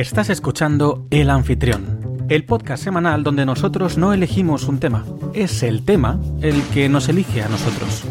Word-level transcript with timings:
Estás 0.00 0.30
escuchando 0.30 1.06
El 1.10 1.28
Anfitrión, 1.28 2.24
el 2.30 2.46
podcast 2.46 2.82
semanal 2.82 3.22
donde 3.22 3.44
nosotros 3.44 3.98
no 3.98 4.14
elegimos 4.14 4.64
un 4.64 4.80
tema, 4.80 5.04
es 5.34 5.62
el 5.62 5.84
tema 5.84 6.18
el 6.40 6.62
que 6.72 6.88
nos 6.88 7.10
elige 7.10 7.42
a 7.42 7.48
nosotros. 7.50 8.04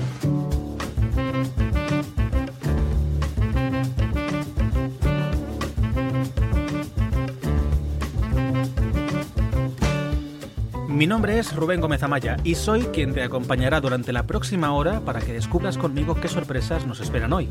Mi 10.88 11.08
nombre 11.08 11.40
es 11.40 11.56
Rubén 11.56 11.82
Gómez 11.82 12.04
Amaya 12.04 12.38
y 12.44 12.54
soy 12.54 12.84
quien 12.94 13.16
te 13.16 13.24
acompañará 13.24 13.82
durante 13.82 14.14
la 14.14 14.28
próxima 14.28 14.74
hora 14.74 15.00
para 15.00 15.22
que 15.22 15.34
descubras 15.34 15.80
conmigo 15.80 16.14
qué 16.14 16.28
sorpresas 16.28 16.86
nos 16.86 17.00
esperan 17.00 17.34
hoy. 17.34 17.50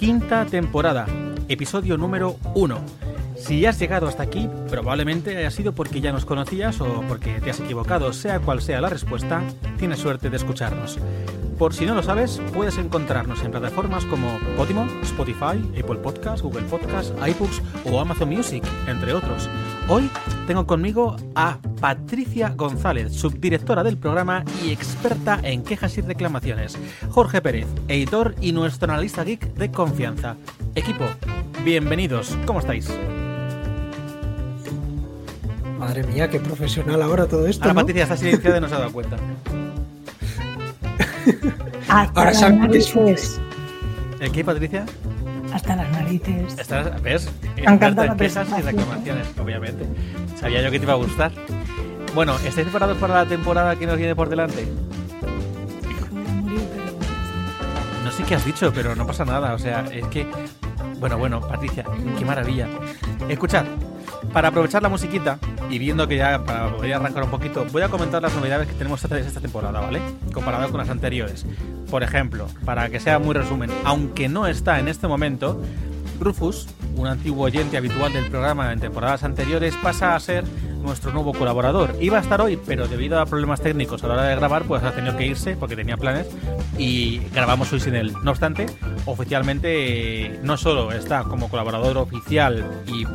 Quinta 0.00 0.44
temporada, 0.44 1.06
episodio 1.46 1.96
número 1.96 2.34
1. 2.56 3.03
Si 3.46 3.66
has 3.66 3.78
llegado 3.78 4.08
hasta 4.08 4.22
aquí, 4.22 4.48
probablemente 4.70 5.36
haya 5.36 5.50
sido 5.50 5.74
porque 5.74 6.00
ya 6.00 6.12
nos 6.12 6.24
conocías 6.24 6.80
o 6.80 7.02
porque 7.06 7.42
te 7.42 7.50
has 7.50 7.60
equivocado, 7.60 8.10
sea 8.14 8.40
cual 8.40 8.62
sea 8.62 8.80
la 8.80 8.88
respuesta, 8.88 9.42
tienes 9.76 9.98
suerte 9.98 10.30
de 10.30 10.38
escucharnos. 10.38 10.98
Por 11.58 11.74
si 11.74 11.84
no 11.84 11.94
lo 11.94 12.02
sabes, 12.02 12.40
puedes 12.54 12.78
encontrarnos 12.78 13.42
en 13.44 13.50
plataformas 13.50 14.06
como 14.06 14.38
Podimo, 14.56 14.88
Spotify, 15.02 15.60
Apple 15.78 15.98
Podcasts, 16.02 16.40
Google 16.40 16.62
Podcasts, 16.62 17.12
iBooks 17.20 17.60
o 17.84 18.00
Amazon 18.00 18.30
Music, 18.30 18.64
entre 18.86 19.12
otros. 19.12 19.50
Hoy 19.90 20.08
tengo 20.46 20.66
conmigo 20.66 21.14
a 21.34 21.58
Patricia 21.82 22.54
González, 22.56 23.12
subdirectora 23.12 23.82
del 23.84 23.98
programa 23.98 24.42
y 24.64 24.70
experta 24.72 25.38
en 25.42 25.62
quejas 25.62 25.98
y 25.98 26.00
reclamaciones. 26.00 26.78
Jorge 27.10 27.42
Pérez, 27.42 27.66
editor 27.88 28.34
y 28.40 28.52
nuestro 28.52 28.90
analista 28.90 29.22
geek 29.22 29.52
de 29.52 29.70
confianza. 29.70 30.36
Equipo, 30.74 31.04
bienvenidos, 31.62 32.38
¿cómo 32.46 32.60
estáis? 32.60 32.90
Madre 35.78 36.02
mía, 36.04 36.28
qué 36.30 36.38
profesional 36.40 37.02
ahora 37.02 37.26
todo 37.26 37.46
esto. 37.46 37.64
Ahora 37.64 37.74
¿no? 37.74 37.80
Patricia 37.80 38.02
está 38.04 38.16
silenciada 38.16 38.58
y 38.58 38.60
no 38.60 38.68
se 38.68 38.74
ha 38.74 38.78
dado 38.78 38.92
cuenta. 38.92 39.16
Hasta 41.88 42.20
Ahora 42.20 42.32
que 42.70 42.78
es-. 43.12 43.40
¿El 44.20 44.32
qué, 44.32 44.44
Patricia? 44.44 44.86
Hasta 45.52 45.76
las 45.76 45.90
narices. 45.92 46.58
Estás, 46.58 47.02
¿Ves? 47.02 47.28
encanta 47.56 47.86
Experta 47.86 48.02
en 48.04 48.08
la 48.08 48.16
quejas 48.16 48.48
y 48.58 48.62
reclamaciones, 48.62 49.26
obviamente. 49.40 49.84
Sabía 50.40 50.62
yo 50.62 50.70
que 50.70 50.78
te 50.78 50.84
iba 50.84 50.94
a 50.94 50.96
gustar. 50.96 51.30
Bueno, 52.14 52.34
¿estáis 52.44 52.66
preparados 52.66 52.96
para 52.98 53.14
la 53.14 53.26
temporada 53.26 53.76
que 53.76 53.86
nos 53.86 53.96
viene 53.96 54.14
por 54.16 54.28
delante? 54.28 54.66
Voy 56.10 56.22
a 56.26 56.40
morir, 56.40 56.60
pero- 56.72 58.04
No 58.04 58.10
sé 58.12 58.22
qué 58.24 58.34
has 58.34 58.44
dicho, 58.44 58.72
pero 58.74 58.94
no 58.96 59.06
pasa 59.06 59.24
nada. 59.24 59.54
O 59.54 59.58
sea, 59.58 59.84
es 59.92 60.06
que. 60.08 60.26
Bueno, 60.98 61.18
bueno, 61.18 61.40
Patricia, 61.40 61.84
qué 62.18 62.24
maravilla. 62.24 62.68
Escuchad, 63.28 63.64
para 64.32 64.48
aprovechar 64.48 64.82
la 64.82 64.88
musiquita 64.88 65.38
y 65.70 65.78
viendo 65.78 66.06
que 66.06 66.16
ya 66.16 66.44
para 66.44 66.76
poder 66.76 66.94
arrancar 66.94 67.24
un 67.24 67.30
poquito, 67.30 67.64
voy 67.72 67.82
a 67.82 67.88
comentar 67.88 68.22
las 68.22 68.34
novedades 68.34 68.68
que 68.68 68.74
tenemos 68.74 69.02
esta, 69.02 69.40
temporada, 69.40 69.80
¿vale? 69.80 70.00
Comparado 70.32 70.68
con 70.70 70.78
las 70.78 70.88
anteriores. 70.88 71.46
Por 71.90 72.02
ejemplo, 72.02 72.46
para 72.64 72.88
que 72.88 73.00
sea 73.00 73.18
muy 73.18 73.34
resumen, 73.34 73.70
aunque 73.84 74.28
no 74.28 74.46
está 74.46 74.78
en 74.78 74.88
este 74.88 75.06
momento, 75.06 75.60
Rufus, 76.20 76.66
un 76.96 77.06
antiguo 77.06 77.44
oyente 77.44 77.76
habitual 77.76 78.12
del 78.12 78.30
programa 78.30 78.72
en 78.72 78.80
temporadas 78.80 79.24
anteriores, 79.24 79.74
pasa 79.82 80.14
a 80.14 80.20
ser 80.20 80.44
nuestro 80.82 81.12
nuevo 81.12 81.32
colaborador. 81.32 81.96
Iba 82.00 82.18
a 82.18 82.20
estar 82.20 82.40
hoy, 82.40 82.58
pero 82.64 82.86
debido 82.86 83.18
a 83.18 83.26
problemas 83.26 83.60
técnicos 83.60 84.04
a 84.04 84.08
la 84.08 84.14
hora 84.14 84.24
de 84.24 84.36
grabar, 84.36 84.64
pues 84.64 84.82
ha 84.82 84.92
tenido 84.92 85.16
que 85.16 85.26
irse 85.26 85.56
porque 85.56 85.76
tenía 85.76 85.96
planes 85.96 86.28
y 86.78 87.18
grabamos 87.32 87.72
hoy 87.72 87.80
sin 87.80 87.94
él. 87.94 88.12
No 88.22 88.30
obstante, 88.30 88.66
oficialmente 89.06 90.26
eh, 90.26 90.40
no 90.42 90.56
solo 90.56 90.92
está 90.92 91.24
como 91.24 91.48
colaborador 91.48 91.98
oficial 91.98 92.64
y 92.86 93.06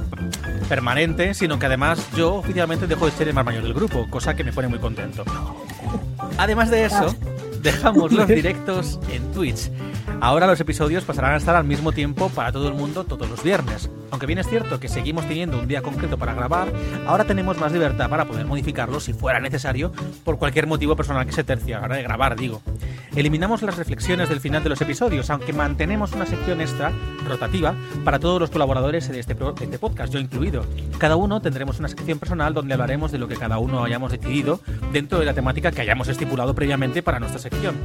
permanente, 0.67 1.33
sino 1.33 1.59
que 1.59 1.67
además 1.67 2.05
yo 2.15 2.35
oficialmente 2.35 2.87
dejo 2.87 3.05
de 3.05 3.11
ser 3.11 3.27
el 3.27 3.33
más 3.33 3.45
mayor 3.45 3.63
del 3.63 3.73
grupo, 3.73 4.07
cosa 4.09 4.35
que 4.35 4.43
me 4.43 4.51
pone 4.51 4.67
muy 4.67 4.79
contento. 4.79 5.23
Además 6.37 6.69
de 6.69 6.85
eso, 6.85 7.15
dejamos 7.61 8.11
los 8.11 8.27
directos 8.27 8.99
en 9.11 9.31
Twitch. 9.31 9.69
Ahora 10.21 10.47
los 10.47 10.59
episodios 10.59 11.05
pasarán 11.05 11.33
a 11.33 11.37
estar 11.37 11.55
al 11.55 11.63
mismo 11.63 11.93
tiempo 11.93 12.29
para 12.29 12.51
todo 12.51 12.67
el 12.67 12.73
mundo 12.73 13.05
todos 13.05 13.29
los 13.29 13.41
viernes. 13.41 13.89
Aunque 14.11 14.25
bien 14.25 14.39
es 14.39 14.49
cierto 14.49 14.77
que 14.77 14.89
seguimos 14.89 15.25
teniendo 15.25 15.57
un 15.57 15.67
día 15.67 15.81
concreto 15.81 16.17
para 16.17 16.33
grabar, 16.33 16.73
ahora 17.07 17.23
tenemos 17.23 17.57
más 17.57 17.71
libertad 17.71 18.09
para 18.09 18.25
poder 18.25 18.45
modificarlo 18.45 18.99
si 18.99 19.13
fuera 19.13 19.39
necesario 19.39 19.93
por 20.25 20.37
cualquier 20.37 20.67
motivo 20.67 20.95
personal 20.97 21.25
que 21.25 21.31
se 21.31 21.45
tercie 21.45 21.73
a 21.73 21.79
la 21.79 21.85
hora 21.85 21.95
de 21.95 22.03
grabar, 22.03 22.35
digo. 22.35 22.61
Eliminamos 23.19 23.61
las 23.63 23.75
reflexiones 23.75 24.29
del 24.29 24.39
final 24.39 24.63
de 24.63 24.69
los 24.69 24.79
episodios, 24.79 25.29
aunque 25.29 25.51
mantenemos 25.51 26.13
una 26.13 26.25
sección 26.25 26.61
extra 26.61 26.93
rotativa 27.27 27.75
para 28.05 28.17
todos 28.17 28.39
los 28.39 28.49
colaboradores 28.49 29.09
de 29.09 29.19
este, 29.19 29.33
de 29.33 29.65
este 29.65 29.77
podcast, 29.77 30.13
yo 30.13 30.21
incluido. 30.21 30.65
Cada 30.99 31.17
uno 31.17 31.41
tendremos 31.41 31.79
una 31.79 31.89
sección 31.89 32.17
personal 32.17 32.53
donde 32.53 32.75
hablaremos 32.75 33.11
de 33.11 33.17
lo 33.17 33.27
que 33.27 33.35
cada 33.35 33.57
uno 33.57 33.83
hayamos 33.83 34.13
decidido 34.13 34.61
dentro 34.93 35.19
de 35.19 35.25
la 35.25 35.33
temática 35.33 35.73
que 35.73 35.81
hayamos 35.81 36.07
estipulado 36.07 36.55
previamente 36.55 37.03
para 37.03 37.19
nuestra 37.19 37.41
sección. 37.41 37.75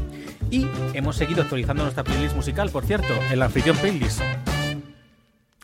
Y 0.53 0.69
hemos 0.93 1.17
seguido 1.17 1.43
actualizando 1.43 1.83
nuestra 1.83 2.05
playlist 2.05 2.37
musical, 2.37 2.71
por 2.71 2.85
cierto, 2.85 3.13
el 3.33 3.43
anfitrión 3.43 3.77
playlist. 3.79 4.23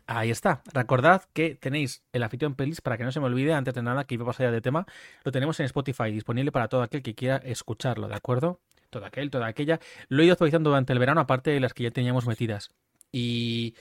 Ahí 0.09 0.32
está. 0.32 0.62
Recordad 0.72 1.22
que 1.32 1.54
tenéis 1.54 2.03
el 2.12 2.25
anfitrión 2.25 2.56
playlist 2.56 2.80
para 2.80 2.98
que 2.98 3.04
no 3.04 3.12
se 3.12 3.20
me 3.20 3.26
olvide 3.26 3.54
antes 3.54 3.72
de 3.75 3.82
nada 3.82 4.03
que 4.03 4.14
iba 4.14 4.25
a 4.25 4.26
pasar 4.26 4.50
de 4.50 4.60
tema. 4.60 4.84
Lo 5.22 5.30
tenemos 5.30 5.60
en 5.60 5.66
Spotify 5.66 6.10
disponible 6.10 6.50
para 6.50 6.66
todo 6.66 6.82
aquel 6.82 7.04
que 7.04 7.14
quiera 7.14 7.36
escucharlo, 7.36 8.09
¿de 8.09 8.16
acuerdo? 8.16 8.59
Todo 8.91 9.06
aquel, 9.06 9.31
toda 9.31 9.47
aquella. 9.47 9.81
Lo 10.09 10.23
he 10.23 10.27
ido 10.27 10.33
actualizando 10.34 10.71
durante 10.71 10.93
el 10.93 10.99
verano, 10.99 11.21
aparte 11.21 11.51
de 11.51 11.61
las 11.61 11.75
que 11.75 11.84
ya 11.84 11.91
teníamos 11.91 12.27
metidas. 12.27 12.71
Y 13.12 13.75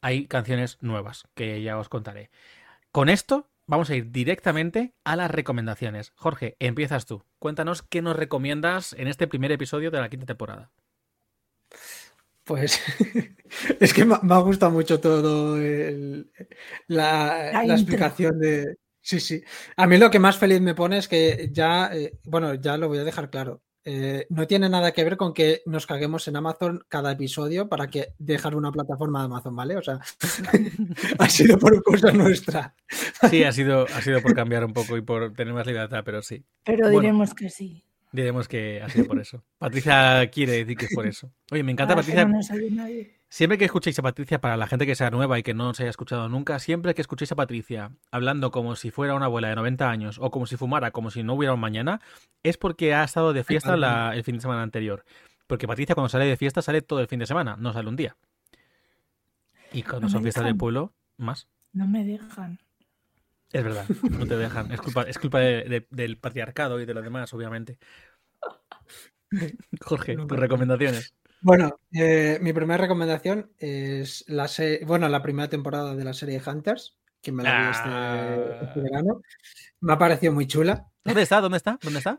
hay 0.00 0.26
canciones 0.26 0.78
nuevas 0.80 1.24
que 1.34 1.62
ya 1.62 1.78
os 1.78 1.88
contaré. 1.88 2.30
Con 2.92 3.08
esto 3.08 3.48
vamos 3.66 3.90
a 3.90 3.96
ir 3.96 4.10
directamente 4.12 4.94
a 5.04 5.16
las 5.16 5.30
recomendaciones. 5.30 6.12
Jorge, 6.16 6.56
empiezas 6.60 7.06
tú. 7.06 7.24
Cuéntanos 7.38 7.82
qué 7.82 8.02
nos 8.02 8.16
recomiendas 8.16 8.92
en 8.94 9.08
este 9.08 9.28
primer 9.28 9.52
episodio 9.52 9.90
de 9.90 10.00
la 10.00 10.08
quinta 10.10 10.26
temporada. 10.26 10.72
Pues 12.44 12.80
es 13.80 13.92
que 13.94 14.04
me, 14.04 14.14
ha 14.14 14.38
gustado 14.38 14.72
mucho 14.72 15.00
todo 15.00 15.58
el- 15.60 16.30
la, 16.88 17.52
La 17.52 17.64
la 17.64 17.76
intro. 17.78 17.96
explicación 17.96 18.38
de... 18.38 18.76
Sí, 19.00 19.20
sí. 19.20 19.42
A 19.76 19.86
mí 19.86 19.98
lo 19.98 20.10
que 20.10 20.18
más 20.18 20.36
feliz 20.38 20.60
me 20.60 20.74
pone 20.74 20.98
es 20.98 21.08
que 21.08 21.48
ya, 21.52 21.90
eh, 21.94 22.18
bueno, 22.24 22.54
ya 22.54 22.76
lo 22.76 22.88
voy 22.88 22.98
a 22.98 23.04
dejar 23.04 23.30
claro. 23.30 23.62
Eh, 23.88 24.26
no 24.30 24.46
tiene 24.48 24.68
nada 24.68 24.90
que 24.92 25.04
ver 25.04 25.16
con 25.16 25.32
que 25.32 25.62
nos 25.64 25.86
caguemos 25.86 26.26
en 26.26 26.34
Amazon 26.36 26.84
cada 26.88 27.12
episodio 27.12 27.68
para 27.68 27.86
que 27.86 28.08
dejar 28.18 28.56
una 28.56 28.72
plataforma 28.72 29.20
de 29.20 29.24
Amazon, 29.26 29.54
¿vale? 29.54 29.76
O 29.76 29.82
sea, 29.82 30.00
ha 31.18 31.28
sido 31.28 31.56
por 31.58 31.80
cosa 31.84 32.10
nuestra. 32.12 32.74
Sí, 33.30 33.44
ha 33.44 33.52
sido, 33.52 33.84
ha 33.94 34.02
sido 34.02 34.20
por 34.20 34.34
cambiar 34.34 34.64
un 34.64 34.72
poco 34.72 34.96
y 34.96 35.02
por 35.02 35.32
tener 35.34 35.54
más 35.54 35.66
libertad, 35.66 36.02
pero 36.04 36.20
sí. 36.20 36.44
Pero 36.64 36.84
Bueno. 36.86 37.00
diremos 37.00 37.32
que 37.32 37.48
sí. 37.48 37.84
Diremos 38.12 38.48
que 38.48 38.82
ha 38.82 38.88
sido 38.88 39.06
por 39.06 39.20
eso. 39.20 39.44
Patricia 39.58 40.28
quiere 40.30 40.52
decir 40.52 40.76
que 40.76 40.86
es 40.86 40.94
por 40.94 41.06
eso. 41.06 41.32
Oye, 41.50 41.62
me 41.62 41.72
encanta 41.72 41.94
que 41.94 42.00
Patricia. 42.00 42.24
no 42.24 42.40
nadie. 42.70 43.15
Siempre 43.28 43.58
que 43.58 43.64
escuchéis 43.64 43.98
a 43.98 44.02
Patricia, 44.02 44.40
para 44.40 44.56
la 44.56 44.66
gente 44.68 44.86
que 44.86 44.94
sea 44.94 45.10
nueva 45.10 45.38
y 45.38 45.42
que 45.42 45.52
no 45.52 45.70
os 45.70 45.80
haya 45.80 45.90
escuchado 45.90 46.28
nunca, 46.28 46.58
siempre 46.60 46.94
que 46.94 47.00
escuchéis 47.02 47.32
a 47.32 47.36
Patricia 47.36 47.90
hablando 48.12 48.50
como 48.52 48.76
si 48.76 48.90
fuera 48.92 49.14
una 49.14 49.26
abuela 49.26 49.48
de 49.48 49.56
90 49.56 49.90
años 49.90 50.18
o 50.20 50.30
como 50.30 50.46
si 50.46 50.56
fumara 50.56 50.92
como 50.92 51.10
si 51.10 51.22
no 51.24 51.34
hubiera 51.34 51.52
un 51.52 51.60
mañana, 51.60 52.00
es 52.44 52.56
porque 52.56 52.94
ha 52.94 53.02
estado 53.02 53.32
de 53.32 53.42
fiesta 53.42 53.76
la- 53.76 54.14
el 54.14 54.22
fin 54.22 54.36
de 54.36 54.40
semana 54.42 54.62
anterior. 54.62 55.04
Porque 55.48 55.66
Patricia 55.66 55.94
cuando 55.94 56.08
sale 56.08 56.24
de 56.26 56.36
fiesta 56.36 56.62
sale 56.62 56.82
todo 56.82 57.00
el 57.00 57.08
fin 57.08 57.18
de 57.18 57.26
semana, 57.26 57.56
no 57.58 57.72
sale 57.72 57.88
un 57.88 57.96
día. 57.96 58.16
Y 59.72 59.82
cuando 59.82 60.02
No 60.02 60.08
son 60.08 60.22
fiestas 60.22 60.44
del 60.44 60.56
pueblo, 60.56 60.92
más. 61.16 61.48
No 61.72 61.86
me 61.88 62.04
dejan. 62.04 62.60
Es 63.52 63.62
verdad, 63.64 63.86
no 64.08 64.26
te 64.26 64.36
dejan. 64.36 64.70
Es 64.72 64.80
culpa, 64.80 65.02
es 65.02 65.18
culpa 65.18 65.40
de- 65.40 65.64
de- 65.64 65.86
del 65.90 66.16
patriarcado 66.16 66.80
y 66.80 66.86
de 66.86 66.94
lo 66.94 67.02
demás, 67.02 67.32
obviamente. 67.34 67.78
Jorge, 69.80 70.14
No, 70.16 70.26
tus 70.26 70.38
recomendaciones. 70.38 71.12
Bueno, 71.42 71.78
eh, 71.92 72.38
mi 72.40 72.52
primera 72.52 72.78
recomendación 72.78 73.50
es 73.58 74.24
la 74.28 74.48
bueno, 74.86 75.08
la 75.08 75.22
primera 75.22 75.48
temporada 75.48 75.94
de 75.94 76.04
la 76.04 76.12
serie 76.12 76.40
Hunters, 76.44 76.96
que 77.22 77.30
me 77.32 77.42
la 77.42 77.58
vi 77.60 77.70
este, 77.70 77.88
Ah. 77.88 78.60
este 78.68 78.80
verano. 78.80 79.20
Me 79.80 79.92
ha 79.92 79.98
parecido 79.98 80.32
muy 80.32 80.46
chula. 80.46 80.86
¿Dónde 81.04 81.22
está? 81.22 81.40
¿Dónde 81.40 81.58
está? 81.58 81.78
¿Dónde 81.82 81.98
está? 81.98 82.18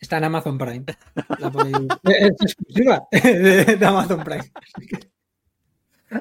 Está 0.00 0.18
en 0.18 0.24
Amazon 0.24 0.58
Prime. 0.58 0.84
La 1.38 1.50
podéis- 1.50 1.98
Es 2.04 2.30
exclusiva 2.42 3.02
de, 3.10 3.76
de 3.76 3.86
Amazon 3.86 4.22
Prime. 4.22 4.52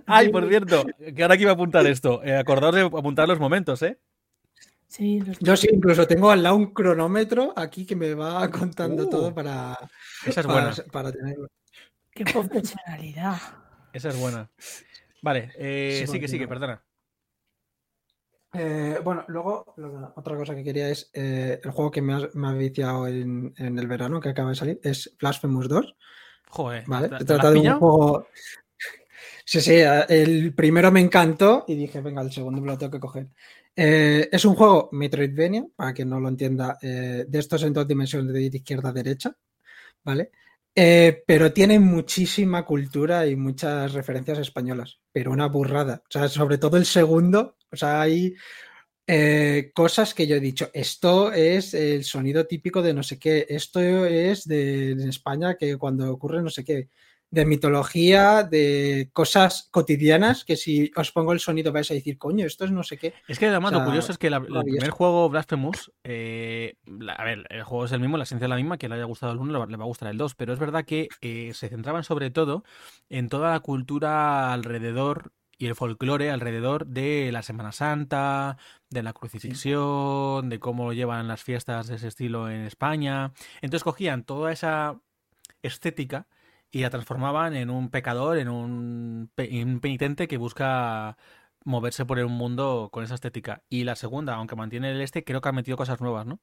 Ay, 0.05 0.29
por 0.29 0.47
cierto, 0.47 0.85
que 1.15 1.21
ahora 1.21 1.35
que 1.37 1.43
iba 1.43 1.51
a 1.51 1.55
apuntar 1.55 1.85
esto. 1.85 2.23
Eh, 2.23 2.35
acordaos 2.35 2.73
de 2.75 2.81
apuntar 2.81 3.27
los 3.27 3.39
momentos, 3.39 3.81
¿eh? 3.81 3.99
Sí, 4.87 5.19
los- 5.21 5.39
Yo 5.39 5.57
sí, 5.57 5.67
incluso 5.71 6.07
tengo 6.07 6.31
al 6.31 6.41
lado 6.43 6.55
un 6.55 6.73
cronómetro 6.73 7.53
aquí 7.55 7.85
que 7.85 7.95
me 7.95 8.13
va 8.13 8.49
contando 8.49 9.03
Uh. 9.05 9.09
todo 9.09 9.33
para, 9.35 9.77
Esa 10.25 10.41
es 10.41 10.47
para, 10.47 10.67
buena. 10.67 10.83
para 10.91 11.11
tenerlo. 11.11 11.47
Qué 12.13 12.25
profesionalidad. 12.25 13.37
Esa 13.91 14.09
es 14.09 14.19
buena. 14.19 14.49
Vale, 15.21 15.51
eh, 15.57 15.91
Sí, 15.91 16.07
sigue, 16.07 16.07
porque 16.19 16.27
sigue, 16.27 16.43
no. 16.45 16.49
perdona. 16.49 16.83
Eh, 18.55 18.99
bueno, 19.03 19.25
luego 19.29 19.73
lo- 19.77 20.13
otra 20.15 20.35
cosa 20.35 20.53
que 20.53 20.63
quería 20.63 20.89
es 20.89 21.09
eh, 21.13 21.59
el 21.63 21.71
juego 21.71 21.89
que 21.89 22.01
me 22.03 22.13
ha, 22.13 22.29
me 22.35 22.47
ha 22.49 22.53
viciado 22.53 23.07
en, 23.07 23.51
en 23.57 23.79
el 23.79 23.87
verano 23.87 24.19
que 24.19 24.29
acaba 24.29 24.49
de 24.49 24.55
salir 24.55 24.79
es 24.83 25.15
Blasphemous 25.19 25.67
2. 25.67 25.95
Joder, 26.49 26.83
¿vale? 26.85 27.09
¿te- 27.09 27.25
trata 27.25 27.49
de 27.49 27.57
un 27.57 27.73
juego. 27.79 28.27
Sí, 29.45 29.59
sí, 29.59 29.75
el 30.09 30.53
primero 30.53 30.91
me 30.91 30.99
encantó 31.01 31.65
y 31.67 31.75
dije, 31.75 31.99
venga, 32.01 32.21
el 32.21 32.31
segundo 32.31 32.61
me 32.61 32.67
lo 32.67 32.77
tengo 32.77 32.91
que 32.91 32.99
coger. 32.99 33.27
Eh, 33.75 34.29
es 34.31 34.45
un 34.45 34.55
juego 34.55 34.89
Metroidvania, 34.91 35.65
para 35.75 35.93
quien 35.93 36.09
no 36.09 36.19
lo 36.19 36.29
entienda, 36.29 36.77
eh, 36.81 37.25
de 37.27 37.39
estos 37.39 37.63
en 37.63 37.73
dos 37.73 37.87
dimensiones 37.87 38.31
de 38.33 38.43
izquierda 38.43 38.89
a 38.89 38.93
derecha, 38.93 39.35
¿vale? 40.03 40.31
Eh, 40.75 41.23
pero 41.27 41.53
tiene 41.53 41.79
muchísima 41.79 42.65
cultura 42.65 43.27
y 43.27 43.35
muchas 43.35 43.93
referencias 43.93 44.39
españolas, 44.39 44.99
pero 45.11 45.31
una 45.31 45.47
burrada. 45.47 46.01
O 46.05 46.11
sea, 46.11 46.27
sobre 46.27 46.57
todo 46.57 46.77
el 46.77 46.85
segundo, 46.85 47.57
o 47.71 47.75
sea, 47.75 48.01
hay 48.01 48.35
cosas 49.73 50.13
que 50.13 50.25
yo 50.25 50.37
he 50.37 50.39
dicho, 50.39 50.69
esto 50.73 51.31
es 51.33 51.73
el 51.73 52.03
sonido 52.05 52.45
típico 52.47 52.81
de 52.81 52.93
no 52.93 53.03
sé 53.03 53.19
qué, 53.19 53.45
esto 53.49 53.81
es 53.81 54.47
de 54.47 54.93
España 55.09 55.55
que 55.57 55.77
cuando 55.77 56.11
ocurre 56.11 56.41
no 56.41 56.49
sé 56.49 56.63
qué 56.63 56.87
de 57.33 57.47
mitología, 57.47 58.43
de 58.43 59.09
cosas 59.11 59.67
cotidianas, 59.71 60.45
que 60.45 60.55
si 60.55 60.91
os 60.95 61.11
pongo 61.11 61.33
el 61.33 61.39
sonido 61.39 61.71
vais 61.71 61.89
a 61.89 61.95
decir, 61.95 62.19
coño, 62.19 62.45
esto 62.45 62.63
es 62.63 62.69
no 62.69 62.83
sé 62.83 62.99
qué. 62.99 63.15
Es 63.27 63.39
que 63.39 63.47
además 63.47 63.73
lo 63.73 63.83
curioso 63.83 64.11
es 64.11 64.19
que 64.19 64.27
el 64.27 64.39
primer 64.45 64.91
juego, 64.91 65.29
Blasphemous, 65.29 65.91
eh, 66.03 66.75
a 67.17 67.23
ver, 67.23 67.47
el 67.49 67.63
juego 67.63 67.85
es 67.85 67.91
el 67.91 68.01
mismo, 68.01 68.17
la 68.17 68.25
esencia 68.25 68.45
es 68.45 68.49
la 68.51 68.55
misma, 68.55 68.77
que 68.77 68.87
le 68.87 68.93
haya 68.93 69.05
gustado 69.05 69.33
el 69.33 69.39
1 69.39 69.65
le 69.65 69.77
va 69.77 69.83
a 69.83 69.87
gustar 69.87 70.11
el 70.11 70.17
2, 70.19 70.35
pero 70.35 70.53
es 70.53 70.59
verdad 70.59 70.85
que 70.85 71.07
eh, 71.21 71.53
se 71.55 71.69
centraban 71.69 72.03
sobre 72.03 72.29
todo 72.29 72.63
en 73.09 73.29
toda 73.29 73.49
la 73.49 73.61
cultura 73.61 74.53
alrededor 74.53 75.31
y 75.57 75.65
el 75.65 75.73
folclore 75.73 76.29
alrededor 76.29 76.85
de 76.85 77.31
la 77.31 77.41
Semana 77.41 77.71
Santa, 77.71 78.57
de 78.91 79.01
la 79.01 79.13
crucifixión, 79.13 80.49
de 80.49 80.59
cómo 80.59 80.85
lo 80.85 80.93
llevan 80.93 81.27
las 81.27 81.41
fiestas 81.41 81.87
de 81.87 81.95
ese 81.95 82.09
estilo 82.09 82.47
en 82.47 82.61
España. 82.61 83.33
Entonces 83.63 83.83
cogían 83.83 84.23
toda 84.23 84.51
esa 84.51 84.99
estética 85.63 86.27
y 86.73 86.81
la 86.81 86.89
transformaban 86.89 87.55
en 87.55 87.69
un 87.69 87.89
pecador, 87.89 88.39
en 88.39 88.49
un, 88.49 89.29
penitente 89.35 90.27
que 90.27 90.37
busca 90.37 91.17
moverse 91.63 92.03
por 92.03 92.17
un 92.17 92.31
mundo 92.31 92.89
con 92.91 93.03
esa 93.03 93.13
estética. 93.13 93.61
Y 93.69 93.83
la 93.83 93.95
segunda, 93.95 94.33
aunque 94.33 94.55
mantiene 94.55 94.89
el 94.89 94.99
este, 95.01 95.23
creo 95.23 95.39
que 95.39 95.49
ha 95.49 95.51
metido 95.51 95.77
cosas 95.77 96.01
nuevas, 96.01 96.25
¿no? 96.25 96.39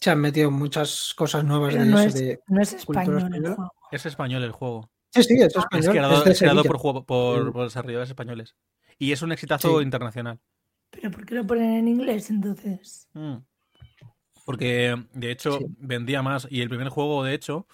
Se 0.00 0.10
han 0.10 0.18
metido 0.18 0.50
muchas 0.50 1.12
cosas 1.14 1.44
nuevas 1.44 1.74
de 1.74 1.84
no, 1.84 2.00
es, 2.00 2.38
no 2.48 2.62
es 2.62 2.72
español 2.72 3.34
el 3.34 3.54
juego. 3.54 3.72
Es 3.92 4.06
español 4.06 4.44
el 4.44 4.52
juego. 4.52 4.90
Sí, 5.10 5.22
sí, 5.24 5.34
es 5.34 5.54
español. 5.54 6.22
Es 6.26 6.38
creado, 6.38 6.64
por, 6.64 7.04
por, 7.04 7.64
desarrolladores 7.64 8.08
españoles. 8.08 8.56
Y 8.98 9.12
es 9.12 9.20
un 9.20 9.30
exitazo 9.32 9.82
internacional. 9.82 10.40
¿Pero 10.90 11.10
por 11.10 11.26
qué 11.26 11.34
lo 11.34 11.46
ponen 11.46 11.74
en 11.74 11.88
inglés 11.88 12.30
entonces? 12.30 13.08
Mm. 13.12 13.36
Porque, 14.46 14.96
de 15.12 15.30
hecho, 15.30 15.58
vendía 15.76 16.22
más. 16.22 16.48
Y 16.50 16.62
el 16.62 16.70
primer 16.70 16.88
juego, 16.88 17.22
de 17.22 17.34
hecho, 17.34 17.66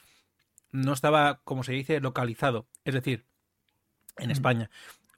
no 0.71 0.93
estaba, 0.93 1.41
como 1.45 1.65
se 1.65 1.73
dice, 1.73 2.01
localizado. 2.01 2.67
Es 2.85 2.95
decir, 2.95 3.27
en 4.19 4.31
España. 4.31 4.71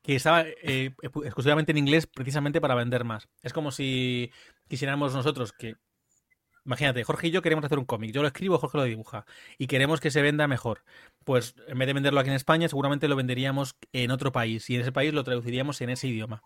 Que 0.02 0.17
estaba 0.17 0.44
eh, 0.47 0.94
exclusivamente 1.02 1.73
en 1.73 1.79
inglés 1.79 2.06
precisamente 2.06 2.61
para 2.61 2.75
vender 2.75 3.05
más. 3.05 3.29
Es 3.43 3.52
como 3.52 3.70
si 3.70 4.31
quisiéramos 4.69 5.14
nosotros 5.14 5.52
que... 5.52 5.76
Imagínate, 6.64 7.05
Jorge 7.05 7.29
y 7.29 7.31
yo 7.31 7.43
queremos 7.43 7.64
hacer 7.64 7.79
un 7.79 7.87
cómic. 7.87 8.12
Yo 8.12 8.20
lo 8.23 8.29
escribo, 8.29 8.58
Jorge 8.58 8.79
lo 8.79 8.85
dibuja. 8.85 9.25
Y 9.58 9.67
queremos 9.67 10.00
que 10.00 10.11
se 10.11 10.23
venda 10.23 10.47
mejor. 10.47 10.85
Pues 11.25 11.55
en 11.67 11.79
vez 11.79 11.87
de 11.87 11.94
venderlo 11.94 12.20
aquí 12.20 12.29
en 12.29 12.37
España, 12.37 12.69
seguramente 12.69 13.08
lo 13.08 13.17
venderíamos 13.17 13.76
en 13.93 14.11
otro 14.11 14.31
país. 14.31 14.69
Y 14.69 14.75
en 14.75 14.82
ese 14.82 14.93
país 14.93 15.12
lo 15.12 15.25
traduciríamos 15.25 15.81
en 15.81 15.91
ese 15.91 16.08
idioma. 16.08 16.43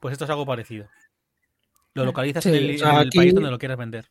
Pues 0.00 0.12
esto 0.12 0.24
es 0.24 0.30
algo 0.30 0.46
parecido. 0.46 0.88
Lo 1.94 2.04
localizas 2.04 2.44
en 2.46 2.54
el, 2.54 2.80
país 3.14 3.34
donde 3.34 3.50
lo 3.50 3.58
quieras 3.58 3.78
vender. 3.78 4.10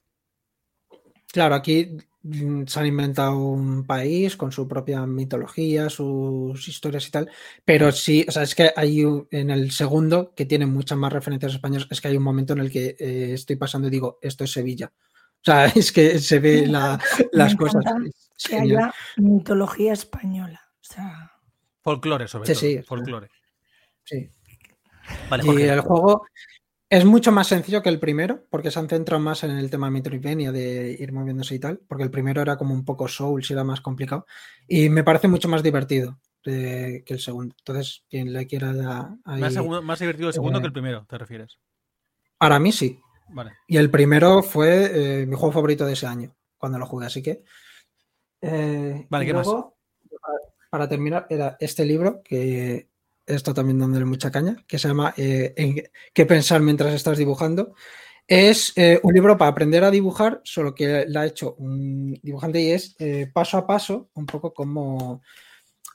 Claro, 1.33 1.55
aquí 1.55 1.97
Mm, 2.25 2.67
se 2.67 2.79
han 2.79 2.85
inventado 2.85 3.35
un 3.37 3.85
país 3.85 4.37
con 4.37 4.53
su 4.53 4.65
propia 4.65 5.05
mitología, 5.05 5.89
sus 5.89 6.69
historias 6.69 7.05
y 7.09 7.11
tal, 7.11 7.29
pero 7.65 7.91
sí, 7.91 8.25
o 8.27 8.31
sea, 8.31 8.43
es 8.43 8.55
que 8.55 8.71
hay 8.73 9.03
en 9.29 9.49
el 9.49 9.71
segundo, 9.71 10.33
que 10.33 10.45
tiene 10.45 10.65
muchas 10.65 10.97
más 10.97 11.11
referencias 11.11 11.53
españolas, 11.53 11.87
es 11.91 11.99
que 11.99 12.07
hay 12.07 12.15
un 12.15 12.23
momento 12.23 12.53
en 12.53 12.59
el 12.59 12.71
que 12.71 12.95
eh, 12.97 13.33
estoy 13.33 13.57
pasando 13.57 13.89
y 13.89 13.91
digo, 13.91 14.19
esto 14.21 14.45
es 14.45 14.51
Sevilla. 14.53 14.89
O 14.95 15.43
sea, 15.43 15.65
es 15.75 15.91
que 15.91 16.17
se 16.19 16.39
ve 16.39 16.65
las 17.33 17.55
cosas. 17.57 17.83
Que 18.47 18.57
haya 18.57 18.93
mitología 19.17 19.91
española. 19.91 20.61
O 20.75 20.93
sea... 20.93 21.31
Folclore, 21.81 22.29
sobre 22.29 22.45
todo. 22.47 22.55
Sí, 22.55 22.81
folclore. 22.83 23.29
Sí. 24.05 24.31
Vale, 25.29 25.43
y 25.45 25.63
el 25.63 25.81
juego, 25.81 26.25
es 26.93 27.05
mucho 27.05 27.31
más 27.31 27.47
sencillo 27.47 27.81
que 27.81 27.89
el 27.89 27.99
primero, 27.99 28.45
porque 28.51 28.69
se 28.69 28.77
han 28.77 28.87
centrado 28.87 29.19
más 29.19 29.43
en 29.43 29.49
el 29.49 29.71
tema 29.71 29.89
Metroidvania 29.89 30.51
de 30.51 30.95
ir 30.99 31.11
moviéndose 31.11 31.55
y 31.55 31.59
tal, 31.59 31.79
porque 31.87 32.03
el 32.03 32.11
primero 32.11 32.39
era 32.39 32.55
como 32.55 32.75
un 32.75 32.85
poco 32.85 33.07
Souls 33.07 33.49
y 33.49 33.53
era 33.53 33.63
más 33.63 33.81
complicado. 33.81 34.27
Y 34.67 34.89
me 34.89 35.03
parece 35.03 35.27
mucho 35.27 35.49
más 35.49 35.63
divertido 35.63 36.19
que 36.43 37.03
el 37.07 37.19
segundo. 37.19 37.55
Entonces, 37.57 38.03
quien 38.07 38.31
le 38.31 38.45
quiera 38.45 39.17
ahí, 39.25 39.41
más, 39.41 39.99
divertido 39.99 40.27
el 40.27 40.35
segundo 40.35 40.59
que 40.59 40.67
el 40.67 40.71
eh, 40.71 40.73
primero, 40.73 41.03
¿te 41.09 41.17
refieres? 41.17 41.57
Para 42.37 42.59
mí 42.59 42.71
sí. 42.71 42.99
Vale. 43.29 43.53
Y 43.67 43.77
el 43.77 43.89
primero 43.89 44.43
fue 44.43 45.21
eh, 45.21 45.25
mi 45.25 45.35
juego 45.35 45.51
favorito 45.51 45.87
de 45.87 45.93
ese 45.93 46.05
año, 46.05 46.35
cuando 46.59 46.77
lo 46.77 46.85
jugué, 46.85 47.07
así 47.07 47.23
que. 47.23 47.43
Eh, 48.39 49.07
vale, 49.09 49.25
¿qué 49.25 49.33
más? 49.33 49.47
Para 50.69 50.87
terminar, 50.87 51.25
era 51.27 51.57
este 51.59 51.85
libro 51.85 52.21
que 52.23 52.92
esto 53.25 53.53
también 53.53 53.79
dándole 53.79 54.05
mucha 54.05 54.31
caña, 54.31 54.57
que 54.67 54.79
se 54.79 54.87
llama 54.87 55.13
eh, 55.17 55.83
¿Qué 56.13 56.25
pensar 56.25 56.61
mientras 56.61 56.93
estás 56.93 57.17
dibujando? 57.17 57.75
Es 58.27 58.73
eh, 58.77 58.99
un 59.03 59.13
libro 59.13 59.37
para 59.37 59.51
aprender 59.51 59.83
a 59.83 59.91
dibujar, 59.91 60.41
solo 60.43 60.73
que 60.73 61.05
la 61.07 61.21
ha 61.21 61.25
hecho 61.25 61.55
un 61.55 62.13
dibujante 62.21 62.61
y 62.61 62.71
es 62.71 62.95
eh, 62.99 63.29
paso 63.33 63.57
a 63.57 63.67
paso, 63.67 64.09
un 64.13 64.25
poco 64.25 64.53
como, 64.53 65.21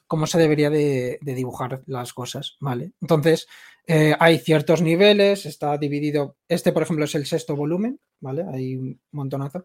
cómo 0.07 0.27
se 0.27 0.39
debería 0.39 0.69
de, 0.69 1.19
dibujar 1.23 1.83
las 1.87 2.13
cosas, 2.13 2.57
¿vale? 2.61 2.93
Entonces, 3.01 3.47
hay 4.19 4.39
ciertos 4.39 4.83
niveles, 4.83 5.47
está 5.47 5.79
dividido, 5.79 6.37
este 6.47 6.73
por 6.73 6.83
ejemplo 6.83 7.07
es 7.07 7.15
el 7.15 7.25
sexto 7.25 7.57
volumen, 7.57 7.99
¿vale? 8.21 8.45
Hay 8.53 8.77
un 8.77 9.01
montonazo. 9.13 9.65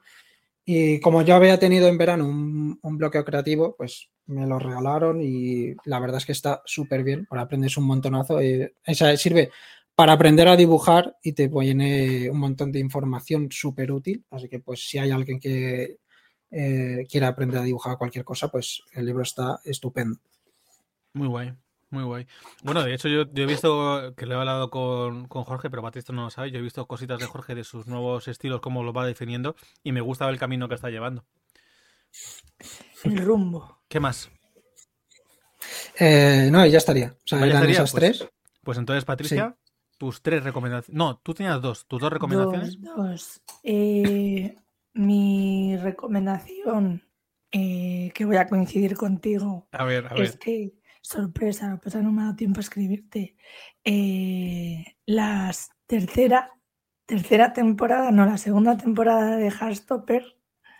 Y 0.66 1.00
como 1.02 1.22
yo 1.24 1.36
había 1.36 1.60
tenido 1.60 1.88
en 1.88 1.98
verano 1.98 2.26
un, 2.26 2.80
un 2.82 2.98
bloqueo 2.98 3.26
creativo, 3.26 3.76
pues 3.78 4.10
me 4.26 4.48
lo 4.48 4.60
regalaron 4.60 5.22
y 5.22 5.74
la 5.86 6.00
verdad 6.00 6.18
es 6.18 6.26
que 6.26 6.32
está 6.32 6.62
súper 6.66 7.04
bien, 7.04 7.26
para 7.26 7.44
aprendes 7.44 7.78
un 7.78 7.86
montonazo. 7.86 8.40
Eh, 8.40 8.74
sirve 9.18 9.52
para 9.96 10.14
aprender 10.14 10.48
a 10.48 10.56
dibujar 10.56 11.18
y 11.22 11.34
te 11.34 11.50
pone 11.50 12.30
un 12.30 12.40
montón 12.40 12.72
de 12.72 12.80
información 12.80 13.50
súper 13.52 13.92
útil. 13.92 14.24
Así 14.32 14.50
que 14.50 14.60
pues 14.60 14.88
si 14.88 14.98
hay 14.98 15.12
alguien 15.12 15.40
que 15.40 15.98
eh, 16.52 17.06
quiera 17.10 17.28
aprender 17.28 17.60
a 17.60 17.64
dibujar 17.64 17.98
cualquier 17.98 18.24
cosa, 18.24 18.50
pues 18.50 18.82
el 18.94 19.06
libro 19.06 19.24
está 19.24 19.60
estupendo. 19.64 20.20
Muy 21.14 21.28
guay. 21.28 21.54
Muy 21.94 22.06
guay. 22.06 22.26
Bueno, 22.64 22.82
de 22.82 22.92
hecho, 22.92 23.08
yo, 23.08 23.22
he 23.22 23.46
visto 23.46 24.16
que 24.18 24.26
le 24.26 24.34
he 24.34 24.38
hablado 24.38 24.72
con, 24.72 25.28
Jorge, 25.28 25.70
pero 25.70 25.84
Batista 25.84 26.12
no 26.12 26.24
lo 26.24 26.30
sabe. 26.32 26.50
Yo 26.50 26.58
he 26.58 26.62
visto 26.64 26.88
cositas 26.88 27.20
de 27.20 27.28
Jorge 27.28 27.54
de 27.54 27.64
sus 27.64 27.86
nuevos 27.86 28.28
estilos, 28.28 28.62
cómo 28.62 28.82
lo 28.82 28.94
va 28.94 29.06
definiendo, 29.06 29.56
y 29.84 29.92
me 29.92 30.02
gusta 30.02 30.28
el 30.28 30.40
camino 30.40 30.68
que 30.68 30.74
está 30.74 30.90
llevando. 30.90 31.24
El 33.04 33.20
rumbo. 33.20 33.84
¿Qué 33.88 34.00
más? 34.00 34.32
Eh, 36.00 36.50
no, 36.52 36.66
ya 36.66 36.80
estaría. 36.80 37.16
O 37.16 37.28
sea, 37.28 37.46
eran 37.46 37.70
esas 37.70 37.92
pues, 37.92 38.02
tres. 38.02 38.30
Pues 38.64 38.80
entonces, 38.80 39.06
Patricia, 39.06 39.56
tus 40.00 40.24
tres 40.24 40.44
recomendaciones. 40.44 40.98
No, 40.98 41.20
tú 41.20 41.36
tenías 41.36 41.62
dos. 41.62 41.86
¿Tus 41.86 42.02
dos 42.02 42.12
recomendaciones? 42.12 42.82
Dos. 42.82 43.40
Eh, 43.62 44.56
mi 44.94 45.78
recomendación, 45.78 47.04
eh, 47.52 48.12
que 48.16 48.26
voy 48.26 48.38
a 48.38 48.48
coincidir 48.48 48.98
contigo. 48.98 49.68
A 49.72 49.84
ver, 49.84 50.08
a 50.08 50.16
ver. 50.16 50.24
Es 50.24 50.38
que, 50.38 50.74
sorpresa, 51.04 51.70
lo 51.70 51.80
que 51.80 51.90
no 52.02 52.12
me 52.12 52.22
ha 52.22 52.26
dado 52.26 52.36
tiempo 52.36 52.60
a 52.60 52.62
escribirte. 52.62 53.36
la 55.06 55.52
tercera, 55.86 56.52
tercera 57.06 57.54
temporada, 57.54 58.12
no, 58.12 58.26
la 58.26 58.38
segunda 58.38 58.78
temporada 58.78 59.38
de 59.38 59.52
Heartstopper 59.52 60.24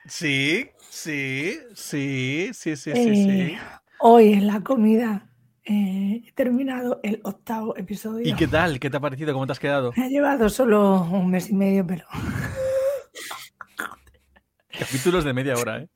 Sí, 0.06 0.70
sí, 0.90 1.58
sí, 1.76 2.50
sí, 2.54 2.76
sí, 2.76 2.92
sí, 2.94 3.00
eh, 3.00 3.58
Hoy 4.00 4.34
en 4.34 4.48
la 4.48 4.60
comida 4.62 5.30
eh, 5.64 6.24
he 6.28 6.32
terminado 6.34 7.00
el 7.04 7.22
octavo 7.24 7.78
episodio. 7.78 8.28
¿Y 8.28 8.36
qué 8.36 8.48
tal? 8.48 8.82
¿Qué 8.82 8.90
te 8.90 8.98
ha 8.98 9.00
parecido? 9.00 9.32
¿Cómo 9.32 9.46
te 9.46 9.54
has 9.54 9.60
quedado? 9.60 9.94
Me 9.96 10.04
ha 10.04 10.10
llevado 10.10 10.50
solo 10.50 11.04
un 11.04 11.32
mes 11.32 11.50
y 11.50 11.54
medio, 11.54 11.88
pero. 11.88 12.06
Capítulos 14.78 15.24
de 15.24 15.34
media 15.34 15.56
hora, 15.56 15.80
¿eh? 15.80 15.88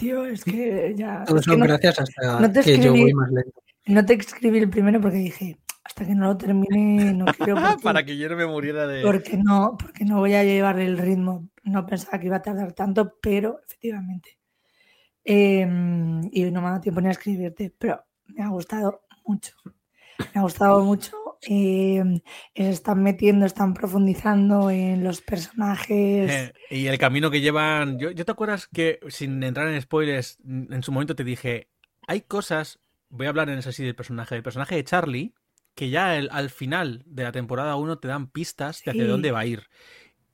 Tío, 0.00 0.24
es 0.24 0.44
que 0.44 0.94
ya. 0.96 1.26
son 1.26 1.60
gracias 1.60 2.00
hasta 2.00 2.62
que 2.62 2.78
yo 2.78 2.92
voy 2.92 3.12
más 3.12 3.30
lento. 3.30 3.62
No 3.86 4.04
te 4.06 4.14
escribí 4.14 4.58
el 4.58 4.70
primero 4.70 4.98
porque 5.00 5.18
dije, 5.18 5.58
hasta 5.84 6.06
que 6.06 6.14
no 6.14 6.28
lo 6.28 6.36
termine, 6.38 7.12
no 7.12 7.26
quiero. 7.26 7.56
Para 7.82 8.04
que 8.04 8.16
yo 8.16 8.30
no 8.30 8.36
me 8.36 8.46
muriera 8.46 8.86
de. 8.86 9.02
Porque 9.02 9.36
no, 9.36 9.76
porque 9.78 10.06
no 10.06 10.18
voy 10.18 10.34
a 10.34 10.44
llevar 10.44 10.78
el 10.80 10.96
ritmo 10.96 11.50
no 11.64 11.86
pensaba 11.86 12.18
que 12.18 12.26
iba 12.26 12.36
a 12.36 12.42
tardar 12.42 12.72
tanto, 12.72 13.18
pero 13.20 13.60
efectivamente. 13.66 14.38
Em, 15.22 16.22
y 16.32 16.50
no 16.50 16.60
me 16.60 16.68
ha 16.68 16.70
dado 16.70 16.80
tiempo 16.80 17.00
ni 17.00 17.08
a 17.08 17.12
escribirte, 17.12 17.74
pero 17.78 18.02
me 18.26 18.42
ha 18.42 18.48
gustado 18.48 19.02
mucho. 19.24 19.54
Me 20.34 20.40
ha 20.40 20.42
gustado 20.42 20.82
mucho. 20.82 21.16
Em, 21.42 22.20
están 22.54 23.02
metiendo, 23.02 23.46
están 23.46 23.74
profundizando 23.74 24.70
en 24.70 25.02
los 25.04 25.20
personajes. 25.22 26.30
Eh, 26.30 26.52
y 26.70 26.86
el 26.86 26.98
camino 26.98 27.30
que 27.30 27.40
llevan. 27.40 27.98
Yo, 27.98 28.14
te 28.14 28.30
acuerdas 28.30 28.66
que, 28.66 29.00
sin 29.08 29.42
entrar 29.42 29.68
en 29.68 29.80
spoilers, 29.80 30.38
en 30.44 30.82
su 30.82 30.92
momento 30.92 31.14
te 31.16 31.24
dije: 31.24 31.68
hay 32.06 32.20
cosas 32.22 32.78
voy 33.08 33.26
a 33.26 33.30
hablar 33.30 33.48
en 33.50 33.58
ese 33.58 33.72
sí 33.72 33.84
del 33.84 33.94
personaje. 33.96 34.36
El 34.36 34.42
personaje 34.42 34.76
de 34.76 34.84
Charlie, 34.84 35.34
que 35.74 35.90
ya 35.90 36.16
el- 36.16 36.28
al 36.30 36.50
final 36.50 37.02
de 37.06 37.24
la 37.24 37.32
temporada 37.32 37.76
1 37.76 37.98
te 37.98 38.08
dan 38.08 38.28
pistas 38.28 38.82
de 38.84 38.90
hacia 38.92 39.04
Sí. 39.04 39.08
dónde 39.08 39.32
va 39.32 39.40
a 39.40 39.46
ir. 39.46 39.64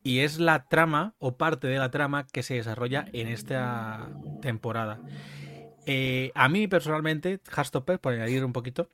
Y 0.03 0.21
es 0.21 0.39
la 0.39 0.69
trama 0.69 1.15
o 1.19 1.37
parte 1.37 1.67
de 1.69 1.79
la 1.79 1.91
trama 1.91 2.27
que 2.27 2.43
se 2.43 2.55
desarrolla 2.55 3.07
en 3.13 3.29
esta 3.29 4.11
temporada. 4.43 5.01
Eh, 5.87 6.33
a 6.35 6.49
mí 6.49 6.69
personalmente, 6.69 7.41
Hardstopper, 7.51 7.99
por 8.01 8.13
añadir 8.13 8.45
un 8.45 8.53
poquito, 8.53 8.89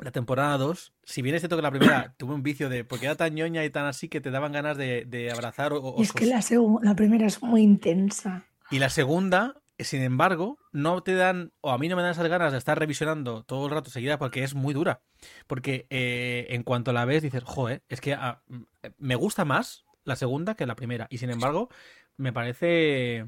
la 0.00 0.10
temporada 0.10 0.56
2, 0.58 0.92
si 1.04 1.22
bien 1.22 1.34
es 1.34 1.40
cierto 1.42 1.56
que 1.56 1.62
la 1.62 1.70
primera 1.70 2.14
tuve 2.18 2.34
un 2.34 2.42
vicio 2.42 2.68
de 2.68 2.84
porque 2.84 3.06
era 3.06 3.14
tan 3.16 3.34
ñoña 3.34 3.64
y 3.64 3.70
tan 3.70 3.86
así 3.86 4.08
que 4.08 4.20
te 4.20 4.30
daban 4.30 4.52
ganas 4.52 4.76
de, 4.76 5.04
de 5.06 5.30
abrazar 5.30 5.72
o, 5.72 6.02
es 6.02 6.12
que 6.12 6.26
la, 6.26 6.42
la 6.82 6.94
primera 6.96 7.26
es 7.26 7.42
muy 7.42 7.62
intensa. 7.62 8.44
y 8.70 8.78
la 8.80 8.90
segunda, 8.90 9.60
sin 9.78 10.02
embargo, 10.02 10.58
no 10.72 11.02
te 11.02 11.14
dan, 11.14 11.52
o 11.60 11.70
a 11.70 11.78
mí 11.78 11.88
no 11.88 11.96
me 11.96 12.02
dan 12.02 12.10
esas 12.12 12.26
ganas 12.28 12.52
de 12.52 12.58
estar 12.58 12.78
revisionando 12.78 13.44
todo 13.44 13.66
el 13.66 13.72
rato 13.72 13.90
seguida 13.90 14.18
porque 14.18 14.42
es 14.42 14.54
muy 14.54 14.74
dura. 14.74 15.02
Porque 15.46 15.86
eh, 15.90 16.46
en 16.50 16.62
cuanto 16.64 16.92
la 16.92 17.04
ves 17.04 17.22
dices, 17.22 17.42
joder, 17.44 17.82
es 17.88 18.00
que 18.00 18.14
ah, 18.14 18.42
mm, 18.48 18.62
me 18.98 19.14
gusta 19.16 19.44
más 19.44 19.84
la 20.04 20.16
segunda 20.16 20.54
que 20.54 20.66
la 20.66 20.76
primera. 20.76 21.06
Y 21.10 21.18
sin 21.18 21.30
embargo, 21.30 21.68
me 22.16 22.32
parece 22.32 23.26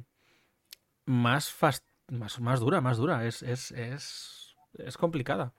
más, 1.05 1.49
fast- 1.51 1.85
más, 2.09 2.41
más 2.41 2.61
dura, 2.61 2.81
más 2.81 2.97
dura. 2.99 3.25
Es, 3.27 3.43
es, 3.43 3.71
es, 3.73 4.57
es 4.75 4.97
complicada. 4.97 5.53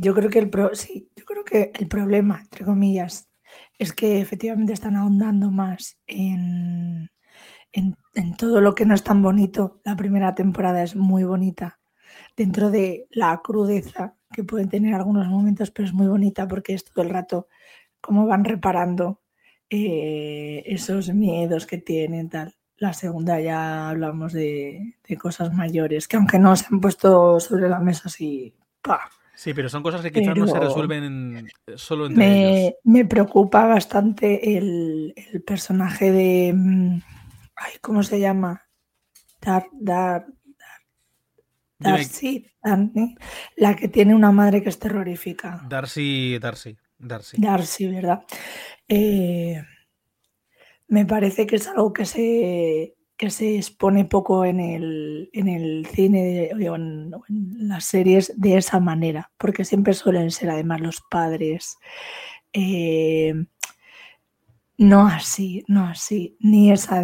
Yo 0.00 0.14
creo 0.14 0.30
que 0.30 0.38
el 0.38 0.48
pro- 0.50 0.74
sí, 0.74 1.10
yo 1.16 1.24
creo 1.24 1.44
que 1.44 1.72
el 1.74 1.88
problema, 1.88 2.40
entre 2.40 2.64
comillas, 2.64 3.28
es 3.78 3.92
que 3.92 4.20
efectivamente 4.20 4.72
están 4.72 4.96
ahondando 4.96 5.50
más 5.50 5.98
en, 6.06 7.10
en, 7.72 7.96
en 8.14 8.36
todo 8.36 8.60
lo 8.62 8.74
que 8.74 8.86
no 8.86 8.94
es 8.94 9.04
tan 9.04 9.22
bonito. 9.22 9.80
La 9.84 9.96
primera 9.96 10.34
temporada 10.34 10.82
es 10.82 10.96
muy 10.96 11.24
bonita. 11.24 11.80
Dentro 12.36 12.70
de 12.70 13.08
la 13.10 13.40
crudeza 13.44 14.16
que 14.32 14.44
pueden 14.44 14.68
tener 14.70 14.94
algunos 14.94 15.28
momentos, 15.28 15.70
pero 15.72 15.88
es 15.88 15.94
muy 15.94 16.08
bonita 16.08 16.48
porque 16.48 16.74
es 16.74 16.84
todo 16.84 17.04
el 17.04 17.10
rato 17.10 17.48
cómo 18.00 18.26
van 18.26 18.44
reparando 18.44 19.22
eh, 19.70 20.62
esos 20.66 21.10
miedos 21.14 21.66
que 21.66 21.78
tienen, 21.78 22.30
tal. 22.30 22.56
La 22.78 22.92
segunda 22.94 23.40
ya 23.40 23.90
hablamos 23.90 24.32
de, 24.34 24.96
de 25.08 25.16
cosas 25.18 25.54
mayores, 25.54 26.08
que 26.08 26.16
aunque 26.18 26.38
no 26.40 26.56
se 26.56 26.66
han 26.70 26.80
puesto 26.80 27.40
sobre 27.40 27.68
la 27.70 27.80
mesa 27.80 28.04
así, 28.06 28.54
¡pah! 28.82 29.00
Sí, 29.38 29.54
pero 29.54 29.68
son 29.68 29.84
cosas 29.84 30.02
que 30.02 30.10
quizás 30.10 30.36
no 30.36 30.48
se 30.48 30.58
resuelven 30.58 31.48
solo 31.76 32.06
entre 32.06 32.24
ellos. 32.24 32.74
Me, 32.84 33.00
me 33.00 33.04
preocupa 33.04 33.66
bastante 33.66 34.58
el, 34.58 35.14
el 35.16 35.42
personaje 35.42 36.10
de. 36.10 36.52
mm, 36.52 37.00
Ay, 37.54 37.72
¿Cómo 37.80 38.02
se 38.02 38.18
llama? 38.18 38.66
Dar, 39.40 39.66
Dar, 39.72 40.26
Darcy, 41.78 42.50
Darcy, 42.60 43.14
la 43.54 43.76
que 43.76 43.86
tiene 43.86 44.12
una 44.16 44.32
madre 44.32 44.60
que 44.60 44.70
es 44.70 44.78
terrorífica. 44.80 45.64
Darcy, 45.68 46.40
Darcy, 46.40 46.76
Darcy. 46.98 47.40
Darcy, 47.40 47.86
¿verdad? 47.86 48.24
Eh, 48.88 49.62
me 50.88 51.06
parece 51.06 51.46
que 51.46 51.56
es 51.56 51.68
algo 51.68 51.92
que 51.92 52.04
se, 52.04 52.96
que 53.18 53.30
se 53.30 53.56
expone 53.56 54.04
poco 54.04 54.44
en 54.44 54.60
el, 54.60 55.28
en 55.32 55.48
el 55.48 55.86
cine 55.86 56.50
o 56.70 56.76
en, 56.76 57.10
las 57.68 57.84
series 57.84 58.32
de 58.36 58.56
esa 58.56 58.80
manera, 58.80 59.32
porque 59.36 59.64
siempre 59.64 59.92
suelen 59.92 60.30
ser 60.30 60.50
además 60.50 60.80
los 60.80 61.02
padres. 61.10 61.78
eh, 62.52 63.34
no 64.78 65.08
así, 65.08 65.64
no 65.66 65.88
así, 65.88 66.36
ni 66.38 66.70
esa 66.70 67.02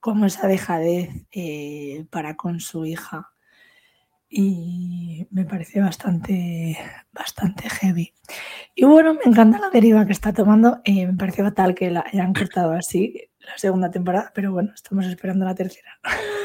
como 0.00 0.24
esa 0.26 0.48
dejadez 0.48 1.10
eh, 1.30 2.06
para 2.10 2.36
con 2.36 2.58
su 2.60 2.86
hija. 2.86 3.28
Y 4.30 5.26
me 5.30 5.44
parece 5.44 5.80
bastante, 5.80 6.78
bastante 7.12 7.68
heavy. 7.68 8.14
Y 8.74 8.86
bueno, 8.86 9.12
me 9.14 9.20
encanta 9.26 9.58
la 9.58 9.68
deriva 9.68 10.06
que 10.06 10.12
está 10.12 10.32
tomando. 10.32 10.80
eh, 10.84 11.06
me 11.06 11.14
parece 11.14 11.42
fatal 11.42 11.74
que 11.74 11.90
la 11.90 12.04
hayan 12.10 12.32
cortado 12.32 12.72
así 12.72 13.31
la 13.46 13.58
segunda 13.58 13.90
temporada, 13.90 14.32
pero 14.34 14.52
bueno, 14.52 14.72
estamos 14.74 15.06
esperando 15.06 15.44
la 15.44 15.54
tercera. 15.54 15.98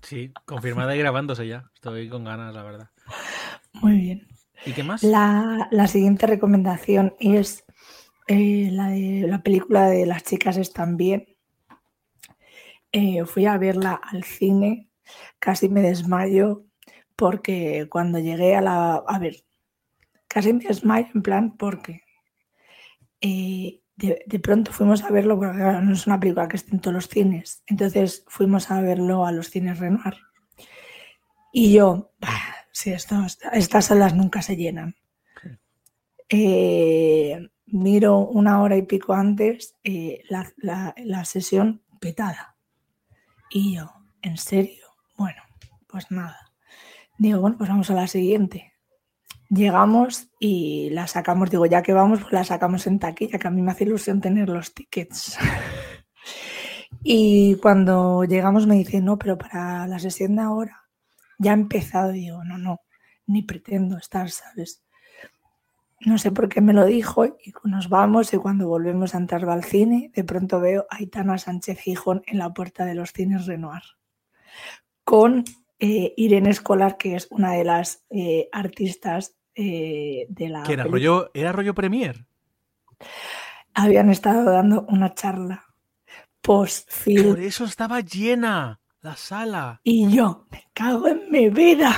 Sí, 0.00 0.32
confirmada 0.46 0.94
y 0.94 0.98
grabándose 1.00 1.46
ya. 1.46 1.70
Estoy 1.74 2.08
con 2.08 2.24
ganas, 2.24 2.54
la 2.54 2.62
verdad. 2.62 2.88
Muy 3.74 3.98
bien. 3.98 4.28
¿Y 4.64 4.72
qué 4.72 4.82
más? 4.82 5.02
La, 5.02 5.68
la 5.70 5.86
siguiente 5.86 6.26
recomendación 6.26 7.14
es 7.18 7.64
eh, 8.28 8.68
la 8.72 8.88
de 8.88 9.26
la 9.26 9.42
película 9.42 9.88
de 9.88 10.06
Las 10.06 10.22
chicas 10.22 10.56
están 10.56 10.96
bien. 10.96 11.36
Eh, 12.92 13.24
fui 13.26 13.46
a 13.46 13.58
verla 13.58 14.00
al 14.02 14.24
cine, 14.24 14.88
casi 15.38 15.68
me 15.68 15.82
desmayo 15.82 16.64
porque 17.16 17.86
cuando 17.90 18.18
llegué 18.18 18.54
a 18.56 18.60
la... 18.60 19.02
A 19.06 19.18
ver, 19.18 19.44
casi 20.26 20.52
me 20.52 20.64
desmayo 20.64 21.08
en 21.14 21.22
plan 21.22 21.56
porque 21.56 22.02
eh, 23.20 23.80
de, 23.98 24.38
pronto 24.40 24.72
fuimos 24.72 25.02
a 25.04 25.10
verlo, 25.10 25.38
porque 25.38 25.58
no 25.58 25.92
es 25.92 26.06
una 26.06 26.20
película 26.20 26.48
que 26.48 26.56
esté 26.56 26.72
en 26.74 26.80
todos 26.80 26.94
los 26.94 27.08
cines, 27.08 27.62
entonces 27.66 28.24
fuimos 28.28 28.70
a 28.70 28.80
verlo 28.80 29.26
a 29.26 29.32
los 29.32 29.50
cines 29.50 29.78
Renoir. 29.78 30.14
Y 31.52 31.72
yo, 31.74 32.12
bah, 32.20 32.56
sí, 32.72 32.90
estos- 32.90 33.38
estas 33.52 33.86
salas 33.86 34.14
nunca 34.14 34.40
se 34.42 34.56
llenan. 34.56 34.96
Eh, 36.28 37.38
miro 37.66 38.18
una 38.18 38.60
hora 38.62 38.76
y 38.76 38.82
pico 38.82 39.14
antes 39.14 39.76
eh, 39.84 40.22
la, 40.28 40.50
la- 40.56 40.94
la 40.98 41.24
sesión 41.24 41.82
petada. 42.00 42.56
Y 43.50 43.76
yo, 43.76 43.92
¿en 44.22 44.36
serio? 44.38 44.86
Bueno, 45.16 45.42
pues 45.88 46.10
nada. 46.10 46.38
Digo, 47.18 47.40
bueno, 47.40 47.58
pues 47.58 47.70
vamos 47.70 47.90
a 47.90 47.94
la 47.94 48.06
siguiente. 48.08 48.74
Llegamos 49.50 50.28
y 50.38 50.90
la 50.90 51.06
sacamos, 51.06 51.50
digo, 51.50 51.66
ya 51.66 51.82
que 51.82 51.92
vamos, 51.92 52.20
pues 52.20 52.32
la 52.32 52.44
sacamos 52.44 52.86
en 52.86 52.98
taquilla, 52.98 53.38
que 53.38 53.48
a 53.48 53.50
mí 53.50 53.62
me 53.62 53.70
hace 53.70 53.84
ilusión 53.84 54.20
tener 54.20 54.48
los 54.48 54.74
tickets. 54.74 55.38
y 57.02 57.56
cuando 57.56 58.24
llegamos 58.24 58.66
me 58.66 58.76
dice, 58.76 59.00
no, 59.00 59.18
pero 59.18 59.38
para 59.38 59.86
la 59.86 59.98
sesión 59.98 60.36
de 60.36 60.42
ahora 60.42 60.84
ya 61.38 61.52
ha 61.52 61.54
empezado. 61.54 62.14
Y 62.14 62.20
digo, 62.20 62.44
no, 62.44 62.58
no, 62.58 62.80
ni 63.26 63.42
pretendo 63.42 63.96
estar, 63.96 64.30
¿sabes? 64.30 64.82
No 66.00 66.18
sé 66.18 66.30
por 66.30 66.48
qué 66.48 66.60
me 66.60 66.72
lo 66.72 66.84
dijo 66.84 67.26
y 67.26 67.52
nos 67.64 67.88
vamos 67.88 68.32
y 68.32 68.36
cuando 68.36 68.68
volvemos 68.68 69.14
a 69.14 69.18
entrar 69.18 69.48
al 69.48 69.64
cine, 69.64 70.12
de 70.14 70.24
pronto 70.24 70.60
veo 70.60 70.86
a 70.90 70.96
Aitana 70.96 71.38
Sánchez 71.38 71.80
Gijón 71.80 72.22
en 72.26 72.38
la 72.38 72.52
puerta 72.54 72.84
de 72.84 72.94
los 72.94 73.12
cines 73.12 73.46
Renoir 73.46 73.82
con 75.08 75.44
eh, 75.78 76.12
Irene 76.18 76.50
Escolar, 76.50 76.98
que 76.98 77.14
es 77.16 77.28
una 77.30 77.52
de 77.52 77.64
las 77.64 78.04
eh, 78.10 78.50
artistas 78.52 79.37
eh, 79.60 80.26
de 80.28 80.48
la 80.48 80.62
¿Qué 80.62 80.74
era 80.74 80.84
rollo, 80.84 81.32
era 81.34 81.50
rollo 81.50 81.74
Premier? 81.74 82.24
Habían 83.74 84.08
estado 84.10 84.50
dando 84.52 84.86
una 84.88 85.12
charla 85.14 85.64
post-film 86.40 87.30
Por 87.30 87.40
eso 87.40 87.64
estaba 87.64 88.00
llena 88.00 88.80
la 89.00 89.16
sala. 89.16 89.80
y 89.82 90.08
yo 90.14 90.46
me 90.52 90.62
cago 90.72 91.08
en 91.08 91.28
mi 91.30 91.48
vida. 91.50 91.92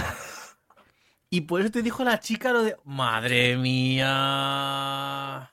Y 1.29 1.43
por 1.43 1.61
eso 1.61 1.71
te 1.71 1.83
dijo 1.83 2.03
la 2.03 2.19
chica 2.19 2.51
lo 2.53 2.63
de. 2.63 2.77
¡Madre 2.85 3.57
mía! 3.59 5.53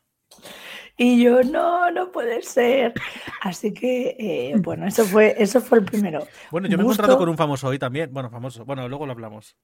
Y 0.97 1.21
yo, 1.23 1.43
no, 1.43 1.91
no 1.91 2.11
puede 2.11 2.41
ser. 2.41 2.93
Así 3.41 3.71
que, 3.73 4.15
eh, 4.17 4.55
bueno, 4.57 4.87
eso 4.87 5.05
fue, 5.05 5.35
eso 5.37 5.61
fue 5.61 5.77
el 5.79 5.85
primero. 5.85 6.25
Bueno, 6.49 6.67
yo 6.67 6.77
me 6.77 6.83
he 6.83 6.85
encontrado 6.85 7.17
con 7.17 7.29
un 7.29 7.37
famoso 7.37 7.67
hoy 7.67 7.77
también. 7.77 8.11
Bueno, 8.11 8.31
famoso. 8.31 8.65
Bueno, 8.65 8.89
luego 8.89 9.05
lo 9.05 9.11
hablamos. 9.11 9.55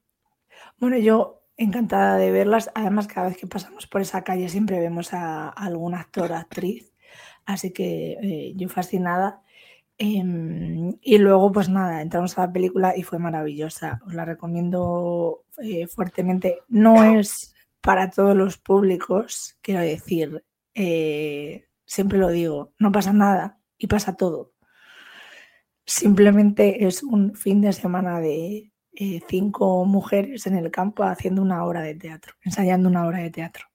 Bueno, 0.78 0.96
yo 0.98 1.43
encantada 1.56 2.16
de 2.16 2.30
verlas. 2.30 2.70
Además, 2.74 3.06
cada 3.06 3.28
vez 3.28 3.36
que 3.36 3.46
pasamos 3.46 3.86
por 3.86 4.00
esa 4.00 4.24
calle 4.24 4.48
siempre 4.48 4.80
vemos 4.80 5.12
a, 5.14 5.48
algún 5.48 5.94
actor 5.94 6.32
o 6.32 6.36
actriz. 6.36 6.92
Así 7.46 7.72
que 7.72 8.12
eh, 8.22 8.52
yo 8.56 8.68
fascinada. 8.68 9.42
Em, 9.98 10.96
y 11.02 11.18
luego, 11.18 11.52
pues 11.52 11.68
nada, 11.68 12.02
entramos 12.02 12.36
a 12.38 12.46
la 12.46 12.52
película 12.52 12.96
y 12.96 13.02
fue 13.02 13.18
maravillosa. 13.18 14.00
Os 14.06 14.14
la 14.14 14.24
recomiendo 14.24 15.44
eh, 15.62 15.86
fuertemente. 15.86 16.60
No 16.68 17.04
es 17.04 17.54
para 17.80 18.10
todos 18.10 18.36
los 18.36 18.58
públicos, 18.58 19.58
quiero 19.62 19.80
decir. 19.80 20.44
eh, 20.74 21.66
siempre 21.86 22.18
lo 22.18 22.28
digo, 22.28 22.72
no 22.78 22.92
pasa 22.92 23.12
nada 23.12 23.58
y 23.78 23.86
pasa 23.86 24.16
todo. 24.16 24.52
Simplemente 25.86 26.86
es 26.86 27.02
un 27.02 27.34
fin 27.34 27.60
de 27.60 27.72
semana 27.72 28.20
de 28.20 28.72
eh, 28.96 29.20
cinco 29.28 29.84
mujeres 29.84 30.46
en 30.46 30.56
el 30.56 30.70
campo 30.70 31.04
haciendo 31.04 31.42
una 31.42 31.64
obra 31.64 31.82
de 31.82 31.94
teatro, 31.94 32.34
ensayando 32.42 32.88
una 32.88 33.06
obra 33.06 33.18
de 33.18 33.30
teatro. 33.30 33.66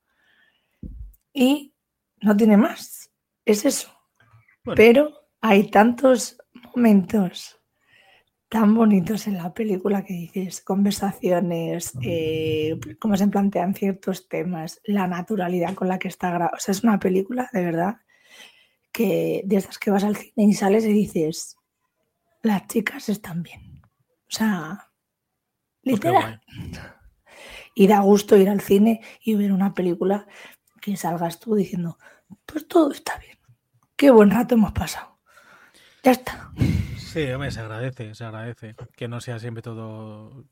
Y 1.33 1.73
no 2.21 2.35
tiene 2.35 2.57
más, 2.57 3.11
es 3.45 3.65
eso. 3.65 3.89
Bueno. 4.63 4.75
Pero 4.75 5.13
hay 5.41 5.69
tantos 5.69 6.37
momentos 6.75 7.59
tan 8.49 8.73
bonitos 8.73 9.27
en 9.27 9.35
la 9.35 9.53
película 9.53 10.03
que 10.03 10.13
dices, 10.13 10.61
conversaciones, 10.61 11.93
eh, 12.01 12.79
cómo 12.97 13.15
se 13.15 13.27
plantean 13.27 13.75
ciertos 13.75 14.27
temas, 14.27 14.81
la 14.85 15.07
naturalidad 15.07 15.75
con 15.75 15.87
la 15.87 15.99
que 15.99 16.07
está 16.07 16.29
grabada. 16.29 16.57
O 16.57 16.59
sea, 16.59 16.71
es 16.71 16.83
una 16.83 16.99
película 16.99 17.47
de 17.53 17.63
verdad 17.63 17.97
que 18.91 19.43
de 19.45 19.55
esas 19.57 19.77
que 19.77 19.91
vas 19.91 20.03
al 20.03 20.15
cine 20.15 20.45
y 20.45 20.53
sales 20.53 20.83
y 20.85 20.93
dices, 20.93 21.57
las 22.41 22.65
chicas 22.67 23.07
están 23.09 23.43
bien. 23.43 23.81
O 23.83 24.31
sea, 24.31 24.88
Literal. 25.83 26.41
Y 27.73 27.87
da 27.87 27.99
gusto 27.99 28.35
ir 28.35 28.49
al 28.49 28.61
cine 28.61 29.01
y 29.21 29.35
ver 29.35 29.51
una 29.51 29.73
película 29.73 30.27
que 30.81 30.97
salgas 30.97 31.39
tú 31.39 31.55
diciendo, 31.55 31.97
pues 32.45 32.67
todo 32.67 32.91
está 32.91 33.17
bien. 33.19 33.37
Qué 33.95 34.11
buen 34.11 34.31
rato 34.31 34.55
hemos 34.55 34.71
pasado. 34.71 35.19
Ya 36.03 36.11
está. 36.11 36.51
Sí, 36.97 37.29
hombre, 37.31 37.51
se 37.51 37.59
agradece, 37.59 38.15
se 38.15 38.23
agradece. 38.23 38.75
Que 38.95 39.07
no 39.07 39.19
sea 39.19 39.39
siempre 39.39 39.61
todo 39.61 40.45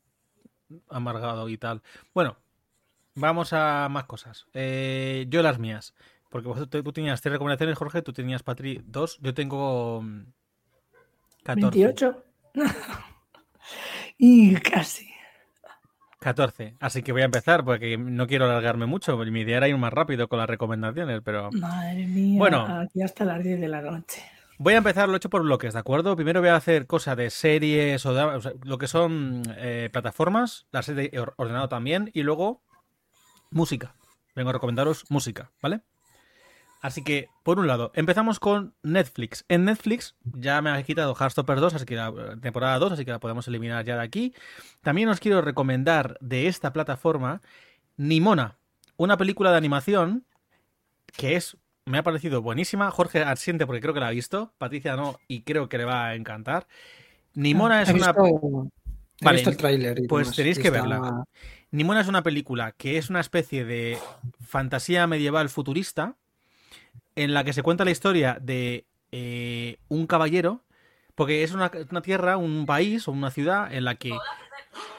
amargado 0.88 1.48
y 1.48 1.56
tal. 1.56 1.82
Bueno, 2.12 2.36
vamos 3.14 3.52
a 3.52 3.88
más 3.90 4.04
cosas. 4.04 4.46
Eh, 4.54 5.26
yo 5.28 5.42
las 5.42 5.58
mías. 5.58 5.94
Porque 6.30 6.48
vosotros- 6.48 6.84
tú, 6.84 6.92
tenías 6.92 7.20
tres 7.22 7.32
recomendaciones, 7.32 7.78
Jorge, 7.78 8.02
tú 8.02 8.12
tenías, 8.12 8.42
Patri, 8.42 8.82
dos. 8.84 9.18
Yo 9.20 9.32
tengo 9.32 10.02
mm, 10.02 10.24
14. 11.44 11.78
28. 11.78 12.24
y 14.18 14.54
casi. 14.56 15.08
14. 16.20 16.76
Así 16.80 17.02
que 17.02 17.12
voy 17.12 17.22
a 17.22 17.26
empezar 17.26 17.64
porque 17.64 17.96
no 17.96 18.26
quiero 18.26 18.44
alargarme 18.46 18.86
mucho. 18.86 19.16
Mi 19.18 19.40
idea 19.40 19.58
era 19.58 19.68
ir 19.68 19.76
más 19.76 19.92
rápido 19.92 20.28
con 20.28 20.38
las 20.38 20.48
recomendaciones, 20.48 21.20
pero... 21.24 21.50
Madre 21.52 22.06
mía. 22.06 22.38
Bueno. 22.38 22.66
Aquí 22.80 23.02
hasta 23.02 23.24
las 23.24 23.42
10 23.42 23.60
de 23.60 23.68
la 23.68 23.82
noche. 23.82 24.22
Voy 24.58 24.74
a 24.74 24.78
empezar 24.78 25.08
lo 25.08 25.16
hecho 25.16 25.30
por 25.30 25.42
bloques, 25.42 25.74
¿de 25.74 25.78
acuerdo? 25.78 26.16
Primero 26.16 26.40
voy 26.40 26.48
a 26.48 26.56
hacer 26.56 26.88
cosas 26.88 27.16
de 27.16 27.30
series 27.30 28.04
o, 28.06 28.12
de, 28.12 28.22
o 28.24 28.40
sea, 28.40 28.52
lo 28.64 28.76
que 28.78 28.88
son 28.88 29.42
eh, 29.56 29.88
plataformas, 29.92 30.66
las 30.72 30.88
he 30.88 31.16
or- 31.20 31.34
ordenado 31.36 31.68
también, 31.68 32.10
y 32.12 32.24
luego 32.24 32.60
música. 33.50 33.94
Vengo 34.34 34.50
a 34.50 34.54
recomendaros 34.54 35.04
música, 35.10 35.52
¿vale? 35.62 35.82
Así 36.80 37.02
que, 37.02 37.28
por 37.42 37.58
un 37.58 37.66
lado, 37.66 37.90
empezamos 37.94 38.38
con 38.38 38.74
Netflix. 38.82 39.44
En 39.48 39.64
Netflix 39.64 40.14
ya 40.24 40.62
me 40.62 40.70
ha 40.70 40.82
quitado 40.82 41.14
Heartstopper 41.14 41.58
2, 41.58 41.74
así 41.74 41.84
que 41.84 41.96
la 41.96 42.08
eh, 42.08 42.36
temporada 42.40 42.78
2, 42.78 42.92
así 42.92 43.04
que 43.04 43.10
la 43.10 43.18
podemos 43.18 43.48
eliminar 43.48 43.84
ya 43.84 43.96
de 43.96 44.02
aquí. 44.02 44.32
También 44.82 45.08
os 45.08 45.18
quiero 45.18 45.40
recomendar 45.42 46.16
de 46.20 46.46
esta 46.46 46.72
plataforma 46.72 47.40
Nimona, 47.96 48.58
una 48.96 49.16
película 49.16 49.50
de 49.50 49.56
animación 49.56 50.24
que 51.16 51.34
es 51.36 51.56
me 51.84 51.98
ha 51.98 52.02
parecido 52.02 52.42
buenísima. 52.42 52.90
Jorge 52.90 53.22
asiente 53.22 53.66
porque 53.66 53.80
creo 53.80 53.94
que 53.94 54.00
la 54.00 54.08
ha 54.08 54.10
visto. 54.10 54.52
Patricia 54.58 54.94
no, 54.94 55.18
y 55.26 55.40
creo 55.42 55.68
que 55.68 55.78
le 55.78 55.84
va 55.86 56.06
a 56.08 56.14
encantar. 56.14 56.66
Nimona 57.34 57.82
es 57.82 57.88
He 57.88 57.94
una. 57.94 58.12
visto- 58.12 58.68
he 59.20 59.24
Vale, 59.24 59.36
visto 59.38 59.50
el 59.50 59.56
tráiler 59.56 59.98
y 59.98 60.06
pues 60.06 60.30
tenéis 60.36 60.58
que 60.58 60.70
verla. 60.70 61.24
Nimona 61.72 62.02
es 62.02 62.08
una 62.08 62.22
película 62.22 62.72
que 62.72 62.98
es 62.98 63.10
una 63.10 63.20
especie 63.20 63.64
de 63.64 63.98
fantasía 64.46 65.06
medieval 65.08 65.48
futurista 65.48 66.14
en 67.22 67.34
la 67.34 67.44
que 67.44 67.52
se 67.52 67.62
cuenta 67.62 67.84
la 67.84 67.90
historia 67.90 68.38
de 68.40 68.84
eh, 69.12 69.78
un 69.88 70.06
caballero, 70.06 70.62
porque 71.14 71.42
es 71.42 71.52
una, 71.52 71.70
una 71.90 72.02
tierra, 72.02 72.36
un 72.36 72.66
país 72.66 73.08
o 73.08 73.12
una 73.12 73.30
ciudad 73.30 73.72
en 73.72 73.84
la 73.84 73.94
que 73.96 74.12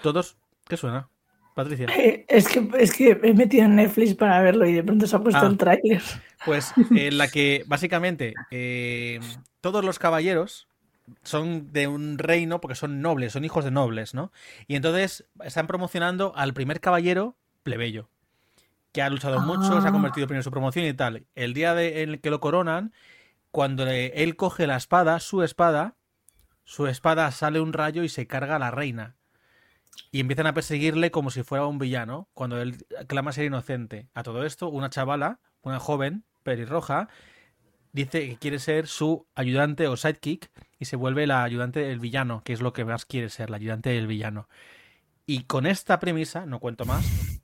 todos... 0.01 0.37
¿Qué 0.67 0.77
suena? 0.77 1.07
Patricia. 1.55 1.87
Eh, 1.97 2.25
Es 2.29 2.47
que, 2.47 2.67
es 2.77 2.93
que 2.93 3.19
he 3.23 3.33
metido 3.33 3.65
en 3.65 3.75
Netflix 3.75 4.13
para 4.15 4.41
verlo 4.41 4.65
y 4.65 4.73
de 4.73 4.83
pronto 4.83 5.07
se 5.07 5.15
ha 5.15 5.19
puesto 5.19 5.41
Ah. 5.41 5.47
el 5.47 5.57
tráiler. 5.57 6.01
Pues 6.45 6.73
en 6.91 7.17
la 7.17 7.27
que 7.27 7.63
básicamente 7.67 8.33
eh, 8.51 9.19
todos 9.61 9.83
los 9.83 9.99
caballeros 9.99 10.67
son 11.23 11.73
de 11.73 11.87
un 11.87 12.17
reino 12.17 12.61
porque 12.61 12.75
son 12.75 13.01
nobles, 13.01 13.33
son 13.33 13.43
hijos 13.45 13.65
de 13.65 13.71
nobles, 13.71 14.13
¿no? 14.13 14.31
Y 14.67 14.75
entonces 14.75 15.25
están 15.43 15.67
promocionando 15.67 16.33
al 16.35 16.53
primer 16.53 16.79
caballero 16.79 17.35
plebeyo, 17.63 18.07
que 18.91 19.01
ha 19.01 19.09
luchado 19.09 19.39
mucho, 19.41 19.81
se 19.81 19.87
ha 19.87 19.89
Ah. 19.89 19.91
convertido 19.91 20.27
primero 20.27 20.39
en 20.39 20.43
su 20.43 20.51
promoción 20.51 20.85
y 20.85 20.93
tal. 20.93 21.25
El 21.35 21.53
día 21.53 21.73
de- 21.75 22.01
en 22.03 22.09
el 22.09 22.21
que 22.21 22.29
lo 22.29 22.39
coronan, 22.39 22.93
cuando 23.51 23.85
le- 23.85 24.23
él 24.23 24.35
coge 24.35 24.67
la 24.67 24.77
espada, 24.77 25.19
su 25.19 25.43
espada, 25.43 25.95
su 26.63 26.87
espada 26.87 27.31
sale 27.31 27.59
un 27.59 27.73
rayo 27.73 28.03
y 28.03 28.09
se 28.09 28.27
carga 28.27 28.55
a 28.55 28.59
la 28.59 28.71
reina. 28.71 29.15
Y 30.11 30.19
empiezan 30.19 30.47
a 30.47 30.53
perseguirle 30.53 31.11
como 31.11 31.29
si 31.29 31.43
fuera 31.43 31.65
un 31.65 31.77
villano, 31.79 32.29
cuando 32.33 32.61
él 32.61 32.85
clama 33.07 33.31
ser 33.31 33.45
inocente. 33.45 34.07
A 34.13 34.23
todo 34.23 34.43
esto, 34.45 34.69
una 34.69 34.89
chavala, 34.89 35.39
una 35.61 35.79
joven, 35.79 36.23
pelirroja, 36.43 37.09
dice 37.91 38.29
que 38.29 38.37
quiere 38.37 38.59
ser 38.59 38.87
su 38.87 39.27
ayudante 39.35 39.87
o 39.87 39.97
sidekick 39.97 40.51
y 40.79 40.85
se 40.85 40.95
vuelve 40.95 41.27
la 41.27 41.43
ayudante 41.43 41.79
del 41.79 41.99
villano, 41.99 42.43
que 42.43 42.53
es 42.53 42.61
lo 42.61 42.71
que 42.71 42.85
más 42.85 43.05
quiere 43.05 43.29
ser, 43.29 43.49
la 43.49 43.57
ayudante 43.57 43.89
del 43.89 44.07
villano. 44.07 44.47
Y 45.25 45.43
con 45.43 45.65
esta 45.65 45.99
premisa, 45.99 46.45
no 46.45 46.59
cuento 46.59 46.85
más, 46.85 47.38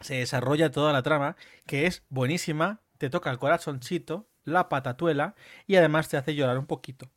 se 0.00 0.16
desarrolla 0.16 0.70
toda 0.70 0.92
la 0.92 1.02
trama, 1.02 1.36
que 1.66 1.86
es 1.86 2.02
buenísima, 2.08 2.80
te 2.98 3.10
toca 3.10 3.30
el 3.30 3.38
corazoncito, 3.38 4.28
la 4.44 4.68
patatuela 4.68 5.34
y 5.66 5.76
además 5.76 6.08
te 6.08 6.16
hace 6.16 6.34
llorar 6.34 6.58
un 6.58 6.66
poquito. 6.66 7.10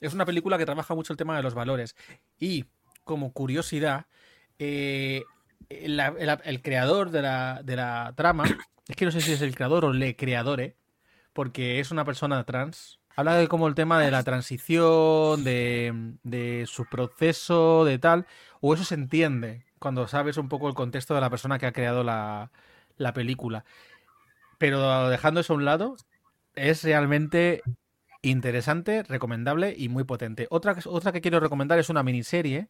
Es 0.00 0.14
una 0.14 0.24
película 0.24 0.58
que 0.58 0.64
trabaja 0.64 0.94
mucho 0.94 1.12
el 1.12 1.16
tema 1.16 1.36
de 1.36 1.42
los 1.42 1.54
valores. 1.54 1.94
Y, 2.38 2.64
como 3.04 3.32
curiosidad, 3.32 4.06
eh, 4.58 5.22
el 5.68 6.62
creador 6.62 7.10
de 7.10 7.22
la, 7.22 7.60
de 7.62 7.76
la 7.76 8.12
trama, 8.16 8.44
es 8.88 8.96
que 8.96 9.04
no 9.04 9.12
sé 9.12 9.20
si 9.20 9.32
es 9.32 9.42
el 9.42 9.54
creador 9.54 9.84
o 9.84 9.92
le 9.92 10.16
creadore, 10.16 10.76
porque 11.32 11.80
es 11.80 11.90
una 11.90 12.04
persona 12.04 12.44
trans. 12.44 12.98
Habla 13.14 13.34
de 13.34 13.46
como 13.46 13.68
el 13.68 13.74
tema 13.74 14.00
de 14.00 14.10
la 14.10 14.22
transición, 14.22 15.44
de, 15.44 16.14
de 16.22 16.64
su 16.66 16.86
proceso, 16.86 17.84
de 17.84 17.98
tal, 17.98 18.26
o 18.60 18.74
eso 18.74 18.84
se 18.84 18.94
entiende 18.94 19.64
cuando 19.82 20.08
sabes 20.08 20.38
un 20.38 20.48
poco 20.48 20.68
el 20.68 20.74
contexto 20.74 21.14
de 21.14 21.20
la 21.20 21.28
persona 21.28 21.58
que 21.58 21.66
ha 21.66 21.72
creado 21.72 22.04
la, 22.04 22.50
la 22.96 23.12
película. 23.12 23.64
Pero 24.58 25.10
dejando 25.10 25.40
eso 25.40 25.52
a 25.52 25.56
un 25.56 25.64
lado, 25.64 25.96
es 26.54 26.84
realmente 26.84 27.62
interesante, 28.22 29.02
recomendable 29.02 29.74
y 29.76 29.88
muy 29.88 30.04
potente. 30.04 30.46
Otra, 30.50 30.76
otra 30.86 31.12
que 31.12 31.20
quiero 31.20 31.40
recomendar 31.40 31.78
es 31.78 31.90
una 31.90 32.04
miniserie, 32.04 32.68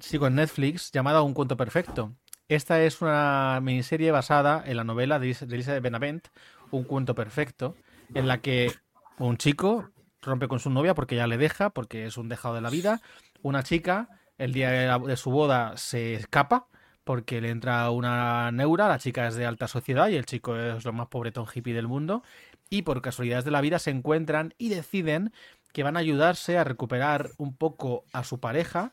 sigo 0.00 0.26
en 0.26 0.34
Netflix, 0.34 0.90
llamada 0.90 1.22
Un 1.22 1.34
cuento 1.34 1.56
perfecto. 1.56 2.16
Esta 2.48 2.82
es 2.82 3.00
una 3.00 3.60
miniserie 3.62 4.10
basada 4.10 4.62
en 4.66 4.76
la 4.76 4.84
novela 4.84 5.18
de 5.18 5.30
Elizabeth 5.30 5.82
Benavent, 5.82 6.28
Un 6.72 6.84
cuento 6.84 7.14
perfecto, 7.14 7.76
en 8.12 8.26
la 8.26 8.38
que 8.38 8.72
un 9.18 9.36
chico 9.38 9.90
rompe 10.20 10.48
con 10.48 10.58
su 10.58 10.70
novia 10.70 10.94
porque 10.94 11.16
ya 11.16 11.26
le 11.26 11.38
deja, 11.38 11.70
porque 11.70 12.06
es 12.06 12.16
un 12.16 12.28
dejado 12.28 12.56
de 12.56 12.60
la 12.60 12.70
vida. 12.70 13.00
Una 13.42 13.62
chica, 13.62 14.08
el 14.38 14.52
día 14.52 14.70
de, 14.70 15.16
su 15.16 15.30
boda, 15.30 15.76
se 15.76 16.14
escapa 16.14 16.68
porque 17.04 17.40
le 17.40 17.50
entra 17.50 17.90
una 17.90 18.50
neura. 18.52 18.88
La 18.88 18.98
chica 18.98 19.26
es 19.26 19.34
de 19.34 19.46
alta 19.46 19.68
sociedad 19.68 20.08
y 20.08 20.16
el 20.16 20.26
chico 20.26 20.56
es 20.56 20.84
lo 20.84 20.92
más 20.92 21.08
pobretón 21.08 21.46
hippie 21.52 21.74
del 21.74 21.88
mundo. 21.88 22.22
Y 22.70 22.82
por 22.82 23.02
casualidades 23.02 23.44
de 23.44 23.50
la 23.50 23.60
vida 23.60 23.78
se 23.78 23.90
encuentran 23.90 24.54
y 24.58 24.70
deciden 24.70 25.32
que 25.72 25.82
van 25.82 25.96
a 25.96 26.00
ayudarse 26.00 26.56
a 26.56 26.64
recuperar 26.64 27.30
un 27.36 27.56
poco 27.56 28.04
a 28.12 28.24
su 28.24 28.40
pareja, 28.40 28.92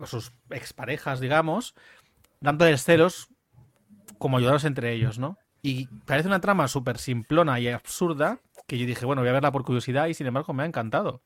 a 0.00 0.06
sus 0.06 0.32
exparejas, 0.50 1.18
digamos, 1.18 1.74
dándoles 2.40 2.84
celos 2.84 3.28
como 4.18 4.36
ayudaros 4.36 4.64
entre 4.64 4.92
ellos, 4.92 5.18
¿no? 5.18 5.38
Y 5.62 5.86
parece 6.06 6.28
una 6.28 6.40
trama 6.40 6.68
súper 6.68 6.98
simplona 6.98 7.58
y 7.60 7.68
absurda 7.68 8.40
que 8.66 8.78
yo 8.78 8.86
dije, 8.86 9.04
bueno, 9.04 9.22
voy 9.22 9.30
a 9.30 9.32
verla 9.32 9.52
por 9.52 9.64
curiosidad 9.64 10.06
y 10.06 10.14
sin 10.14 10.26
embargo 10.26 10.52
me 10.52 10.62
ha 10.62 10.66
encantado. 10.66 11.22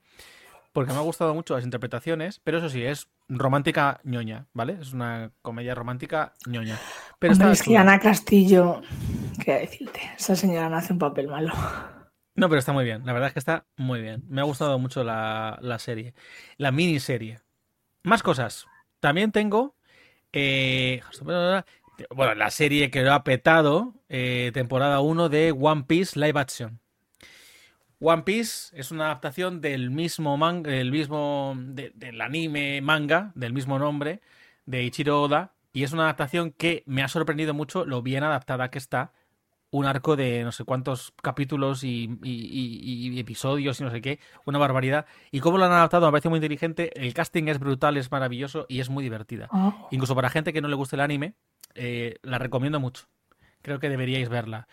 Porque 0.74 0.92
me 0.92 0.98
ha 0.98 1.02
gustado 1.02 1.34
mucho 1.34 1.54
las 1.54 1.64
interpretaciones, 1.64 2.40
pero 2.44 2.58
eso 2.58 2.68
sí, 2.68 2.84
es 2.84 3.08
romántica 3.28 4.00
ñoña, 4.04 4.48
¿vale? 4.52 4.76
Es 4.80 4.92
una 4.92 5.32
comedia 5.42 5.74
romántica 5.74 6.36
ñoña. 6.46 6.84
Pero 7.20 7.34
Hombre, 7.34 7.52
es 7.52 7.62
que. 7.62 7.78
Ana 7.78 8.00
Castillo, 8.00 8.82
qué 9.44 9.54
decirte, 9.60 10.00
esa 10.18 10.36
señora 10.36 10.68
no 10.68 10.76
hace 10.76 10.92
un 10.92 10.98
papel 10.98 11.28
malo. 11.28 11.54
No, 12.36 12.48
pero 12.48 12.58
está 12.58 12.72
muy 12.72 12.84
bien. 12.84 13.06
La 13.06 13.12
verdad 13.12 13.28
es 13.28 13.32
que 13.34 13.38
está 13.38 13.66
muy 13.76 14.00
bien. 14.00 14.24
Me 14.28 14.40
ha 14.40 14.44
gustado 14.44 14.78
mucho 14.78 15.04
la, 15.04 15.58
la 15.62 15.78
serie. 15.78 16.14
La 16.58 16.72
miniserie. 16.72 17.40
Más 18.04 18.22
cosas. 18.22 18.66
También 19.00 19.32
tengo. 19.32 19.76
eh, 20.32 21.02
bueno, 22.10 22.34
la 22.34 22.50
serie 22.50 22.90
que 22.90 23.02
lo 23.02 23.12
ha 23.12 23.24
petado. 23.24 23.94
eh, 24.08 24.50
temporada 24.54 25.00
1 25.00 25.28
de 25.28 25.52
One 25.52 25.84
Piece 25.86 26.18
Live 26.18 26.38
Action. 26.40 26.80
One 28.06 28.22
Piece 28.22 28.78
es 28.78 28.90
una 28.90 29.06
adaptación 29.06 29.60
del 29.62 29.90
mismo 29.90 30.36
manga, 30.36 30.70
del 30.70 30.90
mismo 30.92 31.54
de- 31.58 31.90
del 31.94 32.20
anime 32.20 32.82
manga 32.82 33.32
del 33.34 33.54
mismo 33.54 33.78
nombre 33.78 34.20
de 34.66 34.82
Ichiro 34.82 35.22
Oda 35.22 35.52
y 35.72 35.84
es 35.84 35.92
una 35.92 36.02
adaptación 36.04 36.50
que 36.52 36.82
me 36.86 37.02
ha 37.02 37.08
sorprendido 37.08 37.54
mucho 37.54 37.86
lo 37.86 38.02
bien 38.02 38.22
adaptada 38.22 38.70
que 38.70 38.76
está 38.78 39.12
un 39.70 39.86
arco 39.86 40.16
de 40.16 40.44
no 40.44 40.52
sé 40.52 40.64
cuántos 40.64 41.14
capítulos 41.22 41.82
y, 41.82 42.10
y- 42.22 42.30
y- 42.30 43.08
y 43.16 43.18
episodios 43.18 43.80
y 43.80 43.84
no 43.84 43.90
sé 43.90 44.00
qué, 44.02 44.20
una 44.44 44.58
barbaridad. 44.58 45.06
Y 45.32 45.40
cómo 45.40 45.56
lo 45.58 45.64
han 45.64 45.72
adaptado 45.72 46.06
me 46.06 46.12
parece 46.12 46.28
muy 46.28 46.36
inteligente, 46.36 46.92
el 46.94 47.12
casting 47.14 47.48
es 47.48 47.58
brutal, 47.58 47.96
es 47.96 48.12
maravilloso 48.12 48.66
y 48.68 48.78
es 48.80 48.88
muy 48.90 49.02
divertida. 49.02 49.48
Oh, 49.50 49.88
Incluso 49.90 50.14
para 50.14 50.28
gente 50.30 50.52
que 50.52 50.60
no 50.60 50.68
le 50.68 50.76
guste 50.76 50.94
el 50.94 51.00
anime, 51.00 51.34
eh, 51.74 52.16
la 52.22 52.38
recomiendo 52.38 52.78
mucho. 52.78 53.06
Creo 53.62 53.80
que 53.80 53.88
deberíais 53.88 54.28
verla. 54.28 54.68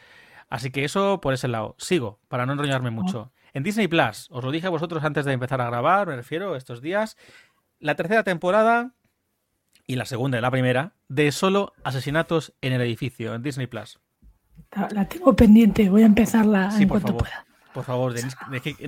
Así 0.51 0.69
que 0.69 0.83
eso 0.83 1.19
por 1.21 1.33
ese 1.33 1.47
lado. 1.47 1.75
Sigo, 1.79 2.19
para 2.27 2.45
no 2.45 2.53
enrollarme 2.53 2.91
mucho. 2.91 3.31
En 3.53 3.63
Disney 3.63 3.87
Plus, 3.87 4.27
os 4.29 4.43
lo 4.43 4.51
dije 4.51 4.67
a 4.67 4.69
vosotros 4.69 5.03
antes 5.03 5.25
de 5.25 5.31
empezar 5.33 5.59
a 5.61 5.65
grabar, 5.65 6.07
me 6.07 6.15
refiero, 6.15 6.55
estos 6.55 6.81
días, 6.81 7.17
la 7.79 7.95
tercera 7.95 8.23
temporada 8.23 8.91
y 9.87 9.95
la 9.95 10.05
segunda 10.05 10.37
y 10.37 10.41
la 10.41 10.51
primera 10.51 10.93
de 11.07 11.31
solo 11.31 11.73
asesinatos 11.83 12.53
en 12.61 12.73
el 12.73 12.81
edificio, 12.81 13.33
en 13.33 13.41
Disney 13.41 13.67
Plus. 13.67 13.99
la 14.91 15.07
tengo 15.07 15.35
pendiente, 15.35 15.89
voy 15.89 16.03
a 16.03 16.05
empezarla 16.05 16.69
Sí, 16.71 16.83
en 16.83 16.89
por 16.89 17.01
cuanto 17.01 17.19
favor. 17.19 17.23
pueda. 17.23 17.45
Por 17.73 17.83
favor, 17.85 18.13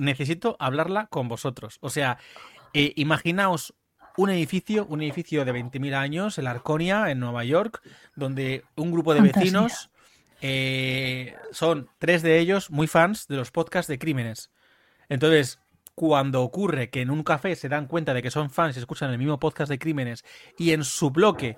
necesito 0.00 0.56
hablarla 0.58 1.06
con 1.06 1.28
vosotros. 1.28 1.78
O 1.80 1.88
sea, 1.90 2.18
eh, 2.74 2.92
imaginaos 2.96 3.74
un 4.16 4.30
edificio, 4.30 4.86
un 4.86 5.02
edificio 5.02 5.44
de 5.44 5.52
20.000 5.52 5.94
años, 5.94 6.38
en 6.38 6.46
Arconia, 6.46 7.10
en 7.10 7.18
Nueva 7.20 7.44
York, 7.44 7.80
donde 8.14 8.64
un 8.76 8.92
grupo 8.92 9.14
de 9.14 9.20
Fantasía. 9.20 9.40
vecinos 9.42 9.90
eh, 10.46 11.34
son 11.52 11.88
tres 11.98 12.20
de 12.20 12.38
ellos 12.38 12.70
muy 12.70 12.86
fans 12.86 13.28
de 13.28 13.36
los 13.36 13.50
podcasts 13.50 13.88
de 13.88 13.98
crímenes. 13.98 14.50
Entonces, 15.08 15.58
cuando 15.94 16.42
ocurre 16.42 16.90
que 16.90 17.00
en 17.00 17.08
un 17.08 17.22
café 17.22 17.56
se 17.56 17.70
dan 17.70 17.86
cuenta 17.86 18.12
de 18.12 18.20
que 18.20 18.30
son 18.30 18.50
fans 18.50 18.76
y 18.76 18.80
escuchan 18.80 19.10
el 19.10 19.16
mismo 19.16 19.40
podcast 19.40 19.70
de 19.70 19.78
crímenes 19.78 20.22
y 20.58 20.72
en 20.72 20.84
su 20.84 21.10
bloque 21.10 21.56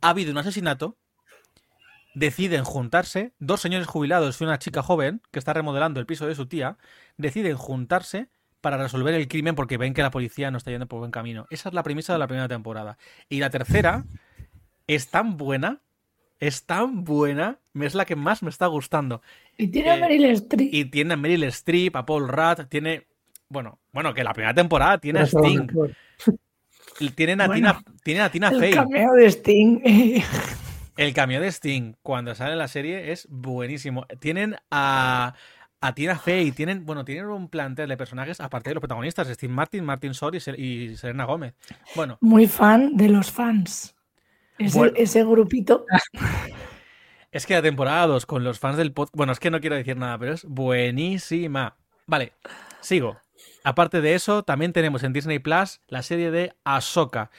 ha 0.00 0.08
habido 0.08 0.32
un 0.32 0.38
asesinato, 0.38 0.96
deciden 2.14 2.64
juntarse, 2.64 3.34
dos 3.38 3.60
señores 3.60 3.86
jubilados 3.86 4.40
y 4.40 4.44
una 4.44 4.58
chica 4.58 4.82
joven 4.82 5.20
que 5.30 5.38
está 5.38 5.52
remodelando 5.52 6.00
el 6.00 6.06
piso 6.06 6.26
de 6.26 6.34
su 6.34 6.46
tía, 6.46 6.78
deciden 7.18 7.58
juntarse 7.58 8.30
para 8.62 8.78
resolver 8.78 9.12
el 9.12 9.28
crimen 9.28 9.54
porque 9.54 9.76
ven 9.76 9.92
que 9.92 10.00
la 10.00 10.10
policía 10.10 10.50
no 10.50 10.56
está 10.56 10.70
yendo 10.70 10.86
por 10.86 11.00
buen 11.00 11.10
camino. 11.10 11.46
Esa 11.50 11.68
es 11.68 11.74
la 11.74 11.82
premisa 11.82 12.14
de 12.14 12.18
la 12.18 12.28
primera 12.28 12.48
temporada. 12.48 12.96
Y 13.28 13.40
la 13.40 13.50
tercera 13.50 14.06
es 14.86 15.10
tan 15.10 15.36
buena, 15.36 15.82
es 16.42 16.64
tan 16.66 17.04
buena, 17.04 17.58
es 17.80 17.94
la 17.94 18.04
que 18.04 18.16
más 18.16 18.42
me 18.42 18.50
está 18.50 18.66
gustando. 18.66 19.22
Y 19.56 19.68
tiene 19.68 19.90
a 19.90 19.96
Eh, 19.96 20.00
Meryl 20.00 20.24
Streep. 20.26 20.74
Y 20.74 20.84
tiene 20.86 21.14
a 21.14 21.16
Meryl 21.16 21.44
Streep, 21.44 21.94
a 21.94 22.04
Paul 22.04 22.26
Rudd, 22.28 22.66
tiene... 22.68 23.06
Bueno, 23.48 23.78
bueno, 23.92 24.12
que 24.12 24.24
la 24.24 24.32
primera 24.32 24.52
temporada 24.54 24.98
tiene 24.98 25.20
a 25.20 25.26
Pero 25.26 25.44
Sting, 25.44 25.66
tienen 27.14 27.40
a, 27.40 27.46
Bueno, 27.46 27.74
Tina, 27.74 27.94
tienen 28.02 28.22
a 28.24 28.30
Tina 28.30 28.48
el 28.48 28.58
Fey. 28.58 28.72
cameo 28.72 29.12
de 29.12 29.26
Sting. 29.30 29.80
El 30.96 31.14
cameo 31.14 31.40
de 31.40 31.48
Sting 31.50 31.94
cuando 32.02 32.34
sale 32.34 32.52
en 32.52 32.58
la 32.58 32.68
serie 32.68 33.12
es 33.12 33.26
buenísimo. 33.30 34.04
Tienen 34.20 34.56
a, 34.70 35.34
a 35.80 35.94
Tina 35.94 36.18
Fey, 36.18 36.52
tienen, 36.52 36.84
bueno, 36.84 37.04
tienen 37.04 37.26
un 37.26 37.48
plantel 37.48 37.88
de 37.88 37.96
personajes 37.96 38.40
aparte 38.40 38.68
de 38.70 38.74
los 38.74 38.80
protagonistas, 38.82 39.26
Steve 39.28 39.52
Martin, 39.52 39.84
Martin 39.84 40.12
Short 40.12 40.34
y, 40.34 40.40
Se- 40.40 40.60
y 40.60 40.96
Selena 40.96 41.24
Gómez. 41.24 41.54
Bueno, 41.96 42.18
Muy 42.20 42.46
fan 42.46 42.94
de 42.96 43.08
los 43.08 43.30
fans. 43.30 43.94
Ese, 44.58 44.78
Bueno. 44.78 44.92
ese 44.96 45.24
grupito. 45.24 45.86
es 47.32 47.46
que 47.46 47.54
la 47.54 47.62
temporada 47.62 48.06
2 48.06 48.26
con 48.26 48.44
los 48.44 48.58
fans 48.58 48.76
del 48.76 48.92
podcast, 48.92 49.16
bueno, 49.16 49.32
es 49.32 49.40
que 49.40 49.50
no 49.50 49.60
quiero 49.60 49.76
decir 49.76 49.96
nada, 49.96 50.18
pero 50.18 50.32
es 50.32 50.44
buenísima. 50.44 51.76
Vale, 52.06 52.32
sigo. 52.80 53.16
Aparte 53.64 54.00
de 54.00 54.14
eso, 54.14 54.42
también 54.42 54.72
tenemos 54.72 55.02
en 55.02 55.12
Disney 55.12 55.38
Plus 55.38 55.80
la 55.88 56.02
serie 56.02 56.30
de 56.30 56.54
Ahsoka. 56.64 57.30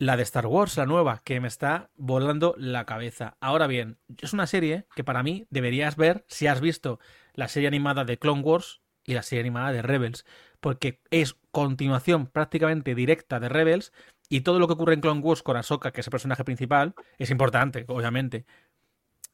La 0.00 0.16
de 0.16 0.22
Star 0.22 0.46
Wars, 0.46 0.76
la 0.76 0.86
nueva, 0.86 1.22
que 1.24 1.40
me 1.40 1.48
está 1.48 1.90
volando 1.96 2.54
la 2.56 2.84
cabeza. 2.86 3.36
Ahora 3.40 3.66
bien, 3.66 3.98
es 4.22 4.32
una 4.32 4.46
serie 4.46 4.84
que 4.94 5.02
para 5.02 5.24
mí 5.24 5.48
deberías 5.50 5.96
ver 5.96 6.24
si 6.28 6.46
has 6.46 6.60
visto 6.60 7.00
la 7.34 7.48
serie 7.48 7.66
animada 7.66 8.04
de 8.04 8.16
Clone 8.16 8.42
Wars 8.42 8.80
y 9.04 9.14
la 9.14 9.22
serie 9.22 9.40
animada 9.40 9.72
de 9.72 9.82
Rebels, 9.82 10.24
porque 10.60 11.00
es 11.10 11.34
continuación 11.50 12.28
prácticamente 12.28 12.94
directa 12.94 13.40
de 13.40 13.48
Rebels 13.48 13.92
y 14.28 14.42
todo 14.42 14.58
lo 14.58 14.66
que 14.66 14.74
ocurre 14.74 14.94
en 14.94 15.00
Clone 15.00 15.20
Wars 15.20 15.42
con 15.42 15.56
Ahsoka, 15.56 15.90
que 15.90 16.00
es 16.00 16.06
el 16.06 16.10
personaje 16.10 16.44
principal, 16.44 16.94
es 17.18 17.30
importante, 17.30 17.84
obviamente. 17.88 18.44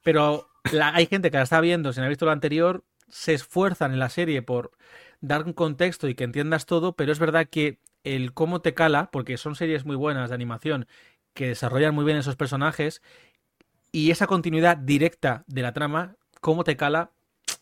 Pero 0.02 0.48
hay 0.80 1.06
gente 1.06 1.30
que 1.30 1.36
la 1.36 1.42
está 1.44 1.60
viendo, 1.60 1.92
si 1.92 2.00
no 2.00 2.06
ha 2.06 2.08
visto 2.08 2.26
lo 2.26 2.32
anterior, 2.32 2.84
se 3.08 3.34
esfuerzan 3.34 3.92
en 3.92 3.98
la 3.98 4.08
serie 4.08 4.42
por 4.42 4.72
dar 5.20 5.44
un 5.44 5.52
contexto 5.52 6.08
y 6.08 6.14
que 6.14 6.24
entiendas 6.24 6.66
todo, 6.66 6.94
pero 6.94 7.12
es 7.12 7.18
verdad 7.18 7.46
que 7.48 7.78
el 8.02 8.34
cómo 8.34 8.60
te 8.60 8.74
cala, 8.74 9.10
porque 9.10 9.36
son 9.38 9.54
series 9.54 9.84
muy 9.84 9.96
buenas 9.96 10.28
de 10.28 10.34
animación 10.34 10.86
que 11.32 11.48
desarrollan 11.48 11.94
muy 11.94 12.04
bien 12.04 12.18
esos 12.18 12.36
personajes 12.36 13.02
y 13.92 14.10
esa 14.10 14.26
continuidad 14.26 14.76
directa 14.76 15.44
de 15.46 15.62
la 15.62 15.72
trama, 15.72 16.16
cómo 16.40 16.64
te 16.64 16.76
cala, 16.76 17.12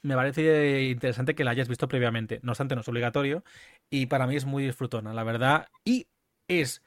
me 0.03 0.15
parece 0.15 0.83
interesante 0.83 1.35
que 1.35 1.45
la 1.45 1.53
hayas 1.53 1.69
visto 1.69 1.89
previamente. 1.89 2.41
No 2.43 2.53
obstante, 2.53 2.75
no 2.75 2.81
es 2.81 2.89
obligatorio 2.89 3.45
y 3.91 4.07
para 4.07 4.27
mí 4.27 4.37
es 4.37 4.45
muy 4.45 4.65
disfrutona, 4.65 5.15
la 5.15 5.25
verdad. 5.25 5.69
Y 5.85 6.09
es 6.49 6.83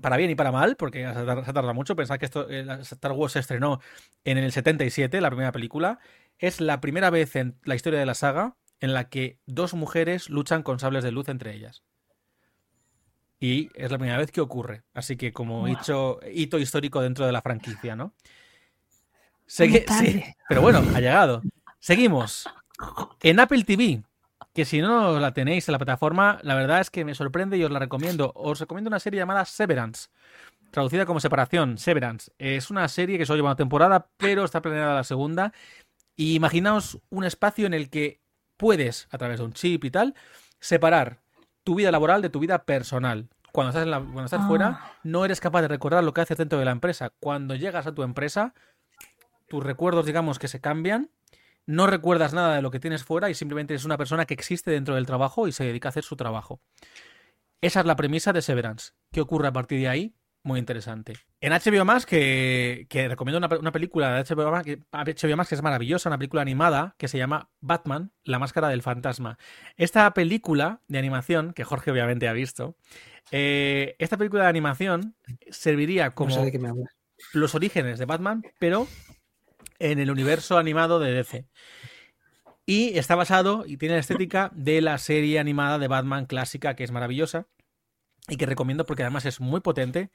para 0.00 0.16
bien 0.16 0.30
y 0.30 0.34
para 0.34 0.50
mal, 0.52 0.76
porque 0.76 1.06
se 1.06 1.24
tar- 1.24 1.44
se 1.44 1.52
tarda 1.52 1.72
mucho. 1.72 1.94
Pensad 1.96 2.18
que 2.18 2.24
esto, 2.26 2.48
eh, 2.48 2.66
Star 2.82 3.12
Wars 3.12 3.32
se 3.34 3.38
estrenó 3.40 3.80
en 4.24 4.38
el 4.38 4.50
77, 4.52 5.20
la 5.20 5.30
primera 5.30 5.52
película. 5.52 5.98
Es 6.38 6.60
la 6.60 6.80
primera 6.80 7.10
vez 7.10 7.36
en 7.36 7.56
la 7.64 7.74
historia 7.74 7.98
de 7.98 8.06
la 8.06 8.14
saga 8.14 8.56
en 8.80 8.92
la 8.94 9.08
que 9.08 9.38
dos 9.46 9.74
mujeres 9.74 10.30
luchan 10.30 10.62
con 10.62 10.78
sables 10.78 11.02
de 11.04 11.10
luz 11.12 11.28
entre 11.28 11.54
ellas. 11.54 11.82
Y 13.40 13.70
es 13.74 13.90
la 13.90 13.98
primera 13.98 14.18
vez 14.18 14.32
que 14.32 14.40
ocurre. 14.40 14.82
Así 14.94 15.16
que 15.16 15.32
como 15.32 15.66
hecho, 15.68 16.18
hito 16.32 16.58
histórico 16.58 17.00
dentro 17.02 17.24
de 17.26 17.32
la 17.32 17.42
franquicia, 17.42 17.94
¿no? 17.94 18.12
Segui- 19.46 19.84
sí, 20.00 20.22
pero 20.48 20.60
bueno, 20.60 20.82
ha 20.94 21.00
llegado. 21.00 21.42
Seguimos. 21.78 22.48
En 23.22 23.40
Apple 23.40 23.64
TV, 23.64 24.04
que 24.58 24.64
si 24.64 24.80
no 24.80 25.20
la 25.20 25.32
tenéis 25.32 25.68
en 25.68 25.72
la 25.72 25.78
plataforma, 25.78 26.40
la 26.42 26.56
verdad 26.56 26.80
es 26.80 26.90
que 26.90 27.04
me 27.04 27.14
sorprende 27.14 27.56
y 27.56 27.62
os 27.62 27.70
la 27.70 27.78
recomiendo. 27.78 28.32
Os 28.34 28.58
recomiendo 28.58 28.88
una 28.88 28.98
serie 28.98 29.20
llamada 29.20 29.44
Severance, 29.44 30.08
traducida 30.72 31.06
como 31.06 31.20
separación, 31.20 31.78
Severance. 31.78 32.32
Es 32.38 32.68
una 32.68 32.88
serie 32.88 33.18
que 33.18 33.24
solo 33.24 33.36
lleva 33.36 33.50
una 33.50 33.54
temporada, 33.56 34.08
pero 34.16 34.44
está 34.44 34.60
planeada 34.60 34.96
la 34.96 35.04
segunda. 35.04 35.52
Y 36.16 36.34
imaginaos 36.34 36.98
un 37.08 37.22
espacio 37.22 37.66
en 37.68 37.72
el 37.74 37.88
que 37.88 38.20
puedes, 38.56 39.06
a 39.12 39.18
través 39.18 39.38
de 39.38 39.44
un 39.44 39.52
chip 39.52 39.84
y 39.84 39.92
tal, 39.92 40.16
separar 40.58 41.18
tu 41.62 41.76
vida 41.76 41.92
laboral 41.92 42.20
de 42.20 42.28
tu 42.30 42.40
vida 42.40 42.64
personal. 42.64 43.28
Cuando 43.52 43.68
estás, 43.70 43.84
en 43.84 43.92
la- 43.92 44.00
cuando 44.00 44.24
estás 44.24 44.40
Ah. 44.42 44.48
fuera, 44.48 44.92
no 45.04 45.24
eres 45.24 45.38
capaz 45.40 45.62
de 45.62 45.68
recordar 45.68 46.02
lo 46.02 46.12
que 46.12 46.22
haces 46.22 46.36
dentro 46.36 46.58
de 46.58 46.64
la 46.64 46.72
empresa. 46.72 47.12
Cuando 47.20 47.54
llegas 47.54 47.86
a 47.86 47.94
tu 47.94 48.02
empresa, 48.02 48.54
tus 49.46 49.62
recuerdos, 49.62 50.04
digamos, 50.04 50.40
que 50.40 50.48
se 50.48 50.60
cambian, 50.60 51.10
no 51.68 51.86
recuerdas 51.86 52.32
nada 52.32 52.56
de 52.56 52.62
lo 52.62 52.70
que 52.70 52.80
tienes 52.80 53.04
fuera 53.04 53.28
y 53.28 53.34
simplemente 53.34 53.74
eres 53.74 53.84
una 53.84 53.98
persona 53.98 54.24
que 54.24 54.32
existe 54.34 54.70
dentro 54.70 54.94
del 54.94 55.04
trabajo 55.06 55.46
y 55.46 55.52
se 55.52 55.64
dedica 55.64 55.88
a 55.88 55.90
hacer 55.90 56.02
su 56.02 56.16
trabajo. 56.16 56.60
Esa 57.60 57.80
es 57.80 57.86
la 57.86 57.94
premisa 57.96 58.32
de 58.32 58.40
Severance. 58.40 58.92
¿Qué 59.12 59.20
ocurre 59.20 59.48
a 59.48 59.52
partir 59.52 59.80
de 59.80 59.88
ahí? 59.88 60.14
Muy 60.44 60.60
interesante. 60.60 61.14
En 61.40 61.52
HBO 61.52 61.84
Max, 61.84 62.06
que, 62.06 62.86
que 62.88 63.08
recomiendo 63.08 63.36
una, 63.38 63.48
pe- 63.48 63.58
una 63.58 63.72
película 63.72 64.12
de 64.14 64.24
HBO 64.34 64.50
Max, 64.50 64.64
que, 64.64 64.78
HBO 64.90 65.36
Max 65.36 65.48
que 65.50 65.56
es 65.56 65.62
maravillosa, 65.62 66.08
una 66.08 66.16
película 66.16 66.40
animada 66.40 66.94
que 66.96 67.08
se 67.08 67.18
llama 67.18 67.50
Batman, 67.60 68.12
la 68.24 68.38
máscara 68.38 68.68
del 68.68 68.80
fantasma. 68.82 69.36
Esta 69.76 70.14
película 70.14 70.80
de 70.88 70.98
animación, 70.98 71.52
que 71.52 71.64
Jorge 71.64 71.90
obviamente 71.90 72.28
ha 72.28 72.32
visto, 72.32 72.76
eh, 73.30 73.94
esta 73.98 74.16
película 74.16 74.44
de 74.44 74.48
animación 74.48 75.16
serviría 75.50 76.12
como 76.14 76.30
No 76.30 76.36
sé 76.36 76.44
de 76.46 76.52
qué 76.52 76.58
me 76.60 76.68
hablas. 76.68 76.96
los 77.34 77.54
orígenes 77.54 77.98
de 77.98 78.06
Batman, 78.06 78.42
pero 78.58 78.86
en 79.78 79.98
el 79.98 80.10
universo 80.10 80.58
animado 80.58 80.98
de 81.00 81.12
DC. 81.12 81.46
Y 82.66 82.98
está 82.98 83.14
basado 83.14 83.64
y 83.66 83.76
tiene 83.78 83.94
la 83.94 84.00
estética 84.00 84.50
de 84.54 84.80
la 84.82 84.98
serie 84.98 85.38
animada 85.38 85.78
de 85.78 85.88
Batman 85.88 86.26
clásica, 86.26 86.76
que 86.76 86.84
es 86.84 86.90
maravillosa 86.90 87.46
y 88.28 88.36
que 88.36 88.44
recomiendo 88.46 88.84
porque 88.84 89.02
además 89.02 89.24
es 89.24 89.40
muy 89.40 89.60
potente 89.60 90.10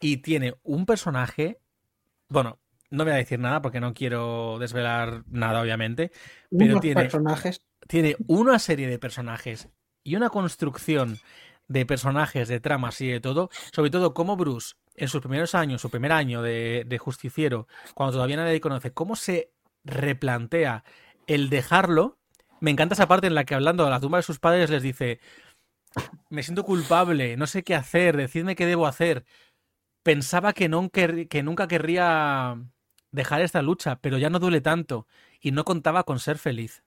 y 0.00 0.18
tiene 0.18 0.54
un 0.62 0.86
personaje. 0.86 1.60
Bueno, 2.28 2.58
no 2.90 3.04
voy 3.04 3.12
a 3.12 3.16
decir 3.16 3.38
nada 3.38 3.60
porque 3.60 3.80
no 3.80 3.92
quiero 3.92 4.56
desvelar 4.58 5.24
nada, 5.26 5.60
obviamente. 5.60 6.10
Pero 6.56 6.80
tiene- 6.80 7.02
personajes. 7.02 7.62
Tiene 7.86 8.16
una 8.26 8.58
serie 8.58 8.88
de 8.88 8.98
personajes 8.98 9.68
y 10.02 10.16
una 10.16 10.30
construcción 10.30 11.18
de 11.68 11.84
personajes, 11.84 12.48
de 12.48 12.60
tramas 12.60 13.00
y 13.02 13.08
de 13.08 13.20
todo. 13.20 13.50
Sobre 13.72 13.90
todo 13.90 14.14
como 14.14 14.36
Bruce, 14.36 14.74
en 15.00 15.08
sus 15.08 15.20
primeros 15.20 15.54
años, 15.54 15.80
su 15.80 15.90
primer 15.90 16.12
año 16.12 16.42
de, 16.42 16.84
de 16.86 16.98
justiciero, 16.98 17.66
cuando 17.94 18.12
todavía 18.14 18.36
nadie 18.36 18.60
conoce, 18.60 18.92
cómo 18.92 19.16
se 19.16 19.52
replantea 19.84 20.84
el 21.26 21.50
dejarlo. 21.50 22.18
Me 22.60 22.70
encanta 22.70 22.94
esa 22.94 23.08
parte 23.08 23.26
en 23.26 23.34
la 23.34 23.44
que 23.44 23.54
hablando 23.54 23.86
a 23.86 23.90
la 23.90 24.00
tumba 24.00 24.18
de 24.18 24.22
sus 24.22 24.38
padres 24.38 24.70
les 24.70 24.82
dice, 24.82 25.20
me 26.28 26.42
siento 26.42 26.64
culpable, 26.64 27.36
no 27.36 27.46
sé 27.46 27.62
qué 27.62 27.74
hacer, 27.74 28.16
decidme 28.16 28.56
qué 28.56 28.66
debo 28.66 28.86
hacer. 28.86 29.24
Pensaba 30.02 30.52
que, 30.52 30.68
no 30.68 30.90
que 30.90 31.42
nunca 31.42 31.68
querría 31.68 32.56
dejar 33.10 33.42
esta 33.42 33.62
lucha, 33.62 34.00
pero 34.00 34.18
ya 34.18 34.30
no 34.30 34.38
duele 34.38 34.60
tanto 34.60 35.06
y 35.40 35.52
no 35.52 35.64
contaba 35.64 36.04
con 36.04 36.18
ser 36.18 36.38
feliz. 36.38 36.82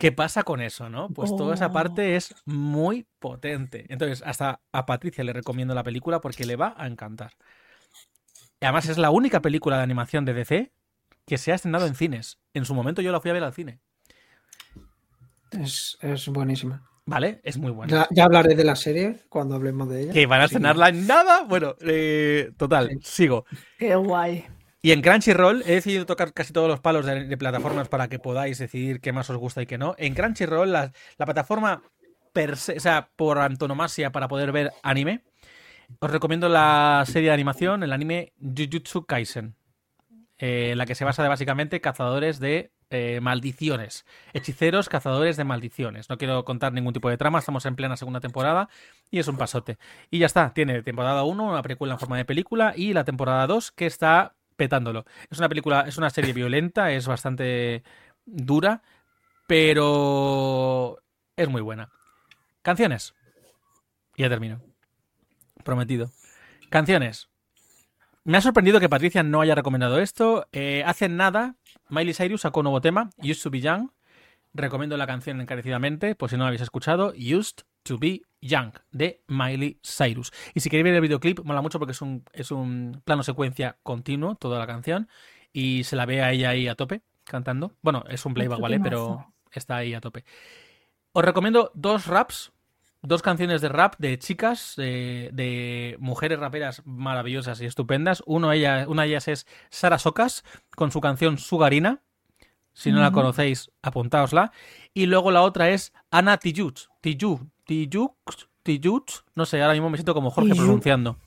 ¿Qué 0.00 0.10
pasa 0.12 0.42
con 0.42 0.60
eso, 0.60 0.88
no? 0.88 1.08
Pues 1.10 1.36
toda 1.36 1.54
esa 1.54 1.66
Oh. 1.68 1.72
parte 1.72 2.16
es 2.16 2.34
muy 2.46 3.06
potente. 3.18 3.84
Entonces, 3.90 4.22
hasta 4.26 4.60
a 4.72 4.86
Patricia 4.86 5.22
le 5.22 5.32
recomiendo 5.32 5.74
la 5.74 5.84
película 5.84 6.20
porque 6.20 6.44
le 6.46 6.56
va 6.56 6.74
a 6.76 6.86
encantar. 6.86 7.32
Y 8.60 8.64
además 8.64 8.88
es 8.88 8.98
la 8.98 9.10
única 9.10 9.40
película 9.40 9.76
de 9.76 9.82
animación 9.82 10.24
de 10.24 10.32
DC 10.34 10.72
que 11.26 11.38
se 11.38 11.52
ha 11.52 11.54
estrenado 11.54 11.86
en 11.86 11.94
cines. 11.94 12.38
En 12.54 12.64
su 12.64 12.74
momento 12.74 13.02
yo 13.02 13.12
la 13.12 13.20
fui 13.20 13.30
a 13.30 13.34
ver 13.34 13.44
al 13.44 13.52
cine. 13.54 13.78
Es, 15.52 15.98
es 16.00 16.28
buenísima. 16.28 16.82
¿Vale? 17.06 17.40
Es 17.42 17.58
muy 17.58 17.72
buena. 17.72 17.90
Ya, 17.92 18.08
ya 18.10 18.24
hablaré 18.24 18.54
de 18.54 18.62
la 18.64 18.76
serie 18.76 19.24
cuando 19.28 19.54
hablemos 19.56 19.88
de 19.88 20.02
ella. 20.02 20.12
Que 20.12 20.26
van 20.26 20.40
a 20.42 20.48
Sí. 20.48 20.54
estrenarla 20.54 20.90
en 20.90 21.06
nada. 21.06 21.42
Bueno, 21.44 21.74
eh, 21.80 22.52
total, 22.56 22.90
Sí. 23.02 23.24
sigo. 23.24 23.46
Qué 23.78 23.94
guay. 23.96 24.46
Y 24.82 24.92
en 24.92 25.02
Crunchyroll 25.02 25.62
he 25.66 25.74
decidido 25.74 26.06
tocar 26.06 26.32
casi 26.32 26.52
todos 26.52 26.68
los 26.68 26.80
palos 26.80 27.04
de, 27.04 27.36
plataformas 27.36 27.88
para 27.88 28.08
que 28.08 28.18
podáis 28.18 28.58
decidir 28.58 29.00
qué 29.00 29.12
más 29.12 29.28
os 29.28 29.36
gusta 29.36 29.60
y 29.60 29.66
qué 29.66 29.76
no. 29.76 29.94
En 29.98 30.14
Crunchyroll, 30.14 30.72
la, 30.72 30.92
la 31.18 31.26
plataforma 31.26 31.82
per 32.32 32.54
por 33.16 33.38
antonomasia 33.38 34.10
para 34.10 34.28
poder 34.28 34.52
ver 34.52 34.72
anime, 34.82 35.22
os 35.98 36.10
recomiendo 36.10 36.48
la 36.48 37.02
serie 37.06 37.28
de 37.28 37.34
animación, 37.34 37.82
el 37.82 37.92
anime 37.92 38.32
Jujutsu 38.40 39.04
Kaisen, 39.04 39.56
eh, 40.38 40.74
la 40.76 40.86
que 40.86 40.94
se 40.94 41.04
basa 41.04 41.22
de 41.22 41.28
básicamente 41.28 41.80
cazadores 41.80 42.38
de 42.38 42.70
eh, 42.90 43.20
maldiciones. 43.20 44.06
Hechiceros, 44.32 44.88
cazadores 44.88 45.36
de 45.36 45.44
maldiciones. 45.44 46.08
No 46.08 46.16
quiero 46.16 46.44
contar 46.44 46.72
ningún 46.72 46.92
tipo 46.92 47.10
de 47.10 47.18
trama, 47.18 47.40
estamos 47.40 47.66
en 47.66 47.76
plena 47.76 47.96
segunda 47.96 48.20
temporada 48.20 48.68
y 49.10 49.18
es 49.18 49.28
un 49.28 49.36
pasote. 49.36 49.78
Y 50.10 50.18
ya 50.20 50.26
está, 50.26 50.54
tiene 50.54 50.82
temporada 50.82 51.24
1, 51.24 51.44
una 51.44 51.62
película 51.62 51.92
en 51.92 51.98
forma 51.98 52.16
de 52.16 52.24
película 52.24 52.72
y 52.76 52.92
la 52.92 53.04
temporada 53.04 53.46
2 53.46 53.72
que 53.72 53.86
está 53.86 54.34
petándolo. 54.60 55.06
Es 55.30 55.38
una 55.38 55.48
película, 55.48 55.86
es 55.88 55.96
una 55.96 56.10
serie 56.10 56.34
violenta, 56.34 56.92
es 56.92 57.06
bastante 57.06 57.82
dura, 58.26 58.82
pero 59.46 60.98
es 61.34 61.48
muy 61.48 61.62
buena. 61.62 61.88
Canciones. 62.60 63.14
Ya 64.18 64.28
termino. 64.28 64.60
Prometido. 65.64 66.10
Canciones. 66.68 67.30
Me 68.22 68.36
ha 68.36 68.42
sorprendido 68.42 68.80
que 68.80 68.90
Patricia 68.90 69.22
no 69.22 69.40
haya 69.40 69.54
recomendado 69.54 69.98
esto. 69.98 70.46
Eh, 70.52 70.82
hace 70.84 71.08
nada, 71.08 71.56
Miley 71.88 72.12
Cyrus 72.12 72.42
sacó 72.42 72.60
un 72.60 72.64
nuevo 72.64 72.82
tema, 72.82 73.08
Used 73.16 73.42
to 73.42 73.50
Be 73.50 73.62
Young. 73.62 73.88
Recomiendo 74.52 74.98
la 74.98 75.06
canción 75.06 75.40
encarecidamente, 75.40 76.14
por 76.14 76.28
si 76.28 76.36
no 76.36 76.42
la 76.42 76.48
habéis 76.48 76.60
escuchado. 76.60 77.14
Used 77.16 77.64
to 77.82 77.96
Be 77.96 78.20
Young, 78.40 78.72
de 78.90 79.22
Miley 79.28 79.80
Cyrus. 79.82 80.32
Y 80.54 80.60
si 80.60 80.70
queréis 80.70 80.84
ver 80.84 80.94
el 80.94 81.00
videoclip, 81.00 81.40
mola 81.44 81.62
mucho 81.62 81.78
porque 81.78 81.92
es 81.92 82.02
un, 82.02 82.24
es 82.32 82.50
un 82.50 83.02
plano 83.04 83.22
secuencia 83.22 83.78
continuo, 83.82 84.34
toda 84.36 84.58
la 84.58 84.66
canción. 84.66 85.08
Y 85.52 85.84
se 85.84 85.96
la 85.96 86.06
ve 86.06 86.22
a 86.22 86.32
ella 86.32 86.50
ahí 86.50 86.68
a 86.68 86.74
tope, 86.74 87.02
cantando. 87.24 87.72
Bueno, 87.82 88.04
es 88.08 88.24
un 88.24 88.34
playback, 88.34 88.60
¿vale? 88.60 88.80
Pero 88.80 89.32
está 89.52 89.76
ahí 89.76 89.94
a 89.94 90.00
tope. 90.00 90.24
Os 91.12 91.24
recomiendo 91.24 91.72
dos 91.74 92.06
raps 92.06 92.52
dos 93.02 93.22
canciones 93.22 93.60
de 93.60 93.68
rap 93.68 93.94
de 93.98 94.18
chicas, 94.18 94.74
de, 94.76 95.96
mujeres 95.98 96.38
raperas 96.38 96.82
maravillosas 96.84 97.60
y 97.60 97.66
estupendas. 97.66 98.22
Uno, 98.26 98.52
ella, 98.52 98.86
una 98.88 99.02
de 99.02 99.08
ellas 99.08 99.28
es 99.28 99.46
Sara 99.70 99.98
Socas 99.98 100.44
con 100.76 100.90
su 100.90 101.00
canción 101.00 101.38
Sugarina. 101.38 102.00
Si 102.72 102.92
no 102.92 103.00
la 103.00 103.10
conocéis, 103.10 103.70
apuntaosla. 103.82 104.52
Y 104.94 105.06
luego 105.06 105.30
la 105.30 105.42
otra 105.42 105.70
es 105.70 105.92
Ana 106.10 106.38
Tijoux. 106.38 106.88
Tijoux. 107.00 107.40
Tijoux. 108.62 109.24
No 109.34 109.46
sé, 109.46 109.62
ahora 109.62 109.74
mismo 109.74 109.90
me 109.90 109.96
siento 109.96 110.14
como 110.14 110.30
Jorge 110.30 110.54
pronunciando. 110.54 111.18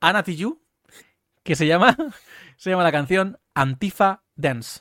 Ana 0.00 0.22
Tijoux, 0.22 0.58
que 1.42 1.56
se 1.56 1.66
llama, 1.66 1.96
se 2.56 2.70
llama 2.70 2.82
la 2.82 2.92
canción 2.92 3.38
Antifa 3.54 4.22
Dance. 4.36 4.80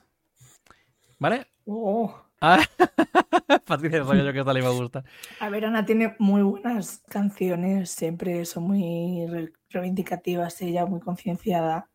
¿Vale? 1.20 1.48
Oh. 1.66 2.14
Ah, 2.44 2.58
Patricia 3.68 4.04
sabía 4.04 4.24
yo 4.24 4.34
que 4.34 4.40
esta 4.40 4.52
le 4.52 4.62
iba 4.62 4.70
a 4.70 4.72
gustar. 4.72 5.04
A 5.40 5.50
ver, 5.50 5.64
Ana 5.64 5.86
tiene 5.86 6.16
muy 6.18 6.42
buenas 6.42 7.04
canciones, 7.08 7.92
siempre 7.92 8.46
son 8.46 8.64
muy 8.64 9.28
reivindicativas, 9.70 10.60
ella 10.64 10.88
muy 10.88 11.02
concienciada. 11.02 11.88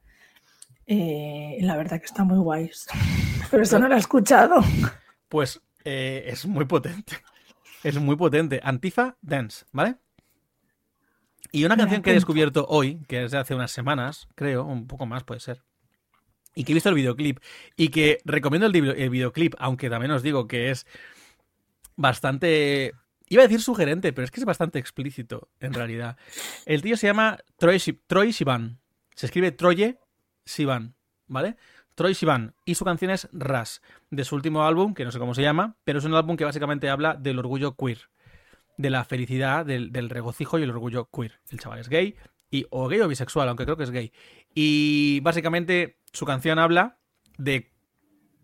Eh, 0.86 1.58
la 1.62 1.76
verdad 1.76 1.98
que 1.98 2.06
está 2.06 2.22
muy 2.22 2.38
guays. 2.38 2.86
Pero 3.50 3.64
eso 3.64 3.80
no 3.80 3.88
lo 3.88 3.96
he 3.96 3.98
escuchado. 3.98 4.62
Pues 5.28 5.60
eh, 5.84 6.26
es 6.28 6.46
muy 6.46 6.64
potente. 6.64 7.14
Es 7.86 8.00
muy 8.00 8.16
potente. 8.16 8.60
Antifa 8.64 9.16
Dance, 9.22 9.64
¿vale? 9.70 9.94
Y 11.52 11.64
una 11.64 11.76
canción 11.76 12.02
que 12.02 12.10
he 12.10 12.14
descubierto 12.14 12.66
hoy, 12.68 13.00
que 13.06 13.22
es 13.22 13.30
de 13.30 13.38
hace 13.38 13.54
unas 13.54 13.70
semanas, 13.70 14.26
creo, 14.34 14.64
un 14.64 14.88
poco 14.88 15.06
más 15.06 15.22
puede 15.22 15.38
ser, 15.38 15.62
y 16.56 16.64
que 16.64 16.72
he 16.72 16.74
visto 16.74 16.88
el 16.88 16.96
videoclip 16.96 17.38
y 17.76 17.90
que 17.90 18.18
recomiendo 18.24 18.66
el, 18.66 18.72
videoclip, 18.72 19.54
aunque 19.58 19.88
también 19.88 20.10
os 20.10 20.24
digo 20.24 20.48
que 20.48 20.72
es 20.72 20.84
bastante... 21.94 22.92
Iba 23.28 23.44
a 23.44 23.46
decir 23.46 23.62
sugerente, 23.62 24.12
pero 24.12 24.24
es 24.24 24.32
que 24.32 24.40
es 24.40 24.46
bastante 24.46 24.80
explícito, 24.80 25.48
en 25.60 25.72
realidad. 25.72 26.16
El 26.64 26.82
tío 26.82 26.96
se 26.96 27.06
llama 27.06 27.38
Troy, 27.56 27.80
Troy 28.08 28.32
Sivan. 28.32 28.80
Se 29.14 29.26
escribe 29.26 29.52
Troye 29.52 30.00
Sivan, 30.44 30.96
¿vale? 31.28 31.56
Troy 31.96 32.14
Sivan. 32.14 32.54
Y 32.64 32.76
su 32.76 32.84
canción 32.84 33.10
es 33.10 33.28
Ras, 33.32 33.82
de 34.10 34.24
su 34.24 34.36
último 34.36 34.62
álbum, 34.64 34.94
que 34.94 35.04
no 35.04 35.10
sé 35.10 35.18
cómo 35.18 35.34
se 35.34 35.42
llama, 35.42 35.76
pero 35.82 35.98
es 35.98 36.04
un 36.04 36.14
álbum 36.14 36.36
que 36.36 36.44
básicamente 36.44 36.88
habla 36.88 37.14
del 37.14 37.40
orgullo 37.40 37.74
queer. 37.74 37.98
De 38.76 38.90
la 38.90 39.04
felicidad, 39.04 39.66
del, 39.66 40.10
regocijo 40.10 40.58
y 40.58 40.62
el 40.62 40.70
orgullo 40.70 41.08
queer. 41.10 41.40
El 41.50 41.58
chaval 41.58 41.80
es 41.80 41.88
gay, 41.88 42.14
y, 42.50 42.66
o 42.70 42.86
gay 42.86 43.00
o 43.00 43.08
bisexual, 43.08 43.48
aunque 43.48 43.64
creo 43.64 43.76
que 43.76 43.84
es 43.84 43.90
gay. 43.90 44.12
Y 44.54 45.20
básicamente 45.20 45.98
su 46.12 46.26
canción 46.26 46.58
habla 46.58 46.98
de 47.38 47.72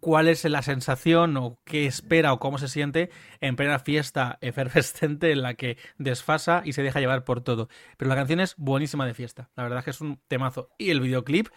cuál 0.00 0.26
es 0.26 0.44
la 0.44 0.62
sensación 0.62 1.36
o 1.36 1.60
qué 1.64 1.86
espera 1.86 2.32
o 2.32 2.40
cómo 2.40 2.58
se 2.58 2.68
siente 2.68 3.10
en 3.40 3.54
plena 3.54 3.78
fiesta 3.78 4.38
efervescente 4.40 5.30
en 5.30 5.42
la 5.42 5.54
que 5.54 5.76
desfasa 5.98 6.62
y 6.64 6.72
se 6.72 6.82
deja 6.82 7.00
llevar 7.00 7.24
por 7.24 7.42
todo. 7.42 7.68
Pero 7.98 8.08
la 8.08 8.16
canción 8.16 8.40
es 8.40 8.54
buenísima 8.56 9.06
de 9.06 9.14
fiesta. 9.14 9.50
La 9.54 9.62
verdad 9.62 9.80
es 9.80 9.84
que 9.84 9.90
es 9.90 10.00
un 10.00 10.18
temazo. 10.26 10.70
Y 10.78 10.90
el 10.90 11.00
videoclip, 11.00 11.48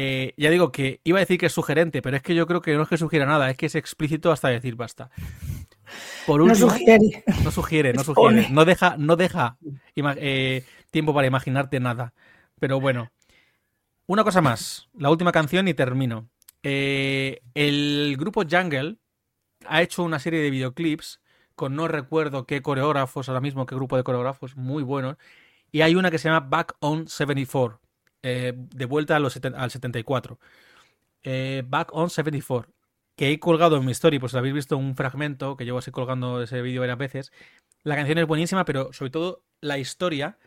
eh, 0.00 0.32
ya 0.36 0.48
digo 0.50 0.70
que 0.70 1.00
iba 1.02 1.18
a 1.18 1.20
decir 1.20 1.38
que 1.40 1.46
es 1.46 1.52
sugerente, 1.52 2.02
pero 2.02 2.16
es 2.16 2.22
que 2.22 2.32
yo 2.32 2.46
creo 2.46 2.62
que 2.62 2.72
no 2.74 2.82
es 2.82 2.88
que 2.88 2.96
sugiera 2.96 3.26
nada, 3.26 3.50
es 3.50 3.56
que 3.56 3.66
es 3.66 3.74
explícito 3.74 4.30
hasta 4.30 4.46
decir 4.46 4.76
basta. 4.76 5.10
Por 6.24 6.40
último, 6.40 6.66
no 6.66 6.70
sugiere. 6.70 7.24
No 7.42 7.50
sugiere, 7.50 7.92
no 7.92 8.04
sugiere. 8.04 8.48
No 8.48 8.64
deja, 8.64 8.96
no 8.96 9.16
deja 9.16 9.58
eh, 9.96 10.64
tiempo 10.92 11.12
para 11.12 11.26
imaginarte 11.26 11.80
nada. 11.80 12.14
Pero 12.60 12.78
bueno. 12.78 13.10
Una 14.06 14.22
cosa 14.22 14.40
más. 14.40 14.88
La 14.94 15.10
última 15.10 15.32
canción 15.32 15.66
y 15.66 15.74
termino. 15.74 16.28
Eh, 16.62 17.40
el 17.54 18.14
grupo 18.20 18.44
Jungle 18.48 18.98
ha 19.66 19.82
hecho 19.82 20.04
una 20.04 20.20
serie 20.20 20.40
de 20.40 20.50
videoclips 20.50 21.20
con 21.56 21.74
no 21.74 21.88
recuerdo 21.88 22.46
qué 22.46 22.62
coreógrafos 22.62 23.28
ahora 23.28 23.40
mismo, 23.40 23.66
qué 23.66 23.74
grupo 23.74 23.96
de 23.96 24.04
coreógrafos, 24.04 24.56
muy 24.56 24.84
buenos. 24.84 25.16
Y 25.72 25.80
hay 25.80 25.96
una 25.96 26.12
que 26.12 26.18
se 26.18 26.28
llama 26.28 26.46
Back 26.48 26.76
on 26.78 27.08
74, 27.08 27.80
eh, 28.22 28.52
de 28.56 28.84
vuelta 28.84 29.16
a 29.16 29.20
los 29.20 29.36
al 29.36 29.70
74. 29.70 30.38
Eh, 31.22 31.62
Back 31.66 31.90
on 31.92 32.10
74, 32.10 32.72
que 33.16 33.30
he 33.30 33.40
colgado 33.40 33.76
en 33.76 33.84
mi 33.84 33.92
story, 33.92 34.18
pues 34.18 34.34
habéis 34.34 34.54
visto 34.54 34.76
un 34.76 34.94
fragmento, 34.96 35.56
que 35.56 35.64
llevo 35.64 35.78
así 35.78 35.90
colgando 35.90 36.42
ese 36.42 36.62
vídeo 36.62 36.80
varias 36.80 36.98
veces. 36.98 37.32
La 37.82 37.96
canción 37.96 38.18
es 38.18 38.26
buenísima, 38.26 38.64
pero 38.64 38.92
sobre 38.92 39.10
todo 39.10 39.42
la 39.60 39.78
historia 39.78 40.38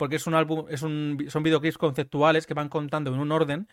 porque 0.00 0.16
es 0.16 0.26
un 0.26 0.34
álbum, 0.34 0.64
es 0.70 0.80
un, 0.80 1.26
son 1.28 1.42
videoclips 1.42 1.76
conceptuales 1.76 2.46
que 2.46 2.54
van 2.54 2.70
contando 2.70 3.12
en 3.12 3.20
un 3.20 3.32
orden 3.32 3.68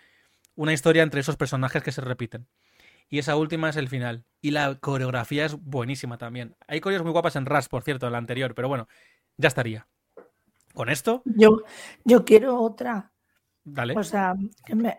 una 0.55 0.73
historia 0.73 1.01
entre 1.01 1.21
esos 1.21 1.37
personajes 1.37 1.81
que 1.81 1.93
se 1.93 2.01
repiten. 2.01 2.49
Y 3.07 3.19
esa 3.19 3.37
última 3.37 3.69
es 3.69 3.77
el 3.77 3.87
final. 3.87 4.25
Y 4.41 4.51
la 4.51 4.75
coreografía 4.75 5.45
es 5.45 5.53
buenísima 5.53 6.17
también. 6.17 6.57
Hay 6.67 6.81
coreos 6.81 7.03
muy 7.03 7.13
guapas 7.13 7.37
en 7.37 7.45
Ras, 7.45 7.69
por 7.69 7.83
cierto, 7.83 8.07
en 8.07 8.11
la 8.11 8.17
anterior, 8.17 8.55
pero 8.55 8.67
bueno, 8.67 8.89
ya 9.37 9.47
estaría. 9.47 9.87
¿Con 10.73 10.89
esto? 10.89 11.21
Yo, 11.23 11.63
yo 12.03 12.25
quiero 12.25 12.59
otra. 12.59 13.13
Dale. 13.69 13.95
O 13.97 14.03
sea, 14.03 14.33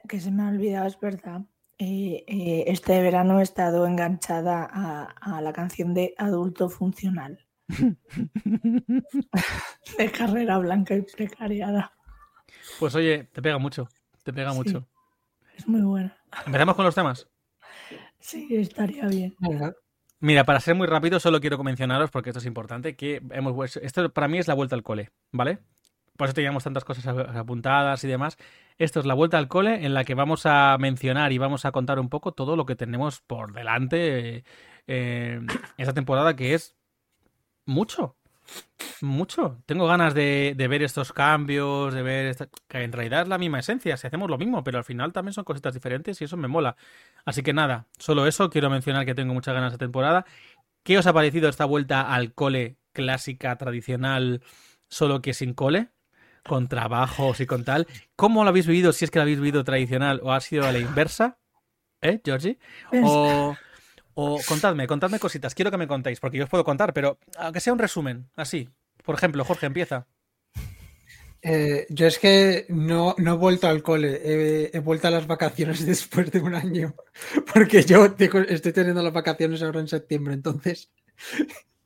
que, 0.06 0.20
se 0.20 0.30
me 0.30 0.42
ha 0.42 0.48
olvidado, 0.48 0.86
es 0.86 1.00
verdad. 1.00 1.40
Eh, 1.78 2.24
eh, 2.26 2.64
este 2.66 3.00
verano 3.00 3.40
he 3.40 3.42
estado 3.42 3.86
enganchada 3.86 4.64
a 4.64 5.40
la 5.40 5.52
canción 5.52 5.94
de 5.94 6.14
Adulto 6.18 6.68
Funcional. 6.68 7.46
de 9.98 10.12
carrera 10.12 10.58
blanca 10.58 10.94
y 10.94 11.02
precariada. 11.02 11.92
Pues 12.78 12.94
oye, 12.94 13.24
te 13.32 13.42
pega 13.42 13.58
mucho. 13.58 13.88
Te 14.22 14.32
pega 14.32 14.52
mucho. 14.52 14.86
Es 15.56 15.66
muy 15.66 15.80
buena. 15.80 16.16
¿Empezamos 16.44 16.76
con 16.76 16.84
los 16.84 16.94
temas? 16.94 17.28
Sí, 18.20 18.46
estaría 18.50 19.06
bien. 19.06 19.34
Mira, 20.20 20.44
para 20.44 20.60
ser 20.60 20.74
muy 20.74 20.86
rápido, 20.86 21.20
solo 21.20 21.40
quiero 21.40 21.62
mencionaros, 21.62 22.10
porque 22.10 22.30
esto 22.30 22.40
es 22.40 22.46
importante, 22.46 22.96
que 22.96 23.22
hemos 23.30 23.76
esto 23.76 24.12
para 24.12 24.28
mí 24.28 24.38
es 24.38 24.48
la 24.48 24.54
vuelta 24.54 24.74
al 24.74 24.82
cole, 24.82 25.10
¿vale? 25.32 25.60
Por 26.18 26.26
eso 26.26 26.34
teníamos 26.34 26.64
tantas 26.64 26.84
cosas 26.84 27.06
apuntadas 27.06 28.02
y 28.02 28.08
demás. 28.08 28.36
Esto 28.76 28.98
es 28.98 29.06
la 29.06 29.14
vuelta 29.14 29.38
al 29.38 29.46
cole 29.46 29.86
en 29.86 29.94
la 29.94 30.02
que 30.02 30.14
vamos 30.14 30.46
a 30.46 30.76
mencionar 30.78 31.30
y 31.30 31.38
vamos 31.38 31.64
a 31.64 31.70
contar 31.70 32.00
un 32.00 32.08
poco 32.08 32.32
todo 32.32 32.56
lo 32.56 32.66
que 32.66 32.74
tenemos 32.74 33.20
por 33.20 33.52
delante 33.52 34.42
eh, 34.88 35.40
esta 35.76 35.94
temporada, 35.94 36.34
que 36.34 36.54
es 36.54 36.76
mucho. 37.66 38.16
Mucho. 39.00 39.62
Tengo 39.64 39.86
ganas 39.86 40.12
de, 40.12 40.56
ver 40.58 40.82
estos 40.82 41.12
cambios, 41.12 41.94
de 41.94 42.02
ver 42.02 42.36
que 42.66 42.82
en 42.82 42.90
realidad 42.90 43.22
es 43.22 43.28
la 43.28 43.38
misma 43.38 43.60
esencia, 43.60 43.96
si 43.96 44.08
hacemos 44.08 44.28
lo 44.28 44.38
mismo, 44.38 44.64
pero 44.64 44.78
al 44.78 44.84
final 44.84 45.12
también 45.12 45.34
son 45.34 45.44
cositas 45.44 45.72
diferentes 45.72 46.20
y 46.20 46.24
eso 46.24 46.36
me 46.36 46.48
mola. 46.48 46.76
Así 47.24 47.44
que 47.44 47.52
nada, 47.52 47.86
solo 47.96 48.26
eso, 48.26 48.50
quiero 48.50 48.70
mencionar 48.70 49.06
que 49.06 49.14
tengo 49.14 49.34
muchas 49.34 49.54
ganas 49.54 49.70
de 49.70 49.78
temporada. 49.78 50.24
¿Qué 50.82 50.98
os 50.98 51.06
ha 51.06 51.12
parecido 51.12 51.48
esta 51.48 51.64
vuelta 51.64 52.12
al 52.12 52.34
cole 52.34 52.76
clásica, 52.92 53.56
tradicional, 53.56 54.42
solo 54.88 55.22
que 55.22 55.32
sin 55.32 55.54
cole? 55.54 55.90
Con 56.48 56.66
trabajos 56.66 57.40
y 57.40 57.46
con 57.46 57.64
tal. 57.64 57.86
¿Cómo 58.16 58.42
lo 58.42 58.50
habéis 58.50 58.66
vivido? 58.66 58.92
Si 58.92 59.04
es 59.04 59.10
que 59.10 59.18
lo 59.18 59.22
habéis 59.22 59.38
vivido 59.38 59.62
tradicional 59.62 60.20
o 60.24 60.32
ha 60.32 60.40
sido 60.40 60.66
a 60.66 60.72
la 60.72 60.80
inversa. 60.80 61.38
¿Eh, 62.00 62.20
Georgie? 62.24 62.58
O, 62.92 63.54
o 64.14 64.40
contadme, 64.48 64.86
contadme 64.88 65.20
cositas. 65.20 65.54
Quiero 65.54 65.70
que 65.70 65.76
me 65.76 65.86
contéis, 65.86 66.18
porque 66.18 66.38
yo 66.38 66.44
os 66.44 66.50
puedo 66.50 66.64
contar, 66.64 66.92
pero 66.92 67.18
aunque 67.36 67.60
sea 67.60 67.72
un 67.72 67.78
resumen, 67.78 68.28
así. 68.34 68.68
Por 69.04 69.14
ejemplo, 69.14 69.44
Jorge, 69.44 69.66
empieza. 69.66 70.06
Eh, 71.40 71.86
yo 71.88 72.06
es 72.06 72.18
que 72.18 72.66
no, 72.68 73.14
no, 73.18 73.34
he 73.34 73.36
vuelto 73.36 73.68
al 73.68 73.82
cole, 73.82 74.70
he, 74.72 74.80
vuelto 74.80 75.06
a 75.06 75.12
las 75.12 75.26
vacaciones 75.26 75.86
después 75.86 76.32
de 76.32 76.40
un 76.40 76.54
año, 76.54 76.94
porque 77.52 77.84
yo 77.84 78.06
estoy 78.06 78.72
teniendo 78.72 79.02
las 79.02 79.12
vacaciones 79.12 79.62
ahora 79.62 79.80
en 79.80 79.88
septiembre, 79.88 80.34
entonces 80.34 80.90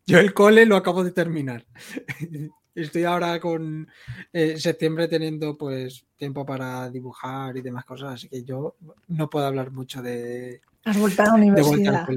yo 0.06 0.18
el 0.18 0.32
cole 0.34 0.66
lo 0.66 0.76
acabo 0.76 1.04
de 1.04 1.12
terminar. 1.12 1.66
Estoy 2.74 3.04
ahora 3.04 3.38
con 3.38 3.86
eh, 4.32 4.58
septiembre 4.58 5.06
teniendo 5.06 5.58
pues 5.58 6.06
tiempo 6.16 6.46
para 6.46 6.88
dibujar 6.88 7.54
y 7.56 7.60
demás 7.60 7.84
cosas, 7.84 8.14
así 8.14 8.28
que 8.30 8.44
yo 8.44 8.76
no 9.08 9.28
puedo 9.28 9.46
hablar 9.46 9.70
mucho 9.72 10.00
de, 10.00 10.62
Has 10.84 10.96
vuelto 10.98 11.22
a 11.22 11.26
la 11.26 11.34
universidad. 11.34 12.08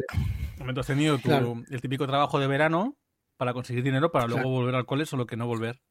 Momento 0.58 0.80
has 0.82 0.88
tenido 0.88 1.17
tu- 1.17 1.24
Claro. 1.24 1.62
el 1.69 1.82
típico 1.82 2.08
trabajo 2.08 2.39
de 2.39 2.48
verano 2.48 2.95
para 3.36 3.52
conseguir 3.54 3.84
dinero 3.84 4.12
para 4.13 4.28
luego 4.28 4.43
Claro. 4.43 4.56
volver 4.56 4.76
al 4.76 4.86
cole, 4.86 5.06
solo 5.06 5.26
que 5.28 5.36
no 5.36 5.45
volver. 5.45 5.82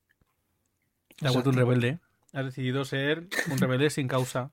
Te 1.16 1.26
has 1.26 1.33
vuelto 1.35 1.50
un 1.50 1.57
rebelde. 1.57 2.00
Has 2.33 2.46
decidido 2.46 2.87
ser 2.87 3.28
un 3.50 3.59
rebelde 3.59 3.90
sin 3.90 4.09
causa. 4.09 4.50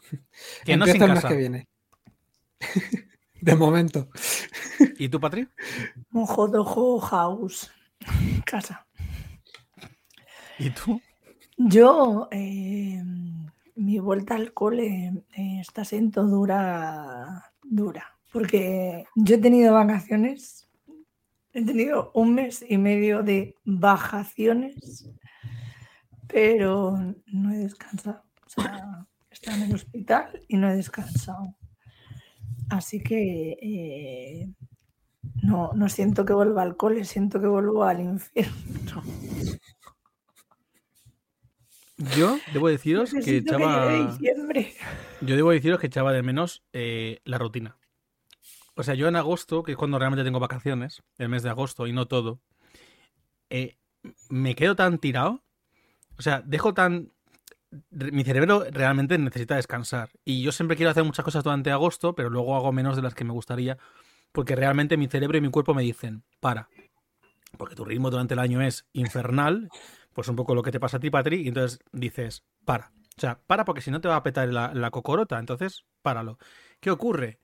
Que 0.64 0.76
no 0.76 0.84
sin 0.86 0.98
casa. 0.98 1.28
que 1.28 1.36
viene. 1.36 1.68
De 3.40 3.54
momento. 3.54 4.08
¿Y 4.98 5.08
tú, 5.08 5.20
Patri? 5.20 5.48
Mojo 6.10 6.48
dojo 6.48 7.00
house. 7.00 7.70
Casa. 8.44 8.86
¿Y 10.58 10.70
tú? 10.70 11.00
Yo, 11.56 12.28
eh, 12.30 13.02
mi 13.76 13.98
vuelta 13.98 14.34
al 14.34 14.52
cole 14.52 15.24
eh, 15.36 15.60
está 15.60 15.84
siendo 15.84 16.24
dura, 16.26 17.52
dura, 17.62 18.18
porque 18.32 19.04
yo 19.14 19.36
he 19.36 19.38
tenido 19.38 19.72
vacaciones, 19.72 20.68
he 21.52 21.64
tenido 21.64 22.10
un 22.14 22.34
mes 22.34 22.64
y 22.66 22.76
medio 22.78 23.22
de 23.22 23.54
vacaciones, 23.64 25.10
pero 26.26 26.98
no 27.26 27.52
he 27.52 27.58
descansado. 27.58 28.22
O 28.46 28.50
sea, 28.50 29.06
estaba 29.30 29.56
en 29.56 29.62
el 29.64 29.74
hospital 29.74 30.40
y 30.48 30.56
no 30.56 30.68
he 30.70 30.76
descansado. 30.76 31.56
Así 32.70 33.00
que 33.00 33.56
eh, 33.62 34.48
no, 35.42 35.72
no 35.74 35.88
siento 35.88 36.24
que 36.24 36.32
vuelva 36.32 36.62
al 36.62 36.76
cole, 36.76 37.04
siento 37.04 37.40
que 37.40 37.46
vuelvo 37.46 37.84
al 37.84 38.00
infierno. 38.00 39.02
Yo 42.16 42.38
debo 42.52 42.68
deciros 42.68 43.10
que 43.10 43.16
Necesito 43.16 43.56
que 43.56 43.64
llegue 43.64 43.72
echaba. 43.72 44.12
diciembre. 44.12 44.74
Yo 45.22 45.34
debo 45.36 45.50
deciros 45.50 45.80
que 45.80 45.86
echaba 45.86 46.12
de 46.12 46.22
menos 46.22 46.62
eh, 46.74 47.20
la 47.24 47.38
rutina. 47.38 47.78
O 48.74 48.82
sea, 48.82 48.94
yo 48.94 49.08
en 49.08 49.16
agosto, 49.16 49.62
que 49.62 49.72
es 49.72 49.78
cuando 49.78 49.98
realmente 49.98 50.22
tengo 50.22 50.38
vacaciones, 50.38 51.02
el 51.16 51.30
mes 51.30 51.42
de 51.42 51.48
agosto 51.48 51.86
y 51.86 51.94
no 51.94 52.06
todo, 52.06 52.42
eh, 53.48 53.78
me 54.28 54.54
quedo 54.54 54.76
tan 54.76 54.98
tirado. 54.98 55.42
O 56.18 56.22
sea, 56.22 56.42
dejo 56.44 56.74
tan. 56.74 57.12
Mi 57.90 58.24
cerebro 58.24 58.64
realmente 58.70 59.18
necesita 59.18 59.56
descansar. 59.56 60.10
Y 60.24 60.42
yo 60.42 60.52
siempre 60.52 60.76
quiero 60.76 60.90
hacer 60.90 61.04
muchas 61.04 61.24
cosas 61.24 61.44
durante 61.44 61.70
agosto, 61.70 62.14
pero 62.14 62.30
luego 62.30 62.56
hago 62.56 62.72
menos 62.72 62.96
de 62.96 63.02
las 63.02 63.14
que 63.14 63.24
me 63.24 63.32
gustaría. 63.32 63.76
Porque 64.32 64.54
realmente 64.54 64.96
mi 64.96 65.08
cerebro 65.08 65.38
y 65.38 65.40
mi 65.40 65.50
cuerpo 65.50 65.74
me 65.74 65.82
dicen, 65.82 66.22
para. 66.40 66.68
Porque 67.58 67.74
tu 67.74 67.84
ritmo 67.84 68.10
durante 68.10 68.34
el 68.34 68.40
año 68.40 68.60
es 68.60 68.86
infernal. 68.92 69.68
Pues 70.12 70.28
un 70.28 70.36
poco 70.36 70.54
lo 70.54 70.62
que 70.62 70.70
te 70.70 70.80
pasa 70.80 70.98
a 70.98 71.00
ti, 71.00 71.10
Patri. 71.10 71.42
Y 71.42 71.48
entonces 71.48 71.80
dices, 71.92 72.44
para. 72.64 72.92
O 73.16 73.20
sea, 73.20 73.40
para 73.46 73.64
porque 73.64 73.80
si 73.80 73.90
no 73.90 74.00
te 74.00 74.08
va 74.08 74.16
a 74.16 74.22
petar 74.22 74.48
la, 74.48 74.72
la 74.74 74.90
cocorota. 74.90 75.38
Entonces, 75.38 75.84
páralo. 76.02 76.38
¿Qué 76.80 76.90
ocurre? 76.90 77.40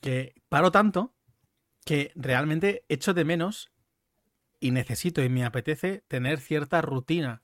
Que 0.00 0.34
paro 0.48 0.70
tanto 0.70 1.14
que 1.84 2.12
realmente 2.14 2.84
echo 2.88 3.14
de 3.14 3.24
menos 3.24 3.70
y 4.60 4.70
necesito 4.70 5.22
y 5.22 5.28
me 5.28 5.44
apetece 5.44 6.04
tener 6.08 6.38
cierta 6.40 6.80
rutina 6.82 7.42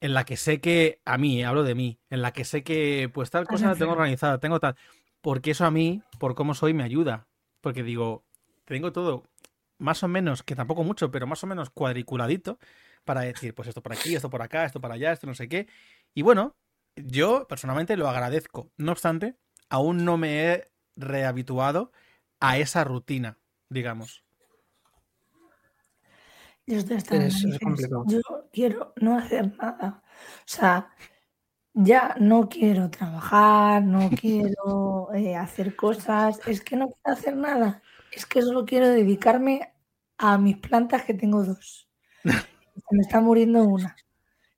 en 0.00 0.14
la 0.14 0.24
que 0.24 0.36
sé 0.36 0.60
que, 0.60 1.00
a 1.04 1.18
mí, 1.18 1.42
hablo 1.44 1.64
de 1.64 1.74
mí, 1.74 1.98
en 2.10 2.22
la 2.22 2.32
que 2.32 2.44
sé 2.44 2.62
que 2.62 3.10
pues 3.12 3.30
tal 3.30 3.46
cosa 3.46 3.68
la 3.68 3.76
tengo 3.76 3.92
organizada, 3.92 4.38
tengo 4.38 4.60
tal, 4.60 4.76
porque 5.20 5.50
eso 5.52 5.64
a 5.64 5.70
mí, 5.70 6.02
por 6.18 6.34
cómo 6.34 6.54
soy, 6.54 6.74
me 6.74 6.84
ayuda. 6.84 7.26
Porque 7.60 7.82
digo, 7.82 8.24
tengo 8.64 8.92
todo 8.92 9.24
más 9.78 10.02
o 10.02 10.08
menos, 10.08 10.42
que 10.42 10.56
tampoco 10.56 10.84
mucho, 10.84 11.10
pero 11.10 11.26
más 11.26 11.42
o 11.44 11.46
menos 11.46 11.70
cuadriculadito 11.70 12.58
para 13.04 13.22
decir, 13.22 13.54
pues 13.54 13.68
esto 13.68 13.82
por 13.82 13.92
aquí, 13.92 14.14
esto 14.14 14.30
por 14.30 14.42
acá, 14.42 14.64
esto 14.64 14.80
para 14.80 14.94
allá, 14.94 15.12
esto 15.12 15.26
no 15.26 15.34
sé 15.34 15.48
qué. 15.48 15.66
Y 16.14 16.22
bueno, 16.22 16.56
yo 16.96 17.46
personalmente 17.48 17.96
lo 17.96 18.08
agradezco. 18.08 18.70
No 18.76 18.92
obstante, 18.92 19.36
aún 19.68 20.04
no 20.04 20.16
me 20.16 20.44
he 20.52 20.64
rehabituado 20.96 21.92
a 22.40 22.58
esa 22.58 22.84
rutina, 22.84 23.38
digamos. 23.68 24.24
Yo 26.66 26.76
estoy 26.78 27.18
Es- 27.18 27.44
es 27.44 27.58
complicado. 27.60 28.04
Yo 28.06 28.20
quiero 28.52 28.92
no 29.00 29.16
hacer 29.18 29.56
nada. 29.56 30.02
O 30.04 30.46
sea, 30.46 30.90
ya 31.74 32.14
no 32.18 32.48
quiero 32.48 32.90
trabajar, 32.90 33.82
no 33.84 34.10
quiero 34.20 35.12
eh, 35.14 35.36
hacer 35.36 35.76
cosas. 35.76 36.40
Es 36.46 36.62
que 36.62 36.76
no 36.76 36.88
quiero 36.90 37.18
hacer 37.18 37.36
nada. 37.36 37.82
Es 38.12 38.26
que 38.26 38.42
solo 38.42 38.64
quiero 38.64 38.88
dedicarme 38.88 39.72
a 40.18 40.38
mis 40.38 40.56
plantas 40.58 41.04
que 41.04 41.14
tengo 41.14 41.44
dos. 41.44 41.88
Se 42.24 42.96
me 42.96 43.02
está 43.02 43.20
muriendo 43.20 43.64
una. 43.64 43.96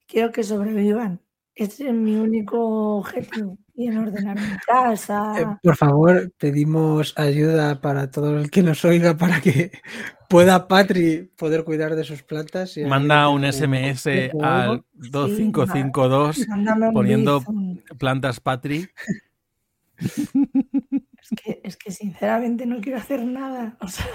Quiero 0.07 0.33
que 0.33 0.43
sobrevivan. 0.43 1.21
Ese 1.55 1.89
es 1.89 1.95
mi 1.95 2.17
único 2.17 2.97
objetivo. 2.99 3.59
Y 3.81 3.87
en 3.87 3.97
ordenar 3.99 4.37
mi 4.39 4.43
Eh, 4.53 4.57
casa. 4.67 5.59
por 5.63 5.77
favor, 5.77 6.33
pedimos 6.39 7.15
ayuda 7.19 7.81
para 7.81 8.11
todo 8.11 8.39
el 8.39 8.51
que 8.51 8.63
nos 8.63 8.85
oiga 8.85 9.17
para 9.17 9.41
que 9.41 9.71
pueda 10.29 10.69
Patri 10.69 11.31
poder 11.37 11.65
cuidar 11.65 11.95
de 11.97 12.05
sus 12.05 12.23
plantas. 12.23 12.77
Manda 12.87 13.29
un 13.31 13.45
SMS 13.51 14.07
al 14.43 14.85
2552 14.93 16.47
Mándame 16.49 16.89
un 16.89 16.95
poniendo 16.95 17.43
plantas 17.99 18.41
Patri. 18.41 18.89
Es 21.23 21.29
que, 21.45 21.61
es 21.63 21.77
que 21.77 21.93
sinceramente 21.93 22.65
no 22.67 22.81
quiero 22.81 22.99
hacer 22.99 23.25
nada. 23.25 23.77
O 23.81 23.87
sea, 23.89 24.07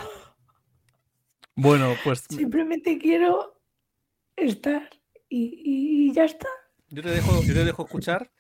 Bueno, 1.55 1.93
pues 2.03 2.25
simplemente 2.29 2.97
quiero 2.97 3.61
estar 4.35 4.89
y, 5.29 6.09
y 6.09 6.13
ya 6.13 6.25
está. 6.25 6.47
yo 6.89 7.01
te 7.03 7.09
dejo, 7.09 7.41
yo 7.43 7.53
te 7.53 7.63
dejo 7.63 7.85
escuchar 7.85 8.31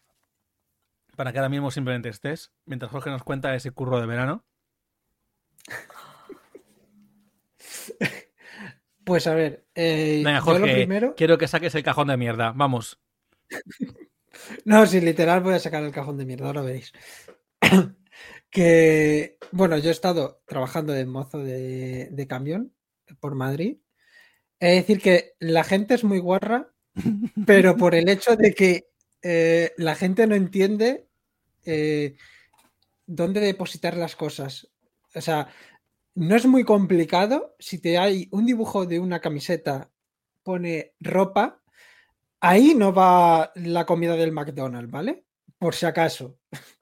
para 1.15 1.31
que 1.31 1.39
ahora 1.39 1.49
mismo 1.49 1.71
simplemente 1.71 2.09
estés, 2.09 2.51
mientras 2.65 2.91
Jorge 2.91 3.09
nos 3.09 3.23
cuenta 3.23 3.55
ese 3.55 3.71
curro 3.71 3.99
de 3.99 4.07
verano. 4.07 4.45
Pues 9.03 9.27
a 9.27 9.35
ver, 9.35 9.67
eh, 9.75 10.23
Venga, 10.25 10.39
yo 10.39 10.53
lo 10.53 10.59
Jorge, 10.59 10.73
primero. 10.73 11.13
quiero 11.15 11.37
que 11.37 11.47
saques 11.47 11.75
el 11.75 11.83
cajón 11.83 12.07
de 12.07 12.17
mierda. 12.17 12.53
Vamos. 12.55 12.99
No, 14.65 14.85
sí, 14.85 14.99
literal 14.99 15.41
voy 15.41 15.53
a 15.53 15.59
sacar 15.59 15.81
el 15.83 15.93
cajón 15.93 16.17
de 16.17 16.25
mierda, 16.25 16.47
ahora 16.47 16.61
veréis. 16.61 16.91
que, 18.49 19.37
bueno, 19.51 19.77
yo 19.77 19.89
he 19.89 19.91
estado 19.91 20.41
trabajando 20.45 20.91
de 20.93 21.05
mozo 21.05 21.39
de, 21.39 22.09
de 22.11 22.27
camión 22.27 22.73
por 23.21 23.33
Madrid. 23.33 23.77
Es 24.59 24.75
decir, 24.75 25.01
que 25.01 25.33
la 25.39 25.63
gente 25.63 25.93
es 25.93 26.03
muy 26.03 26.19
guarra, 26.19 26.69
pero 27.47 27.77
por 27.77 27.95
el 27.95 28.09
hecho 28.09 28.35
de 28.35 28.53
que 28.53 28.89
eh, 29.27 29.73
la 29.77 29.95
gente 29.95 30.27
no 30.27 30.35
entiende 30.35 31.07
eh, 31.63 32.15
dónde 33.07 33.39
depositar 33.39 33.97
las 33.97 34.15
cosas. 34.15 34.69
O 35.15 35.19
sea, 35.19 35.47
no 36.13 36.35
es 36.35 36.45
muy 36.45 36.63
complicado. 36.63 37.55
Si 37.57 37.79
te 37.79 37.97
hay 37.97 38.27
un 38.29 38.45
dibujo 38.45 38.85
de 38.85 38.99
una 38.99 39.21
camiseta, 39.21 39.89
pone 40.43 40.93
ropa, 40.99 41.59
ahí 42.39 42.75
no 42.75 42.93
va 42.93 43.51
la 43.55 43.87
comida 43.87 44.15
del 44.15 44.31
McDonald's, 44.31 44.91
¿vale? 44.91 45.25
Por 45.57 45.73
si 45.73 45.87
acaso. 45.87 46.37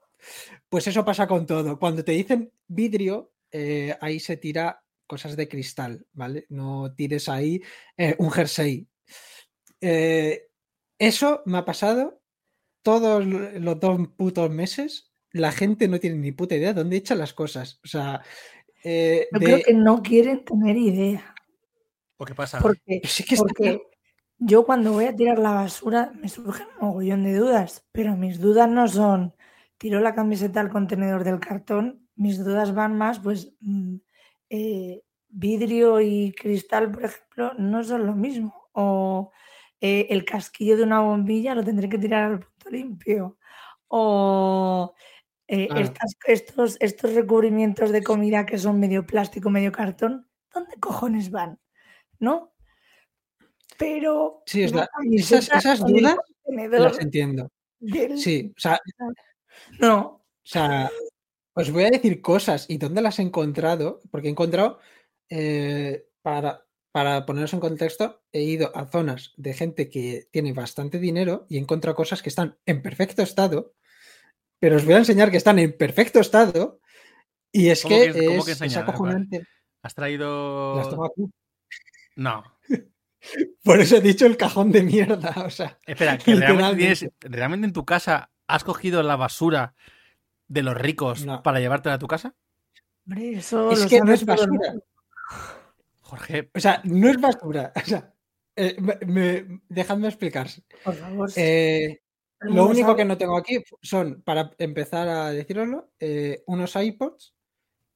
Pues 0.66 0.88
eso 0.88 1.04
pasa 1.04 1.28
con 1.28 1.46
todo. 1.46 1.78
Cuando 1.78 2.02
te 2.02 2.10
dicen 2.10 2.50
vidrio, 2.66 3.30
eh, 3.52 3.96
ahí 4.00 4.18
se 4.18 4.36
tira 4.38 4.82
cosas 5.06 5.36
de 5.36 5.46
cristal, 5.46 6.04
¿vale? 6.12 6.46
No 6.48 6.92
tires 6.96 7.28
ahí 7.28 7.62
un 8.18 8.28
jersey. 8.32 8.88
Eso 10.98 11.42
me 11.44 11.58
ha 11.58 11.64
pasado 11.64 12.23
todos 12.84 13.26
los 13.26 13.80
dos 13.80 14.08
putos 14.16 14.48
meses. 14.50 15.10
La 15.32 15.50
gente 15.50 15.88
no 15.88 15.98
tiene 15.98 16.16
ni 16.18 16.30
puta 16.30 16.54
idea 16.54 16.68
de 16.72 16.80
dónde 16.82 16.96
echan 16.98 17.18
las 17.18 17.32
cosas. 17.34 17.80
O 17.82 17.88
sea, 17.88 18.22
eh, 18.84 19.26
Yo 19.32 19.38
de- 19.40 19.44
creo 19.46 19.62
que 19.64 19.74
no 19.74 20.00
quieren 20.02 20.44
tener 20.44 20.76
idea. 20.76 21.34
¿O 22.18 22.24
qué 22.24 22.34
pasa? 22.36 22.60
Porque, 22.60 23.00
Sí 23.02 23.24
que 23.24 23.34
está 23.34 23.52
yo 24.38 24.64
cuando 24.64 24.92
voy 24.92 25.06
a 25.06 25.16
tirar 25.16 25.38
la 25.38 25.52
basura 25.52 26.12
me 26.20 26.28
surgen 26.28 26.66
un 26.80 26.88
mogollón 26.88 27.24
de 27.24 27.34
dudas, 27.34 27.86
pero 27.92 28.16
mis 28.16 28.40
dudas 28.40 28.68
no 28.68 28.86
son 28.88 29.34
tiro 29.78 30.00
la 30.00 30.14
camiseta 30.14 30.60
al 30.60 30.70
contenedor 30.70 31.24
del 31.24 31.40
cartón, 31.40 32.06
mis 32.16 32.38
dudas 32.44 32.74
van 32.74 32.96
más, 32.98 33.20
pues 33.20 33.52
mm, 33.60 33.96
eh, 34.50 35.02
vidrio 35.28 36.00
y 36.00 36.32
cristal, 36.32 36.90
por 36.90 37.04
ejemplo, 37.04 37.52
no 37.58 37.82
son 37.84 38.06
lo 38.06 38.14
mismo. 38.14 38.54
O 38.72 39.30
eh, 39.80 40.06
el 40.10 40.24
casquillo 40.24 40.76
de 40.76 40.82
una 40.82 41.00
bombilla 41.00 41.54
lo 41.54 41.64
tendré 41.64 41.88
que 41.88 41.98
tirar 41.98 42.24
al 42.32 42.46
limpio. 42.70 43.38
O 43.88 44.94
eh, 45.46 45.68
estas- 45.76 46.16
estos, 46.26 46.76
estos 46.80 47.14
recubrimientos 47.14 47.90
de 47.90 48.02
comida 48.02 48.46
que 48.46 48.58
son 48.58 48.80
medio 48.80 49.06
plástico, 49.06 49.50
medio 49.50 49.70
cartón, 49.72 50.28
¿dónde 50.52 50.76
cojones 50.80 51.30
van? 51.30 51.58
¿No? 52.18 52.54
Pero 53.78 54.42
Sí, 54.46 54.62
es 54.62 54.72
la- 54.72 54.88
esas- 55.12 55.48
dudas 55.84 56.16
las 56.80 56.98
entiendo. 57.00 57.50
del- 57.78 58.18
Sí, 58.18 58.52
o 58.56 58.60
sea, 58.60 58.78
No, 59.80 60.00
O 60.00 60.46
sea, 60.46 60.90
os 61.54 61.70
voy 61.70 61.84
a 61.84 61.90
decir 61.90 62.20
cosas 62.20 62.66
y 62.68 62.76
dónde 62.78 63.00
las 63.00 63.18
he 63.18 63.22
encontrado, 63.22 64.00
porque 64.10 64.28
he 64.28 64.30
encontrado, 64.30 64.78
eh, 65.30 66.06
para, 66.20 66.66
para 66.94 67.26
poneros 67.26 67.52
en 67.54 67.58
contexto, 67.58 68.22
he 68.30 68.42
ido 68.42 68.70
a 68.76 68.86
zonas 68.86 69.32
de 69.36 69.52
gente 69.52 69.90
que 69.90 70.28
tiene 70.30 70.52
bastante 70.52 71.00
dinero 71.00 71.44
y 71.48 71.56
he 71.56 71.60
encontrado 71.60 71.96
cosas 71.96 72.22
que 72.22 72.28
están 72.28 72.56
en 72.66 72.82
perfecto 72.82 73.20
estado, 73.20 73.74
pero 74.60 74.76
os 74.76 74.84
voy 74.84 74.94
a 74.94 74.98
enseñar 74.98 75.32
que 75.32 75.36
están 75.38 75.58
en 75.58 75.76
perfecto 75.76 76.20
estado. 76.20 76.78
Y 77.50 77.70
es 77.70 77.82
¿Cómo 77.82 77.96
que, 77.96 78.12
que- 78.12 78.26
cómo 78.26 78.46
es, 78.46 78.58
que 78.58 78.66
es 78.66 78.76
acojonante. 78.76 79.44
¿Has 79.82 79.92
traído...? 79.92 80.76
Las 80.76 80.88
tengo 80.88 81.04
aquí. 81.06 81.24
No. 82.14 82.44
Por 83.64 83.80
eso 83.80 83.96
he 83.96 84.00
dicho 84.00 84.26
el 84.26 84.36
cajón 84.36 84.70
de 84.70 84.84
mierda. 84.84 85.34
O 85.44 85.50
sea, 85.50 85.76
Espera, 85.84 86.16
que 86.16 86.36
realmente, 86.36 86.76
tienes- 86.76 87.10
realmente 87.22 87.66
en 87.66 87.72
tu 87.72 87.84
casa 87.84 88.30
has 88.46 88.62
cogido 88.62 89.02
la 89.02 89.16
basura 89.16 89.74
de 90.46 90.62
los 90.62 90.76
ricos 90.76 91.26
No. 91.26 91.42
para 91.42 91.58
llevártela 91.58 91.96
a 91.96 91.98
tu 91.98 92.06
casa? 92.06 92.36
Hombre, 93.04 93.32
eso 93.32 93.72
es 93.72 93.82
lo 93.82 93.88
que 93.88 94.00
no 94.00 94.12
es 94.12 94.24
basura. 94.24 94.74
Jorge, 96.16 96.50
O 96.54 96.60
sea, 96.60 96.80
no 96.84 97.08
es 97.10 97.20
basura. 97.20 97.72
O 97.84 97.86
sea, 97.86 98.14
eh, 98.56 98.76
me- 98.80 98.98
me- 99.06 99.60
dejadme 99.68 100.08
explicar. 100.08 100.48
Por 100.84 100.94
favor. 100.94 101.30
Eh, 101.36 102.00
lo 102.40 102.66
único 102.66 102.88
sabe. 102.88 102.98
que 102.98 103.04
no 103.04 103.18
tengo 103.18 103.36
aquí 103.36 103.62
son, 103.82 104.22
para 104.22 104.50
empezar 104.58 105.08
a 105.08 105.30
deciroslo, 105.30 105.90
eh, 105.98 106.42
unos 106.46 106.76
iPods 106.76 107.34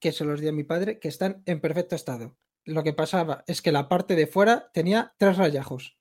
que 0.00 0.12
se 0.12 0.24
los 0.24 0.40
di 0.40 0.48
a 0.48 0.52
mi 0.52 0.64
padre 0.64 0.98
que 0.98 1.08
están 1.08 1.42
en 1.46 1.60
perfecto 1.60 1.94
estado. 1.94 2.36
Lo 2.64 2.82
que 2.82 2.92
pasaba 2.92 3.44
es 3.46 3.62
que 3.62 3.72
la 3.72 3.88
parte 3.88 4.14
de 4.16 4.26
fuera 4.26 4.70
tenía 4.72 5.14
tres 5.18 5.36
rayajos. 5.36 5.96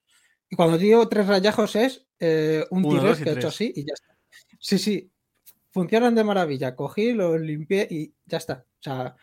Y 0.48 0.56
cuando 0.56 0.78
digo 0.78 1.08
tres 1.08 1.26
rayajos 1.26 1.76
es 1.76 2.06
eh, 2.20 2.64
un 2.70 2.84
y 2.86 3.22
que 3.22 3.30
he 3.30 3.32
hecho 3.34 3.48
así 3.48 3.72
y 3.74 3.84
ya 3.86 3.92
está. 3.94 4.16
Sí, 4.58 4.78
sí. 4.78 5.12
Funcionan 5.70 6.14
de 6.14 6.24
maravilla. 6.24 6.74
Cogí, 6.74 7.12
lo 7.12 7.36
limpié 7.38 7.86
y 7.90 8.14
ya 8.24 8.38
está. 8.38 8.64
O 8.68 8.82
sea, 8.82 9.16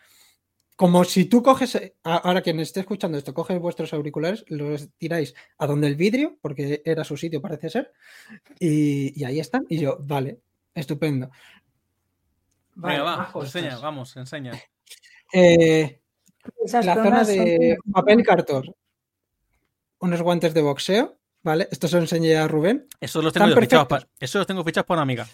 como 0.76 1.04
si 1.04 1.24
tú 1.24 1.42
coges, 1.42 1.74
eh, 1.74 1.96
ahora 2.04 2.42
quien 2.42 2.60
esté 2.60 2.80
escuchando 2.80 3.16
esto, 3.18 3.32
coges 3.32 3.58
vuestros 3.58 3.92
auriculares, 3.94 4.44
los 4.48 4.90
tiráis 4.98 5.34
a 5.58 5.66
donde 5.66 5.86
el 5.86 5.96
vidrio, 5.96 6.36
porque 6.42 6.82
era 6.84 7.02
su 7.02 7.16
sitio, 7.16 7.40
parece 7.40 7.70
ser, 7.70 7.92
y, 8.60 9.18
y 9.18 9.24
ahí 9.24 9.40
están. 9.40 9.64
Y 9.70 9.78
yo, 9.78 9.96
vale, 10.00 10.40
estupendo. 10.74 11.30
Vale, 12.74 12.98
venga, 12.98 13.30
va, 13.34 13.40
enseña, 13.42 13.78
vamos, 13.78 14.14
enseña. 14.16 14.52
Eh, 15.32 16.00
la 16.84 16.94
zona 16.94 17.24
son 17.24 17.34
de 17.34 17.78
muy- 17.84 17.92
papel 17.92 18.22
cartón. 18.22 18.74
Unos 19.98 20.20
guantes 20.20 20.52
de 20.52 20.60
boxeo, 20.60 21.18
¿vale? 21.42 21.68
Esto 21.70 21.88
se 21.88 21.96
lo 21.96 22.02
enseñé 22.02 22.36
a 22.36 22.46
Rubén. 22.46 22.86
Esos 23.00 23.24
los 23.24 23.32
tengo 23.32 23.46
fichados 23.46 23.86
perfectos. 23.86 23.88
para, 23.88 24.08
esos 24.20 24.40
los 24.40 24.46
tengo 24.46 24.62
fichados 24.62 24.86
para 24.86 24.98
una 24.98 25.02
amiga. 25.04 25.26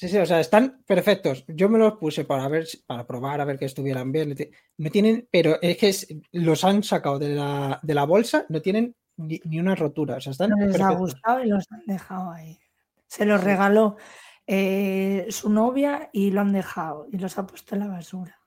Sí, 0.00 0.08
sí, 0.08 0.16
o 0.16 0.24
sea, 0.24 0.40
están 0.40 0.82
perfectos. 0.86 1.44
Yo 1.46 1.68
me 1.68 1.78
los 1.78 1.98
puse 1.98 2.24
para 2.24 2.48
ver, 2.48 2.66
para 2.86 3.06
probar, 3.06 3.38
a 3.42 3.44
ver 3.44 3.58
que 3.58 3.66
estuvieran 3.66 4.10
bien. 4.12 4.34
No 4.78 4.88
tienen, 4.90 5.28
pero 5.30 5.58
es 5.60 5.76
que 5.76 5.90
es- 5.90 6.08
los 6.32 6.64
han 6.64 6.82
sacado 6.82 7.18
de 7.18 7.34
la, 7.34 7.78
de 7.82 7.92
la 7.94 8.04
bolsa, 8.04 8.46
no 8.48 8.62
tienen 8.62 8.96
ni, 9.18 9.38
ni 9.44 9.60
una 9.60 9.74
rotura. 9.74 10.16
O 10.16 10.20
sea, 10.22 10.32
están 10.32 10.48
no 10.50 10.56
les 10.66 10.80
ha 10.80 10.92
gustado 10.92 11.44
y 11.44 11.48
los 11.48 11.66
han 11.70 11.82
dejado 11.86 12.30
ahí. 12.30 12.58
Se 13.06 13.26
los 13.26 13.44
regaló 13.44 13.98
eh, 14.46 15.26
su 15.28 15.50
novia 15.50 16.08
y 16.14 16.30
lo 16.30 16.40
han 16.40 16.52
dejado 16.54 17.06
y 17.12 17.18
los 17.18 17.36
ha 17.36 17.46
puesto 17.46 17.74
en 17.74 17.80
la 17.82 17.88
basura. 17.88 18.38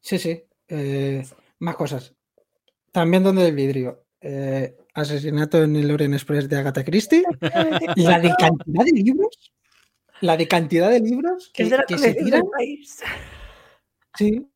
Sí, 0.00 0.18
sí. 0.18 0.42
eh, 0.68 1.22
más 1.58 1.76
cosas. 1.76 2.14
También 2.92 3.22
donde 3.24 3.46
el 3.46 3.54
vidrio. 3.54 4.06
eh, 4.22 4.74
asesinato 4.94 5.62
en 5.62 5.76
el 5.76 5.90
Orient 5.90 6.14
Express 6.14 6.48
de 6.48 6.56
Agatha 6.56 6.82
Christie. 6.82 7.24
La 7.96 8.18
de 8.20 8.32
cantidad 8.38 8.84
de 8.86 8.92
libros. 8.92 9.52
La 10.20 10.36
de 10.36 10.48
cantidad 10.48 10.90
de 10.90 11.00
libros 11.00 11.50
que, 11.52 11.64
es 11.64 11.70
de 11.70 11.76
la 11.78 11.84
que 11.84 11.98
se 11.98 12.14
tiran. 12.14 12.42
país. 12.50 13.02
Sí. 14.16 14.46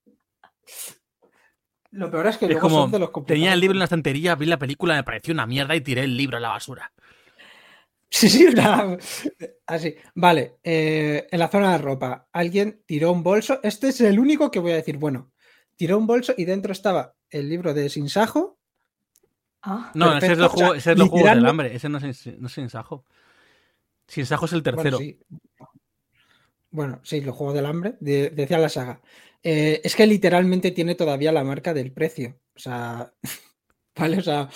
Lo 1.90 2.10
peor 2.10 2.26
es 2.26 2.38
que 2.38 2.46
Es 2.46 2.50
luego 2.52 2.68
como, 2.68 2.82
son 2.82 2.90
de 2.92 2.98
los 2.98 3.10
tenía 3.26 3.52
el 3.52 3.60
libro 3.60 3.74
en 3.74 3.80
la 3.80 3.84
estantería, 3.84 4.34
vi 4.34 4.46
la 4.46 4.58
película, 4.58 4.94
me 4.94 5.04
pareció 5.04 5.34
una 5.34 5.46
mierda 5.46 5.76
y 5.76 5.82
tiré 5.82 6.04
el 6.04 6.16
libro 6.16 6.38
a 6.38 6.40
la 6.40 6.48
basura. 6.48 6.90
Sí, 8.08 8.28
sí, 8.28 8.46
una- 8.46 8.96
así. 9.66 9.94
Vale, 10.14 10.56
eh, 10.64 11.26
en 11.30 11.38
la 11.38 11.48
zona 11.48 11.72
de 11.72 11.78
ropa, 11.78 12.28
alguien 12.32 12.82
tiró 12.86 13.12
un 13.12 13.22
bolso. 13.22 13.60
Este 13.62 13.88
es 13.88 14.00
el 14.00 14.18
único 14.18 14.50
que 14.50 14.58
voy 14.58 14.72
a 14.72 14.76
decir. 14.76 14.96
Bueno, 14.96 15.30
tiró 15.76 15.98
un 15.98 16.06
bolso 16.06 16.34
y 16.36 16.44
dentro 16.44 16.72
estaba 16.72 17.14
el 17.30 17.48
libro 17.48 17.72
de 17.74 17.88
Sinsajo. 17.88 18.58
Ah, 19.62 19.92
No, 19.94 20.06
ese 20.06 20.14
es 20.16 20.20
Perfecto, 20.20 20.42
los, 20.42 20.52
o 20.52 20.56
sea, 20.56 20.66
juegos, 20.66 20.78
ese 20.78 20.92
es 20.92 20.98
los 20.98 21.08
juegos 21.08 21.30
del 21.30 21.46
hambre, 21.46 21.74
ese 21.76 21.88
no 21.88 21.98
es, 21.98 22.26
no 22.38 22.46
es 22.48 22.52
Sinsajo. 22.52 23.04
Sinsajo 24.08 24.44
es 24.46 24.52
el 24.54 24.62
Bueno, 24.62 24.76
tercero. 24.76 24.98
sí. 24.98 25.18
Bueno, 26.72 27.00
sí, 27.04 27.20
los 27.20 27.36
juegos 27.36 27.54
del 27.54 27.66
hambre, 27.66 27.96
de- 28.00 28.30
decía 28.30 28.58
la 28.58 28.68
saga. 28.68 29.00
Eh, 29.42 29.80
es 29.84 29.94
que 29.94 30.06
literalmente 30.06 30.70
tiene 30.72 30.94
todavía 30.94 31.30
la 31.32 31.44
marca 31.44 31.72
del 31.74 31.92
precio. 31.92 32.40
O 32.56 32.58
sea, 32.58 33.12
¿vale? 33.96 34.18
O 34.18 34.22
sea, 34.22 34.48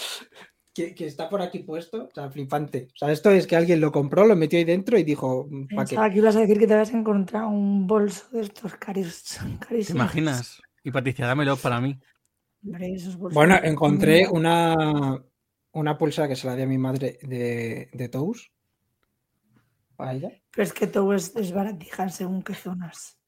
que, 0.74 0.94
que 0.94 1.06
está 1.06 1.28
por 1.28 1.40
aquí 1.42 1.60
puesto, 1.60 2.04
o 2.04 2.10
sea, 2.14 2.30
flipante. 2.30 2.88
O 2.94 2.96
sea, 2.96 3.12
esto 3.12 3.30
es 3.30 3.46
que 3.46 3.56
alguien 3.56 3.80
lo 3.80 3.92
compró, 3.92 4.26
lo 4.26 4.36
metió 4.36 4.58
ahí 4.58 4.64
dentro 4.64 4.98
y 4.98 5.04
dijo, 5.04 5.48
¿para 5.74 5.86
qué? 5.86 6.12
que 6.14 6.18
ibas 6.18 6.36
a 6.36 6.40
decir 6.40 6.58
que 6.58 6.66
te 6.66 6.74
habías 6.74 6.92
encontrado 6.92 7.48
un 7.48 7.86
bolso 7.86 8.26
de 8.32 8.42
estos 8.42 8.72
caris- 8.78 9.38
¿Te 9.60 9.66
carísimos. 9.66 10.02
imaginas? 10.02 10.62
Y 10.82 10.90
Patricia, 10.90 11.26
dámelo 11.26 11.56
para 11.56 11.80
mí. 11.80 11.98
Hombre, 12.64 12.92
esos 12.94 13.16
bolsos 13.16 13.34
Bueno, 13.34 13.58
encontré 13.62 14.28
una, 14.28 15.22
una 15.72 15.98
pulsera 15.98 16.28
que 16.28 16.36
se 16.36 16.46
la 16.46 16.56
di 16.56 16.62
a 16.62 16.66
mi 16.66 16.78
madre 16.78 17.18
de, 17.22 17.90
de 17.92 18.08
Tous. 18.08 18.50
Para 19.96 20.12
ella. 20.12 20.30
Pero 20.50 20.62
es 20.64 20.72
que 20.72 20.86
todo 20.86 21.14
es 21.14 21.34
desbaratija 21.34 22.08
según 22.08 22.42
qué 22.42 22.54
zonas. 22.54 23.18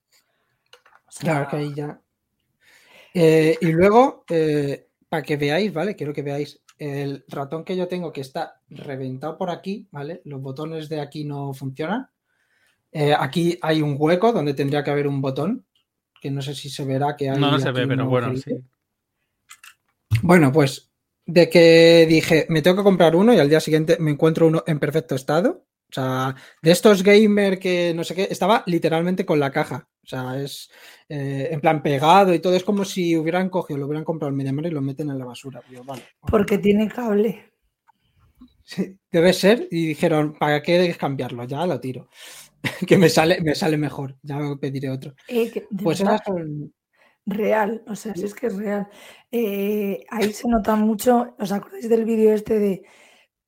O 1.06 1.10
sea, 1.10 1.32
Claro 1.32 1.48
que 1.48 1.56
ahí 1.56 1.74
ya. 1.74 2.00
Eh, 3.14 3.56
y 3.60 3.72
luego, 3.72 4.24
eh, 4.28 4.88
para 5.08 5.22
que 5.22 5.36
veáis, 5.36 5.72
¿vale? 5.72 5.96
Quiero 5.96 6.12
que 6.12 6.22
veáis 6.22 6.60
el 6.78 7.24
ratón 7.28 7.64
que 7.64 7.76
yo 7.76 7.88
tengo 7.88 8.12
que 8.12 8.20
está 8.20 8.60
reventado 8.68 9.36
por 9.36 9.50
aquí, 9.50 9.88
¿vale? 9.90 10.22
Los 10.24 10.40
botones 10.40 10.88
de 10.88 11.00
aquí 11.00 11.24
no 11.24 11.52
funcionan. 11.52 12.08
Eh, 12.92 13.14
aquí 13.18 13.58
hay 13.62 13.82
un 13.82 13.96
hueco 13.98 14.32
donde 14.32 14.54
tendría 14.54 14.84
que 14.84 14.90
haber 14.90 15.08
un 15.08 15.20
botón, 15.20 15.66
que 16.20 16.30
no 16.30 16.42
sé 16.42 16.54
si 16.54 16.68
se 16.70 16.84
verá 16.84 17.16
que 17.16 17.30
hay. 17.30 17.38
No, 17.38 17.50
no 17.50 17.58
se 17.58 17.72
ve, 17.72 17.86
pero 17.86 18.06
bueno, 18.06 18.36
sí. 18.36 18.54
Bueno, 20.22 20.52
pues 20.52 20.90
de 21.26 21.50
que 21.50 22.06
dije, 22.08 22.46
me 22.48 22.62
tengo 22.62 22.78
que 22.78 22.82
comprar 22.82 23.14
uno 23.14 23.34
y 23.34 23.38
al 23.38 23.50
día 23.50 23.60
siguiente 23.60 23.98
me 24.00 24.10
encuentro 24.10 24.46
uno 24.46 24.64
en 24.66 24.78
perfecto 24.78 25.14
estado. 25.14 25.66
O 25.90 25.92
sea, 25.92 26.34
de 26.60 26.70
estos 26.70 27.02
gamer 27.02 27.58
que 27.58 27.94
no 27.94 28.04
sé 28.04 28.14
qué, 28.14 28.28
estaba 28.30 28.62
literalmente 28.66 29.24
con 29.24 29.40
la 29.40 29.50
caja. 29.50 29.88
O 30.02 30.06
sea, 30.06 30.40
es 30.40 30.70
eh, 31.08 31.48
en 31.50 31.60
plan 31.60 31.82
pegado 31.82 32.34
y 32.34 32.40
todo. 32.40 32.54
Es 32.54 32.64
como 32.64 32.84
si 32.84 33.16
hubieran 33.16 33.48
cogido, 33.48 33.78
lo 33.78 33.86
hubieran 33.86 34.04
comprado 34.04 34.30
en 34.30 34.36
Mediamar 34.36 34.66
y 34.66 34.70
lo 34.70 34.82
meten 34.82 35.10
en 35.10 35.18
la 35.18 35.24
basura. 35.24 35.62
Vale, 35.84 36.02
porque 36.20 36.58
tiene 36.58 36.88
cable. 36.88 37.52
Sí, 38.64 38.98
debe 39.10 39.32
ser. 39.32 39.66
Y 39.70 39.86
dijeron, 39.88 40.34
¿para 40.38 40.62
qué 40.62 40.78
debes 40.78 40.98
cambiarlo? 40.98 41.44
Ya 41.44 41.66
lo 41.66 41.80
tiro. 41.80 42.08
que 42.86 42.98
me 42.98 43.08
sale, 43.08 43.40
me 43.40 43.54
sale 43.54 43.78
mejor. 43.78 44.16
Ya 44.22 44.38
pediré 44.60 44.90
otro. 44.90 45.14
Eh, 45.26 45.50
que 45.50 45.66
Pues 45.82 46.00
verdad, 46.00 46.20
son. 46.26 46.74
real, 47.24 47.82
o 47.86 47.96
sea, 47.96 48.14
si 48.14 48.24
es 48.24 48.34
que 48.34 48.48
es 48.48 48.56
real. 48.56 48.88
Eh, 49.30 50.04
ahí 50.10 50.32
se 50.34 50.48
nota 50.48 50.76
mucho, 50.76 51.34
¿os 51.38 51.50
acordáis 51.52 51.88
del 51.88 52.04
vídeo 52.04 52.32
este 52.32 52.58
de 52.58 52.82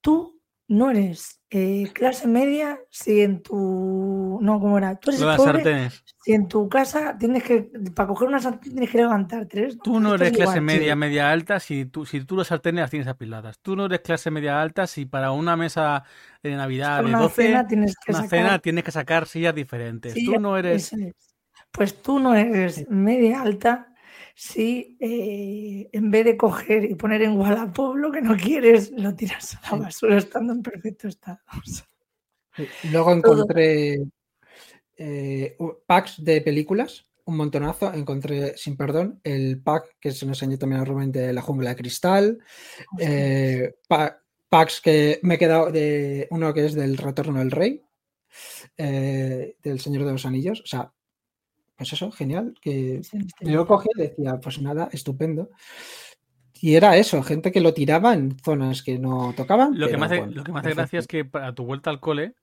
tú 0.00 0.39
no 0.70 0.90
eres 0.90 1.40
eh, 1.50 1.90
clase 1.92 2.28
media 2.28 2.78
si 2.90 3.20
en 3.22 3.42
tu... 3.42 4.38
No, 4.40 4.60
¿cómo 4.60 4.78
era? 4.78 4.96
Tú 4.96 5.10
eres 5.10 5.20
pobre 5.22 5.36
sartenes. 5.44 6.04
si 6.24 6.32
en 6.32 6.48
tu 6.48 6.68
casa 6.68 7.16
tienes 7.18 7.42
que, 7.42 7.70
para 7.94 8.08
coger 8.08 8.28
una 8.28 8.40
sartén 8.40 8.72
tienes 8.72 8.90
que 8.90 8.98
levantarte. 8.98 9.58
eres- 9.58 9.78
Tú 9.82 9.98
no 9.98 10.14
eres 10.14 10.28
es 10.28 10.36
clase 10.36 10.58
igual. 10.58 10.62
media, 10.62 10.94
media 10.96 11.30
alta 11.32 11.58
si 11.60 11.86
tú, 11.86 12.06
si 12.06 12.24
tú 12.24 12.36
las 12.36 12.46
sartenes 12.46 12.82
las 12.82 12.90
tienes 12.90 13.08
apiladas. 13.08 13.58
Tú 13.60 13.74
no 13.76 13.86
eres 13.86 14.00
clase 14.00 14.30
media 14.30 14.62
alta 14.62 14.86
si 14.86 15.06
para 15.06 15.32
una 15.32 15.56
mesa 15.56 16.04
de 16.42 16.54
Navidad 16.54 16.98
de 17.02 17.04
una 17.06 17.18
12, 17.22 17.42
cena 17.42 17.66
tienes 17.66 17.96
que 17.96 18.12
una 18.12 18.22
sacar 18.22 18.30
cena 18.30 18.58
tienes 18.60 18.84
que 18.84 18.92
sacar 18.92 19.26
sillas 19.26 19.54
diferentes. 19.54 20.14
Sí, 20.14 20.24
Tú 20.24 20.38
no 20.38 20.56
eres... 20.56 20.92
Pues 21.72 22.02
tú 22.02 22.18
no 22.18 22.34
eres 22.34 22.88
media 22.88 23.42
alta 23.42 23.89
si 24.42 24.96
eh, 25.00 25.90
en 25.92 26.10
vez 26.10 26.24
de 26.24 26.34
coger 26.38 26.84
y 26.90 26.94
poner 26.94 27.20
en 27.20 27.36
Wallapop 27.38 27.94
lo 27.94 28.10
que 28.10 28.22
no 28.22 28.34
quieres, 28.38 28.90
lo 28.92 29.14
tiras 29.14 29.58
a 29.64 29.76
la 29.76 29.82
basura 29.82 30.16
estando 30.16 30.54
en 30.54 30.62
perfecto 30.62 31.08
estado. 31.08 31.40
Luego 32.90 33.12
encontré 33.12 34.02
eh, 34.96 35.58
packs 35.84 36.24
de 36.24 36.40
películas, 36.40 37.06
un 37.26 37.36
montonazo. 37.36 37.92
Encontré, 37.92 38.56
sin 38.56 38.78
perdón, 38.78 39.20
el 39.24 39.60
pack 39.60 39.96
que 40.00 40.10
se 40.10 40.24
nos 40.24 40.42
enseñó 40.42 40.58
también 40.58 40.80
a 40.80 40.84
Rubén 40.86 41.12
de 41.12 41.34
La 41.34 41.42
Jungla 41.42 41.70
de 41.70 41.76
Cristal. 41.76 42.38
eh, 42.98 43.74
pa- 43.86 44.22
packs 44.48 44.80
que 44.80 45.20
me 45.22 45.34
he 45.34 45.38
quedado 45.38 45.70
de 45.70 46.28
uno 46.30 46.54
que 46.54 46.64
es 46.64 46.72
del 46.72 46.96
Retorno 46.96 47.40
del 47.40 47.50
Rey, 47.50 47.82
del 48.78 49.80
Señor 49.80 50.06
de 50.06 50.12
los 50.12 50.24
Anillos. 50.24 50.62
O 50.62 50.66
sea, 50.66 50.90
pues 51.80 51.94
eso, 51.94 52.10
genial. 52.12 52.52
Que 52.60 53.00
sí, 53.02 53.16
este- 53.26 53.50
yo 53.50 53.66
cogí 53.66 53.88
y 53.96 54.02
decía, 54.02 54.38
pues 54.38 54.60
nada, 54.60 54.90
estupendo. 54.92 55.48
Y 56.60 56.74
era 56.74 56.98
eso, 56.98 57.22
gente 57.22 57.50
que 57.52 57.62
lo 57.62 57.72
tiraba 57.72 58.12
en 58.12 58.36
zonas 58.38 58.82
que 58.82 58.98
no 58.98 59.32
tocaban. 59.34 59.78
Lo 59.78 59.88
que, 59.88 59.96
me 59.96 60.04
hace, 60.04 60.18
bueno, 60.18 60.32
lo 60.34 60.44
que 60.44 60.52
me 60.52 60.60
hace 60.60 60.74
gracia 60.74 60.98
es 60.98 61.06
que 61.06 61.24
para 61.24 61.54
tu 61.54 61.64
vuelta 61.64 61.88
al 61.88 62.00
cole 62.00 62.34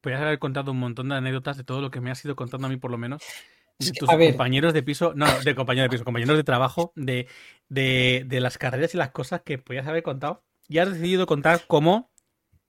podrías 0.00 0.22
haber 0.22 0.40
contado 0.40 0.72
un 0.72 0.78
montón 0.80 1.08
de 1.10 1.14
anécdotas 1.14 1.56
de 1.56 1.62
todo 1.62 1.80
lo 1.80 1.92
que 1.92 2.00
me 2.00 2.10
has 2.10 2.24
ido 2.24 2.34
contando 2.34 2.66
a 2.66 2.70
mí 2.70 2.78
por 2.78 2.90
lo 2.90 2.98
menos. 2.98 3.22
De 3.78 3.92
tus 3.92 4.08
a 4.10 4.16
ver. 4.16 4.32
compañeros 4.32 4.74
de 4.74 4.82
piso, 4.82 5.12
no, 5.14 5.26
de 5.44 5.54
compañeros 5.54 5.88
de 5.88 5.94
piso, 5.94 6.04
compañeros 6.04 6.36
de 6.36 6.42
trabajo, 6.42 6.92
de, 6.96 7.28
de, 7.68 8.24
de 8.26 8.40
las 8.40 8.58
carreras 8.58 8.92
y 8.94 8.98
las 8.98 9.12
cosas 9.12 9.42
que 9.44 9.58
podías 9.58 9.86
haber 9.86 10.02
contado. 10.02 10.42
Y 10.68 10.78
has 10.78 10.90
decidido 10.92 11.26
contar 11.26 11.62
cómo 11.68 12.10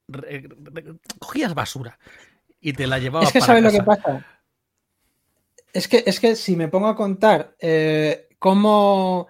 re- 0.08 0.48
re- 0.72 0.86
cogías 1.18 1.56
basura. 1.56 1.98
y 2.62 2.74
te 2.74 2.86
la 2.86 3.00
llevaba 3.00 3.26
Es 3.26 3.32
que 3.32 3.40
para 3.40 3.48
¿sabes 3.60 3.64
lo 3.64 3.72
que 3.72 3.84
pasa? 3.84 4.24
Es 5.74 5.88
que, 5.88 6.04
es 6.06 6.20
que 6.20 6.36
si 6.36 6.56
me 6.56 6.68
pongo 6.68 6.88
a 6.88 6.96
contar 6.96 7.56
eh, 7.60 8.28
cómo 8.40 9.28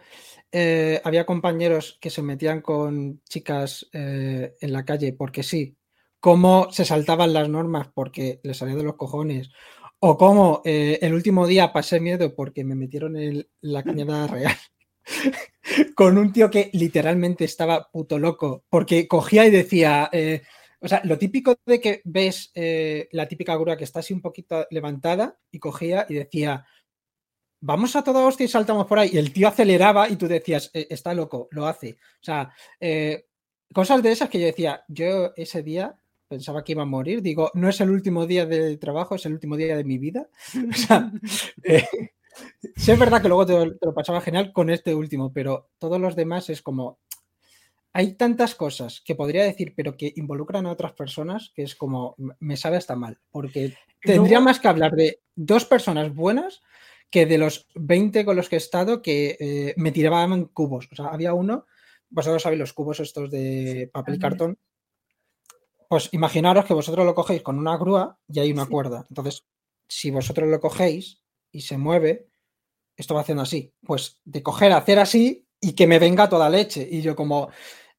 eh, 0.51 0.99
había 1.03 1.25
compañeros 1.25 1.97
que 2.01 2.09
se 2.09 2.21
metían 2.21 2.61
con 2.61 3.21
chicas 3.29 3.87
eh, 3.93 4.55
en 4.59 4.73
la 4.73 4.83
calle 4.83 5.13
porque 5.13 5.43
sí, 5.43 5.77
cómo 6.19 6.71
se 6.71 6.85
saltaban 6.85 7.33
las 7.33 7.47
normas 7.49 7.89
porque 7.93 8.39
les 8.43 8.57
salía 8.57 8.75
de 8.75 8.83
los 8.83 8.95
cojones, 8.95 9.49
o 9.99 10.17
cómo 10.17 10.61
el 10.63 11.13
último 11.13 11.45
día 11.45 11.71
pasé 11.71 11.99
miedo 11.99 12.33
porque 12.33 12.63
me 12.63 12.73
metieron 12.73 13.15
en 13.17 13.47
la 13.61 13.83
cañada 13.83 14.25
real 14.27 14.57
con 15.95 16.17
un 16.17 16.33
tío 16.33 16.49
que 16.49 16.71
literalmente 16.73 17.45
estaba 17.45 17.89
puto 17.91 18.17
loco 18.17 18.63
porque 18.69 19.07
cogía 19.07 19.45
y 19.45 19.51
decía... 19.51 20.09
o 20.81 20.87
sea, 20.87 21.01
lo 21.05 21.17
típico 21.17 21.55
de 21.65 21.79
que 21.79 22.01
ves 22.05 22.51
eh, 22.55 23.07
la 23.11 23.27
típica 23.27 23.55
grúa 23.55 23.77
que 23.77 23.83
está 23.83 23.99
así 23.99 24.13
un 24.13 24.21
poquito 24.21 24.65
levantada 24.71 25.37
y 25.51 25.59
cogía 25.59 26.05
y 26.09 26.15
decía, 26.15 26.65
vamos 27.61 27.95
a 27.95 28.03
toda 28.03 28.25
hostia 28.25 28.45
y 28.45 28.49
saltamos 28.49 28.87
por 28.87 28.99
ahí. 28.99 29.11
Y 29.13 29.17
el 29.17 29.31
tío 29.31 29.47
aceleraba 29.47 30.09
y 30.09 30.15
tú 30.15 30.27
decías, 30.27 30.71
"Eh, 30.73 30.87
está 30.89 31.13
loco, 31.13 31.47
lo 31.51 31.67
hace. 31.67 31.91
O 31.93 32.23
sea, 32.23 32.51
eh, 32.79 33.27
cosas 33.73 34.01
de 34.03 34.11
esas 34.11 34.29
que 34.29 34.39
yo 34.39 34.45
decía, 34.47 34.83
yo 34.87 35.31
ese 35.35 35.61
día 35.63 35.95
pensaba 36.27 36.63
que 36.63 36.71
iba 36.73 36.83
a 36.83 36.85
morir. 36.85 37.21
Digo, 37.21 37.51
no 37.53 37.69
es 37.69 37.79
el 37.81 37.89
último 37.91 38.25
día 38.25 38.45
de 38.45 38.77
trabajo, 38.77 39.15
es 39.15 39.25
el 39.25 39.33
último 39.33 39.57
día 39.57 39.75
de 39.77 39.83
mi 39.83 39.97
vida. 39.97 40.29
O 40.71 40.73
sea, 40.73 41.11
sí 42.75 42.91
es 42.91 42.99
verdad 42.99 43.21
que 43.21 43.27
luego 43.27 43.45
te 43.45 43.85
lo 43.85 43.93
pasaba 43.93 44.21
genial 44.21 44.53
con 44.53 44.69
este 44.69 44.95
último, 44.95 45.31
pero 45.33 45.69
todos 45.77 45.99
los 45.99 46.15
demás 46.15 46.49
es 46.49 46.61
como, 46.61 46.99
hay 47.93 48.13
tantas 48.13 48.55
cosas 48.55 49.01
que 49.05 49.15
podría 49.15 49.43
decir, 49.43 49.73
pero 49.75 49.97
que 49.97 50.13
involucran 50.15 50.65
a 50.65 50.71
otras 50.71 50.93
personas, 50.93 51.51
que 51.55 51.63
es 51.63 51.75
como, 51.75 52.15
me 52.39 52.55
sabe 52.57 52.77
hasta 52.77 52.95
mal, 52.95 53.19
porque 53.31 53.73
tendría 54.01 54.39
más 54.39 54.59
que 54.59 54.67
hablar 54.69 54.91
de 54.93 55.21
dos 55.35 55.65
personas 55.65 56.13
buenas 56.13 56.61
que 57.09 57.25
de 57.25 57.37
los 57.37 57.67
20 57.75 58.23
con 58.23 58.37
los 58.37 58.47
que 58.47 58.55
he 58.55 58.57
estado 58.57 59.01
que 59.01 59.35
eh, 59.39 59.73
me 59.75 59.91
tiraban 59.91 60.45
cubos. 60.45 60.87
O 60.91 60.95
sea, 60.95 61.07
había 61.07 61.33
uno, 61.33 61.65
vosotros 62.09 62.41
sabéis 62.43 62.59
los 62.61 62.71
cubos 62.73 63.01
estos 63.01 63.29
de 63.29 63.89
papel 63.91 64.15
y 64.15 64.19
También. 64.19 64.37
cartón. 64.55 64.59
Pues 65.89 66.07
imaginaros 66.13 66.65
que 66.65 66.73
vosotros 66.73 67.05
lo 67.05 67.13
cogéis 67.15 67.41
con 67.41 67.59
una 67.59 67.77
grúa 67.77 68.17
y 68.29 68.39
hay 68.39 68.51
una 68.53 68.63
Sí. 68.65 68.71
cuerda. 68.71 69.05
Entonces, 69.09 69.45
si 69.89 70.09
vosotros 70.09 70.47
lo 70.47 70.61
cogéis 70.61 71.21
y 71.51 71.61
se 71.61 71.77
mueve, 71.77 72.29
esto 72.95 73.13
va 73.13 73.21
haciendo 73.21 73.41
así. 73.43 73.73
Pues 73.85 74.21
de 74.23 74.41
coger, 74.41 74.71
hacer 74.71 74.99
así 74.99 75.45
y 75.61 75.73
que 75.73 75.87
me 75.87 75.99
venga 75.99 76.27
toda 76.27 76.49
leche. 76.49 76.85
Y 76.89 77.01
yo 77.01 77.15
como, 77.15 77.49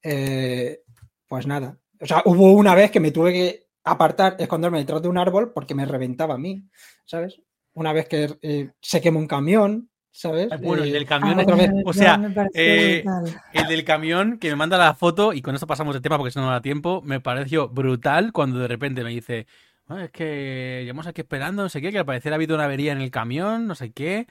eh, 0.03 0.81
pues 1.27 1.47
nada. 1.47 1.77
O 1.99 2.05
sea, 2.05 2.21
hubo 2.25 2.51
una 2.51 2.75
vez 2.75 2.91
que 2.91 2.99
me 2.99 3.11
tuve 3.11 3.31
que 3.33 3.67
apartar, 3.85 4.35
esconderme 4.37 4.79
detrás 4.79 5.01
de 5.01 5.07
un 5.07 5.17
árbol 5.17 5.51
porque 5.53 5.73
me 5.73 5.85
reventaba 5.85 6.35
a 6.35 6.37
mí, 6.37 6.63
¿sabes? 7.05 7.41
Una 7.73 7.93
vez 7.93 8.07
que 8.07 8.35
eh, 8.41 8.71
se 8.81 9.01
quemó 9.01 9.19
un 9.19 9.27
camión, 9.27 9.89
¿sabes? 10.11 10.49
Ah, 10.51 10.57
Bueno, 10.61 10.83
el 10.83 10.89
Eh, 10.89 10.93
del 10.93 11.05
camión, 11.05 11.39
otra 11.39 11.55
vez. 11.55 11.71
o 11.85 11.93
sea, 11.93 12.17
me 12.17 12.29
pareció 12.29 12.61
eh, 12.61 13.01
brutal. 13.03 13.41
el 13.53 13.67
del 13.67 13.83
camión 13.83 14.37
que 14.37 14.49
me 14.49 14.55
manda 14.57 14.77
la 14.77 14.93
foto, 14.93 15.33
y 15.33 15.41
con 15.41 15.55
esto 15.55 15.65
pasamos 15.67 15.95
de 15.95 16.01
tema 16.01 16.17
porque 16.17 16.31
si 16.31 16.39
no 16.39 16.45
no 16.45 16.51
da 16.51 16.61
tiempo, 16.61 17.01
me 17.01 17.19
pareció 17.19 17.69
brutal 17.69 18.31
cuando 18.31 18.59
de 18.59 18.67
repente 18.67 19.03
me 19.03 19.09
dice, 19.09 19.47
"Ah, 19.87 20.03
es 20.05 20.11
que 20.11 20.81
llevamos 20.83 21.07
aquí 21.07 21.21
esperando, 21.21 21.63
no 21.63 21.69
sé 21.69 21.81
qué, 21.81 21.91
que 21.91 21.97
al 21.99 22.05
parecer 22.05 22.31
ha 22.31 22.35
habido 22.35 22.55
una 22.55 22.65
avería 22.65 22.91
en 22.91 23.01
el 23.01 23.09
camión, 23.11 23.65
no 23.67 23.75
sé 23.75 23.91
qué. 23.91 24.27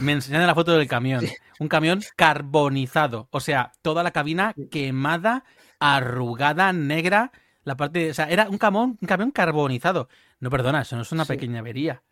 Me 0.00 0.12
enseñan 0.12 0.46
la 0.46 0.54
foto 0.54 0.76
del 0.76 0.88
camión. 0.88 1.24
Un 1.58 1.68
camión 1.68 2.02
carbonizado. 2.16 3.28
O 3.30 3.40
sea, 3.40 3.72
toda 3.82 4.02
la 4.02 4.10
cabina 4.10 4.54
quemada, 4.70 5.44
arrugada, 5.78 6.72
negra. 6.72 7.30
La 7.64 7.76
parte, 7.76 8.10
o 8.10 8.14
sea, 8.14 8.28
era 8.28 8.48
un 8.48 8.58
camión, 8.58 8.98
un 9.00 9.06
camión 9.08 9.30
carbonizado. 9.30 10.08
No, 10.40 10.50
perdona, 10.50 10.82
eso 10.82 10.96
no 10.96 11.02
es 11.02 11.12
una 11.12 11.24
Sí. 11.24 11.34
pequeña 11.34 11.60
avería. 11.60 12.02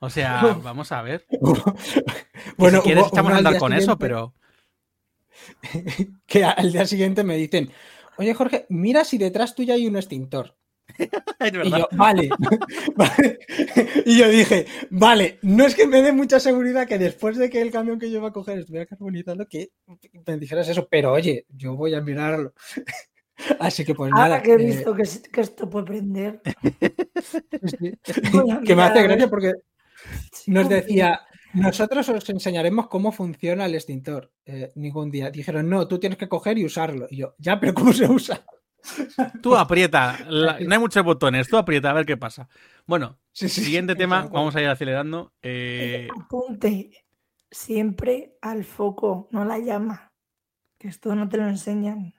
O 0.00 0.10
sea, 0.10 0.40
vamos 0.62 0.90
a 0.92 1.02
ver. 1.02 1.26
Bueno, 2.56 2.78
si 2.78 2.84
quieres 2.84 3.04
hubo 3.04 3.12
echamos 3.12 3.32
a 3.32 3.36
andar 3.38 3.58
con 3.58 3.72
eso, 3.72 3.98
pero 3.98 4.34
Que 6.26 6.44
al 6.44 6.72
día 6.72 6.86
siguiente 6.86 7.24
me 7.24 7.36
dicen, 7.36 7.70
oye 8.16 8.34
Jorge, 8.34 8.66
mira 8.68 9.04
si 9.04 9.18
detrás 9.18 9.54
tuya 9.54 9.74
hay 9.74 9.86
un 9.86 9.96
extintor. 9.96 10.56
es 11.40 11.52
Y 11.64 11.70
yo, 11.70 11.88
vale. 11.92 12.28
vale. 12.96 13.38
Y 14.04 14.18
yo 14.18 14.28
dije, 14.28 14.66
vale, 14.90 15.38
no 15.42 15.64
es 15.64 15.74
que 15.74 15.86
me 15.86 16.02
dé 16.02 16.12
mucha 16.12 16.40
seguridad 16.40 16.86
que 16.86 16.98
después 16.98 17.36
de 17.36 17.48
que 17.50 17.60
el 17.60 17.70
camión 17.70 17.98
que 17.98 18.10
yo 18.10 18.18
iba 18.18 18.28
a 18.28 18.32
coger 18.32 18.58
estuviera 18.58 18.86
carbonizado, 18.86 19.46
que 19.46 19.70
me 20.26 20.36
dijeras 20.38 20.68
eso, 20.68 20.88
pero 20.90 21.12
oye, 21.12 21.46
yo 21.48 21.76
voy 21.76 21.94
a 21.94 22.00
mirarlo. 22.00 22.52
Así 23.60 23.84
que 23.84 23.94
pues 23.94 24.10
Ahora 24.12 24.28
nada. 24.28 24.42
que 24.42 24.50
he 24.52 24.54
eh, 24.54 24.66
visto 24.66 24.94
que, 24.94 25.02
es- 25.02 25.22
que 25.32 25.40
esto 25.40 25.70
puede 25.70 25.86
prender, 25.86 26.40
sí, 27.64 27.92
que 28.66 28.74
me 28.74 28.82
hace 28.82 29.02
gracia 29.04 29.30
porque 29.30 29.52
nos 30.48 30.68
decía, 30.68 31.20
nosotros 31.54 32.08
os 32.08 32.28
enseñaremos 32.28 32.88
cómo 32.88 33.12
funciona 33.12 33.66
el 33.66 33.74
extintor. 33.74 34.32
Eh, 34.44 34.72
ningún 34.74 35.10
día. 35.10 35.30
Dijeron, 35.30 35.68
no, 35.68 35.86
tú 35.86 35.98
tienes 35.98 36.18
que 36.18 36.28
coger 36.28 36.58
y 36.58 36.64
usarlo. 36.64 37.06
Y 37.10 37.18
yo, 37.18 37.34
ya, 37.38 37.58
pero 37.60 37.74
¿cómo 37.74 37.92
se 37.92 38.06
usa? 38.06 38.44
Tú 39.42 39.56
aprieta, 39.56 40.18
la- 40.28 40.58
no 40.60 40.72
hay 40.74 40.78
muchos 40.80 41.04
botones, 41.04 41.48
tú 41.48 41.56
aprieta 41.56 41.90
a 41.90 41.94
ver 41.94 42.06
qué 42.06 42.16
pasa. 42.16 42.48
Bueno, 42.86 43.18
Sí, 43.32 43.48
sí, 43.48 43.62
siguiente 43.62 43.94
tema, 43.94 44.22
vamos 44.32 44.56
a 44.56 44.60
ir 44.60 44.68
acelerando. 44.68 45.32
Eh, 45.42 46.08
Apunte 46.20 46.90
siempre 47.50 48.36
al 48.40 48.64
foco, 48.64 49.28
no 49.30 49.44
la 49.44 49.58
llama. 49.58 50.12
Que 50.78 50.88
esto 50.88 51.14
no 51.14 51.28
te 51.28 51.36
lo 51.36 51.48
enseñan. 51.48 52.14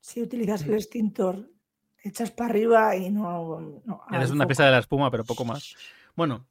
Si 0.00 0.22
utilizas 0.22 0.62
el 0.62 0.74
extintor, 0.74 1.50
echas 2.02 2.30
para 2.30 2.50
arriba 2.50 2.96
y 2.96 3.10
no. 3.10 3.60
no 3.84 4.04
eres 4.12 4.30
una 4.30 4.44
foco. 4.44 4.48
pieza 4.48 4.64
de 4.64 4.70
la 4.70 4.78
espuma, 4.78 5.10
pero 5.10 5.24
poco 5.24 5.44
más. 5.44 5.74
Bueno, 6.14 6.46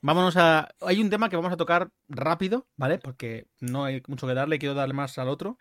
vámonos 0.00 0.36
a. 0.36 0.68
Hay 0.82 1.00
un 1.00 1.10
tema 1.10 1.28
que 1.28 1.36
vamos 1.36 1.52
a 1.52 1.56
tocar 1.56 1.90
rápido, 2.08 2.66
¿vale? 2.76 2.98
Porque 2.98 3.46
no 3.60 3.84
hay 3.84 4.02
mucho 4.06 4.26
que 4.26 4.34
darle, 4.34 4.58
quiero 4.58 4.74
darle 4.74 4.94
más 4.94 5.18
al 5.18 5.28
otro. 5.28 5.58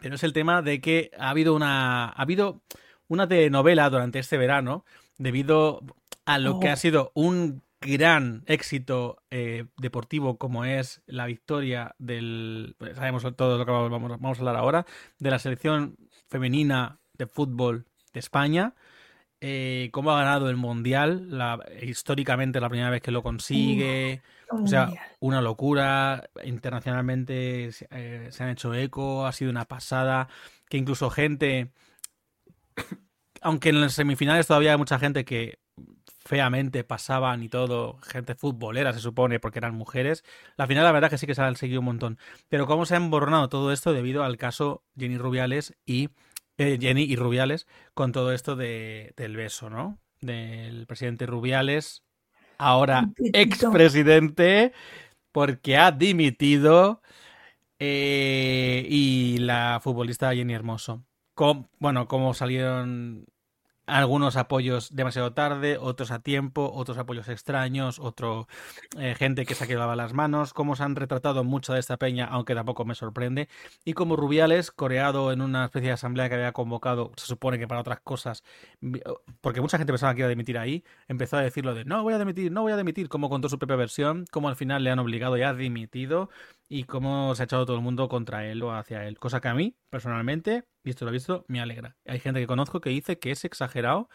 Pero 0.00 0.14
es 0.14 0.22
el 0.22 0.32
tema 0.32 0.62
de 0.62 0.80
que 0.80 1.10
ha 1.18 1.30
habido 1.30 1.54
una. 1.54 2.06
Ha 2.06 2.22
habido 2.22 2.62
una 3.08 3.26
telenovela 3.26 3.88
durante 3.90 4.18
este 4.18 4.36
verano, 4.36 4.84
debido 5.16 5.80
a 6.26 6.38
lo 6.38 6.60
que 6.60 6.68
Oh. 6.68 6.72
ha 6.72 6.76
sido 6.76 7.10
un 7.14 7.62
gran 7.80 8.42
éxito 8.46 9.22
eh, 9.30 9.64
deportivo 9.78 10.36
como 10.36 10.64
es 10.64 11.00
la 11.06 11.26
victoria 11.26 11.94
del, 11.98 12.74
pues, 12.78 12.96
sabemos 12.96 13.24
todo 13.36 13.56
lo 13.56 13.64
que 13.64 13.70
vamos, 13.70 14.10
vamos 14.20 14.38
a 14.38 14.40
hablar 14.40 14.56
ahora, 14.56 14.86
de 15.18 15.30
la 15.30 15.38
selección 15.38 15.96
femenina 16.28 16.98
de 17.14 17.26
fútbol 17.26 17.86
de 18.12 18.20
España, 18.20 18.74
eh, 19.40 19.88
cómo 19.92 20.10
ha 20.12 20.18
ganado 20.18 20.50
el 20.50 20.56
Mundial, 20.56 21.26
la, 21.38 21.64
históricamente 21.82 22.60
la 22.60 22.68
primera 22.68 22.90
vez 22.90 23.02
que 23.02 23.10
lo 23.12 23.22
consigue, 23.22 24.22
o 24.50 24.66
sea, 24.66 24.86
Mundial. 24.86 25.06
una 25.20 25.40
locura, 25.42 26.28
internacionalmente 26.44 27.70
se- 27.72 27.86
eh, 27.90 28.28
se 28.30 28.42
han 28.42 28.50
hecho 28.50 28.74
eco, 28.74 29.26
ha 29.26 29.32
sido 29.32 29.50
una 29.50 29.64
pasada, 29.66 30.28
que 30.68 30.76
incluso 30.78 31.10
gente, 31.10 31.70
aunque 33.40 33.68
en 33.70 33.80
las 33.80 33.92
semifinales 33.94 34.46
todavía 34.46 34.72
hay 34.72 34.78
mucha 34.78 34.98
gente 34.98 35.24
que 35.24 35.58
feamente 36.24 36.84
pasaban 36.84 37.42
y 37.42 37.48
todo, 37.48 37.98
gente 38.02 38.34
futbolera 38.34 38.92
se 38.92 39.00
supone, 39.00 39.40
porque 39.40 39.60
eran 39.60 39.74
mujeres, 39.74 40.24
la 40.56 40.66
final 40.66 40.84
la 40.84 40.92
verdad 40.92 41.08
que 41.08 41.16
sí 41.16 41.26
que 41.26 41.34
se 41.34 41.40
han 41.40 41.56
seguido 41.56 41.80
un 41.80 41.86
montón, 41.86 42.18
pero 42.48 42.66
cómo 42.66 42.84
se 42.84 42.94
ha 42.94 42.96
emborronado 42.98 43.48
todo 43.48 43.72
esto 43.72 43.92
debido 43.94 44.22
al 44.24 44.36
caso 44.36 44.82
Jenny 44.98 45.16
Rubiales 45.16 45.74
y 45.86 46.10
eh, 46.58 46.78
Jenny 46.80 47.02
y 47.02 47.16
Rubiales 47.16 47.66
con 47.94 48.12
todo 48.12 48.32
esto 48.32 48.56
de, 48.56 49.14
del 49.16 49.36
beso, 49.36 49.70
¿no? 49.70 49.98
Del 50.20 50.86
presidente 50.86 51.26
Rubiales, 51.26 52.02
ahora 52.58 53.10
expresidente, 53.32 54.72
porque 55.32 55.76
ha 55.76 55.92
dimitido, 55.92 57.02
eh, 57.78 58.86
y 58.88 59.38
la 59.38 59.80
futbolista 59.82 60.34
Jenny 60.34 60.54
Hermoso. 60.54 61.04
Com- 61.34 61.68
bueno, 61.78 62.08
cómo 62.08 62.34
salieron 62.34 63.26
algunos 63.88 64.36
apoyos 64.36 64.94
demasiado 64.94 65.32
tarde, 65.32 65.78
otros 65.80 66.10
a 66.10 66.20
tiempo, 66.20 66.70
otros 66.74 66.98
apoyos 66.98 67.28
extraños, 67.28 67.98
otro 67.98 68.46
eh, 68.98 69.14
gente 69.16 69.46
que 69.46 69.54
se 69.54 69.64
ha 69.64 69.66
quedado 69.66 69.94
las 69.96 70.12
manos, 70.12 70.52
cómo 70.54 70.76
se 70.76 70.82
han 70.82 70.96
retratado 70.96 71.44
mucho 71.44 71.72
de 71.72 71.80
esta 71.80 71.96
peña, 71.96 72.26
aunque 72.26 72.54
tampoco 72.54 72.84
me 72.84 72.94
sorprende, 72.94 73.48
y 73.84 73.94
como 73.94 74.16
Rubiales, 74.16 74.70
coreado 74.70 75.32
en 75.32 75.40
una 75.40 75.64
especie 75.66 75.88
de 75.88 75.94
asamblea 75.94 76.28
que 76.28 76.34
había 76.36 76.52
convocado, 76.52 77.12
se 77.16 77.26
supone 77.26 77.58
que 77.58 77.66
para 77.68 77.80
otras 77.80 78.00
cosas, 78.00 78.42
vi- 78.80 79.00
porque 79.40 79.60
mucha 79.60 79.78
gente 79.78 79.92
pensaba 79.92 80.14
que 80.14 80.20
iba 80.20 80.26
a 80.26 80.30
dimitir 80.30 80.58
ahí, 80.58 80.84
empezó 81.08 81.36
a 81.36 81.42
decirlo 81.42 81.74
de 81.74 81.84
no 81.84 82.02
voy 82.02 82.14
a 82.14 82.18
dimitir, 82.18 82.52
no 82.52 82.62
voy 82.62 82.72
a 82.72 82.76
dimitir, 82.76 83.08
como 83.08 83.28
contó 83.30 83.48
su 83.48 83.58
propia 83.58 83.76
versión, 83.76 84.24
como 84.30 84.48
al 84.48 84.56
final 84.56 84.84
le 84.84 84.90
han 84.90 84.98
obligado 84.98 85.36
y 85.36 85.42
ha 85.42 85.54
dimitido, 85.54 86.30
y 86.68 86.84
cómo 86.84 87.34
se 87.34 87.42
ha 87.42 87.44
echado 87.44 87.66
todo 87.66 87.76
el 87.76 87.82
mundo 87.82 88.08
contra 88.08 88.46
él 88.46 88.62
o 88.62 88.74
hacia 88.74 89.06
él. 89.06 89.18
Cosa 89.18 89.40
que 89.40 89.48
a 89.48 89.54
mí, 89.54 89.76
personalmente, 89.90 90.64
visto 90.84 91.04
lo 91.04 91.10
visto, 91.10 91.44
me 91.48 91.60
alegra. 91.60 91.96
Hay 92.06 92.20
gente 92.20 92.40
que 92.40 92.46
conozco 92.46 92.80
que 92.80 92.90
dice 92.90 93.18
que 93.18 93.30
es 93.30 93.44
exagerado 93.44 94.08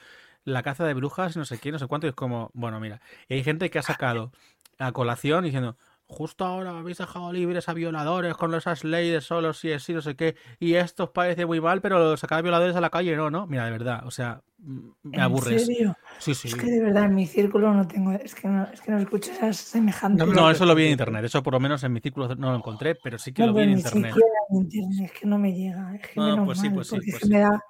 la 0.46 0.62
caza 0.64 0.86
de 0.86 0.94
brujas 0.94 1.38
no 1.38 1.46
sé 1.46 1.60
qué, 1.60 1.72
no 1.72 1.80
sé 1.80 1.88
cuánto, 1.88 2.08
y 2.08 2.10
es 2.10 2.16
como, 2.16 2.52
bueno, 2.54 2.80
mira. 2.80 3.02
Y 3.28 3.36
hay 3.36 3.44
gente 3.44 3.70
que 3.70 3.80
ha 3.80 3.84
sacado 3.84 4.32
a 4.78 4.92
colación 4.92 5.44
diciendo, 5.46 5.78
justo 6.08 6.46
ahora 6.46 6.78
habéis 6.78 6.98
dejado 6.98 7.32
libres 7.34 7.70
a 7.70 7.74
violadores 7.74 8.36
con 8.36 8.54
esas 8.54 8.84
leyes 8.84 9.24
solo 9.24 9.54
si 9.54 9.72
es 9.72 9.84
sí, 9.84 9.94
no 9.94 10.02
sé 10.02 10.16
qué, 10.16 10.36
y 10.60 10.76
esto 10.76 11.06
os 11.06 11.10
parece 11.10 11.46
muy 11.46 11.60
mal, 11.62 11.82
pero 11.82 12.16
sacar 12.18 12.44
violadores 12.44 12.76
a 12.76 12.82
la 12.82 12.90
calle 12.90 13.16
no, 13.16 13.30
¿no? 13.30 13.48
Mira, 13.48 13.66
de 13.66 13.72
verdad, 13.72 14.06
o 14.06 14.12
sea, 14.12 14.42
me 14.58 15.22
aburres. 15.22 15.62
¿En 15.62 15.76
serio? 15.76 15.98
Sí, 16.20 16.36
sí. 16.36 16.48
Es 16.50 16.56
que 16.56 16.68
de 16.68 16.82
verdad 16.82 17.06
en 17.06 17.16
mi 17.16 17.26
círculo 17.26 17.74
no 17.74 17.88
tengo, 17.88 18.12
es 18.12 18.36
que 18.36 18.48
no, 18.48 18.64
es 18.72 18.82
que 18.82 18.92
no 18.92 19.00
escucho 19.00 19.32
esas 19.32 19.58
semejantes. 19.58 20.28
No, 20.28 20.50
eso 20.50 20.66
lo 20.66 20.76
vi 20.76 20.86
en 20.86 20.92
internet, 20.92 21.26
eso 21.26 21.42
por 21.42 21.54
lo 21.54 21.60
menos 21.60 21.84
en 21.84 21.94
mi 21.94 22.00
círculo 22.00 22.36
no 22.36 22.52
lo 22.52 22.58
encontré, 22.58 22.96
pero 22.96 23.18
sí 23.18 23.34
que 23.34 23.42
No, 23.42 23.48
lo 23.48 23.54
vi 23.56 23.64
en 23.64 23.72
internet. 23.72 24.14
siquiera 24.14 24.40
en 24.50 24.58
internet, 24.58 25.12
es 25.12 25.20
que 25.20 25.28
no 25.28 25.38
me 25.38 25.54
llega, 25.54 25.96
es 25.96 26.02
que 26.08 26.20
No, 26.20 26.28
menos 26.30 26.46
pues 26.46 26.60
sí, 26.60 26.66
mal, 26.68 26.76
pues 26.76 26.88
sí, 26.88 26.96
porque 26.96 27.12
pues 27.12 27.16
es 27.16 27.20
que 27.22 27.26
sí. 27.26 27.34
me 27.34 27.40
da, 27.40 27.62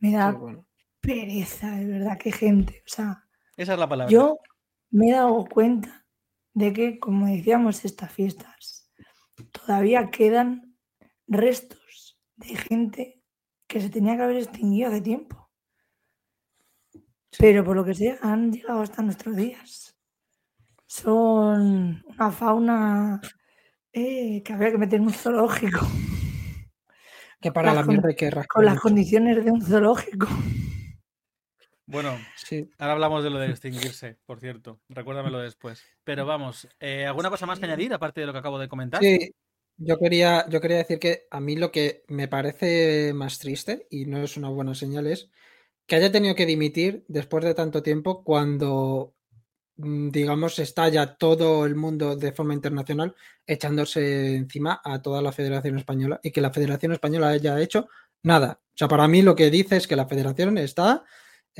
me 0.00 0.12
da 0.12 0.32
bueno. 0.32 0.66
pereza, 1.00 1.70
de 1.70 1.86
verdad, 1.86 2.18
que 2.18 2.32
gente, 2.32 2.82
o 2.84 2.88
sea, 2.88 3.24
Esa 3.56 3.72
es 3.74 3.78
la 3.78 3.88
palabra. 3.88 4.10
yo 4.12 4.36
me 4.90 5.08
he 5.08 5.12
dado 5.12 5.44
cuenta 5.46 5.97
de 6.54 6.72
que, 6.72 6.98
como 6.98 7.26
decíamos, 7.26 7.84
estas 7.84 8.12
fiestas, 8.12 8.90
todavía 9.52 10.10
quedan 10.10 10.76
restos 11.26 12.18
de 12.36 12.56
gente 12.56 13.22
que 13.66 13.80
se 13.80 13.90
tenía 13.90 14.16
que 14.16 14.22
haber 14.22 14.36
extinguido 14.38 14.88
hace 14.88 15.00
tiempo. 15.00 15.50
Pero 17.38 17.64
por 17.64 17.76
lo 17.76 17.84
que 17.84 17.94
sea, 17.94 18.18
han 18.22 18.52
llegado 18.52 18.80
hasta 18.80 19.02
nuestros 19.02 19.36
días. 19.36 19.96
Son 20.86 22.02
una 22.06 22.32
fauna 22.32 23.20
eh, 23.92 24.42
que 24.42 24.52
habría 24.52 24.72
que 24.72 24.78
meter 24.78 25.00
en 25.00 25.06
un 25.06 25.12
zoológico, 25.12 25.86
Que 27.40 27.52
para 27.52 27.74
Las 27.74 27.86
la 27.86 27.92
mierda 27.92 28.08
hay 28.08 28.16
que 28.16 28.30
rascar 28.30 28.48
con 28.48 28.64
las 28.64 28.80
condiciones 28.80 29.44
de 29.44 29.50
un 29.50 29.62
zoológico. 29.62 30.26
Bueno, 31.88 32.18
Sí. 32.36 32.68
ahora 32.78 32.92
hablamos 32.92 33.24
de 33.24 33.30
lo 33.30 33.38
de 33.38 33.48
extinguirse, 33.48 34.18
por 34.26 34.40
cierto. 34.40 34.78
Recuérdamelo 34.90 35.38
después. 35.38 35.82
Pero 36.04 36.26
vamos, 36.26 36.68
eh, 36.80 37.06
¿alguna 37.06 37.30
cosa 37.30 37.46
más 37.46 37.58
que 37.58 37.64
añadir 37.64 37.92
aparte 37.94 38.20
de 38.20 38.26
lo 38.26 38.32
que 38.32 38.38
acabo 38.38 38.58
de 38.58 38.68
comentar? 38.68 39.00
Sí, 39.02 39.30
yo 39.78 39.98
quería, 39.98 40.46
yo 40.48 40.60
quería 40.60 40.78
decir 40.78 40.98
que 40.98 41.26
a 41.30 41.40
mí 41.40 41.56
lo 41.56 41.72
que 41.72 42.04
me 42.08 42.28
parece 42.28 43.12
más 43.14 43.38
triste, 43.38 43.86
y 43.90 44.04
no 44.04 44.18
es 44.18 44.36
una 44.36 44.50
buena 44.50 44.74
señal, 44.74 45.06
es 45.06 45.30
que 45.86 45.96
haya 45.96 46.12
tenido 46.12 46.34
que 46.34 46.46
dimitir 46.46 47.04
después 47.08 47.44
de 47.44 47.54
tanto 47.54 47.82
tiempo 47.82 48.22
cuando, 48.22 49.14
mm, 49.76 50.10
digamos, 50.10 50.58
está 50.58 50.88
ya 50.88 51.16
todo 51.16 51.64
el 51.66 51.74
mundo 51.76 52.16
de 52.16 52.32
forma 52.32 52.54
internacional 52.54 53.14
echándose 53.46 54.36
encima 54.36 54.80
a 54.84 55.00
toda 55.02 55.22
la 55.22 55.32
Federación 55.32 55.78
Española 55.78 56.20
y 56.22 56.32
que 56.32 56.42
la 56.42 56.52
Federación 56.52 56.92
Española 56.92 57.30
haya 57.30 57.60
hecho 57.60 57.88
nada. 58.22 58.60
O 58.66 58.76
sea, 58.78 58.88
para 58.88 59.08
mí 59.08 59.22
lo 59.22 59.34
que 59.36 59.50
dice 59.50 59.76
es 59.78 59.86
que 59.88 59.96
la 59.96 60.06
Federación 60.08 60.58
está 60.58 61.04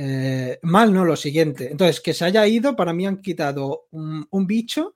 eh, 0.00 0.60
mal, 0.62 0.92
no 0.92 1.04
lo 1.04 1.16
siguiente. 1.16 1.68
Entonces, 1.72 2.00
que 2.00 2.14
se 2.14 2.24
haya 2.24 2.46
ido, 2.46 2.76
para 2.76 2.92
mí 2.92 3.04
han 3.04 3.20
quitado 3.20 3.86
un, 3.90 4.24
un 4.30 4.46
bicho 4.46 4.94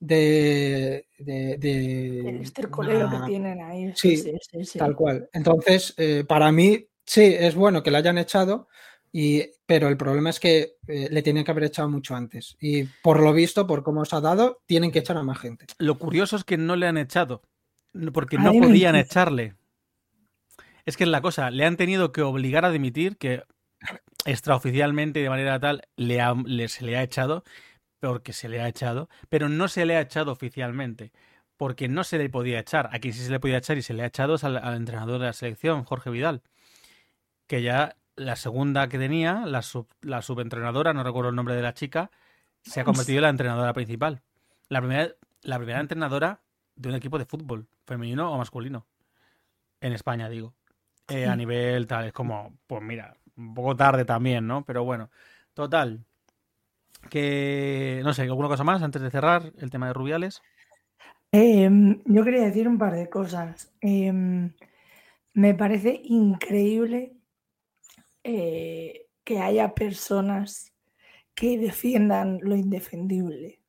de, 0.00 1.06
de, 1.18 1.58
de 1.58 2.28
El 2.30 2.40
estercolero 2.40 3.08
una- 3.08 3.20
que 3.20 3.26
tienen 3.30 3.60
ahí. 3.60 3.92
Sí, 3.94 4.16
sí, 4.16 4.32
sí, 4.40 4.64
sí. 4.64 4.78
Tal 4.78 4.96
cual. 4.96 5.28
Entonces, 5.34 5.92
eh, 5.98 6.24
para 6.26 6.50
mí, 6.50 6.86
sí, 7.04 7.24
es 7.38 7.54
bueno 7.54 7.82
que 7.82 7.90
la 7.90 7.98
hayan 7.98 8.16
echado, 8.16 8.68
y, 9.12 9.44
pero 9.66 9.88
el 9.88 9.96
problema 9.98 10.30
es 10.30 10.40
que 10.40 10.76
eh, 10.86 11.08
le 11.10 11.22
tienen 11.22 11.44
que 11.44 11.50
haber 11.50 11.64
echado 11.64 11.90
mucho 11.90 12.14
antes. 12.14 12.56
Y 12.58 12.84
por 12.84 13.20
lo 13.20 13.32
visto, 13.34 13.66
por 13.66 13.82
cómo 13.82 14.04
se 14.06 14.16
ha 14.16 14.20
dado, 14.20 14.62
tienen 14.66 14.90
que 14.90 15.00
echar 15.00 15.18
a 15.18 15.22
más 15.22 15.38
gente. 15.40 15.66
Lo 15.78 15.98
curioso 15.98 16.36
es 16.36 16.44
que 16.44 16.56
no 16.56 16.74
le 16.74 16.86
han 16.86 16.96
echado, 16.96 17.42
porque 18.14 18.38
no 18.38 18.52
me 18.54 18.60
podían 18.68 18.96
echarle. 18.96 19.56
Es 20.86 20.96
que 20.96 21.04
es 21.04 21.10
la 21.10 21.20
cosa, 21.20 21.50
le 21.50 21.66
han 21.66 21.76
tenido 21.76 22.12
que 22.12 22.22
obligar 22.22 22.64
a 22.64 22.70
dimitir, 22.70 23.18
que 23.18 23.42
extraoficialmente 24.30 25.20
y 25.20 25.22
de 25.22 25.30
manera 25.30 25.58
tal 25.58 25.82
le 25.96 26.20
ha- 26.20 26.34
le- 26.44 26.68
se 26.68 26.84
le 26.84 26.96
ha 26.96 27.02
echado, 27.02 27.44
porque 28.00 28.32
se 28.32 28.48
le 28.48 28.60
ha 28.60 28.68
echado, 28.68 29.08
pero 29.28 29.48
no 29.48 29.68
se 29.68 29.84
le 29.86 29.96
ha 29.96 30.00
echado 30.00 30.32
oficialmente, 30.32 31.12
porque 31.56 31.88
no 31.88 32.04
se 32.04 32.18
le 32.18 32.28
podía 32.28 32.60
echar. 32.60 32.88
A 32.92 32.98
quien 32.98 33.14
sí 33.14 33.20
se 33.24 33.30
le 33.30 33.40
podía 33.40 33.58
echar 33.58 33.78
y 33.78 33.82
se 33.82 33.94
le 33.94 34.02
ha 34.02 34.06
echado 34.06 34.36
al, 34.42 34.56
al 34.58 34.76
entrenador 34.76 35.18
de 35.20 35.26
la 35.26 35.32
selección, 35.32 35.84
Jorge 35.84 36.10
Vidal, 36.10 36.42
que 37.46 37.62
ya 37.62 37.96
la 38.16 38.36
segunda 38.36 38.88
que 38.88 38.98
tenía, 38.98 39.46
la, 39.46 39.62
sub- 39.62 39.92
la 40.00 40.22
subentrenadora, 40.22 40.92
no 40.92 41.02
recuerdo 41.02 41.30
el 41.30 41.36
nombre 41.36 41.54
de 41.54 41.62
la 41.62 41.74
chica, 41.74 42.10
se 42.62 42.80
ha 42.80 42.84
convertido 42.84 43.18
en 43.18 43.22
la 43.22 43.28
entrenadora 43.30 43.72
principal. 43.72 44.22
La 44.68 44.80
primera, 44.80 45.08
la 45.42 45.56
primera 45.56 45.80
entrenadora 45.80 46.40
de 46.76 46.88
un 46.88 46.94
equipo 46.94 47.18
de 47.18 47.24
fútbol, 47.24 47.66
femenino 47.86 48.30
o 48.32 48.38
masculino. 48.38 48.86
En 49.80 49.92
España, 49.92 50.28
digo. 50.28 50.54
Eh, 51.08 51.26
a 51.26 51.34
nivel 51.36 51.86
tal, 51.86 52.04
es 52.06 52.12
como, 52.12 52.58
pues 52.66 52.82
mira, 52.82 53.16
un 53.38 53.54
poco 53.54 53.76
tarde 53.76 54.04
también, 54.04 54.46
¿no? 54.46 54.64
Pero 54.64 54.84
bueno, 54.84 55.10
total. 55.54 56.04
Que, 57.10 58.00
no 58.04 58.12
sé, 58.14 58.22
¿alguna 58.22 58.48
cosa 58.48 58.64
más 58.64 58.82
antes 58.82 59.02
de 59.02 59.10
cerrar 59.10 59.52
el 59.58 59.70
tema 59.70 59.86
de 59.88 59.92
Rubiales? 59.94 60.42
Em, 61.32 62.02
yo 62.06 62.24
quería 62.24 62.44
decir 62.44 62.66
un 62.68 62.78
par 62.78 62.94
de 62.94 63.08
cosas. 63.10 63.72
Em, 63.80 64.52
me 65.34 65.54
parece 65.54 66.00
increíble 66.04 67.16
eh, 68.24 69.06
que 69.24 69.40
haya 69.40 69.74
personas 69.74 70.72
que 71.34 71.58
defiendan 71.58 72.40
lo 72.42 72.56
indefendible, 72.56 73.60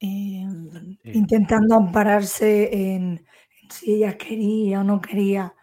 Em, 0.00 0.96
Sí. 1.02 1.10
intentando 1.12 1.76
ampararse 1.76 2.70
en, 2.94 3.26
en 3.62 3.70
si 3.70 3.94
ella 3.96 4.16
quería 4.18 4.80
o 4.82 4.84
no 4.84 5.00
quería. 5.00 5.54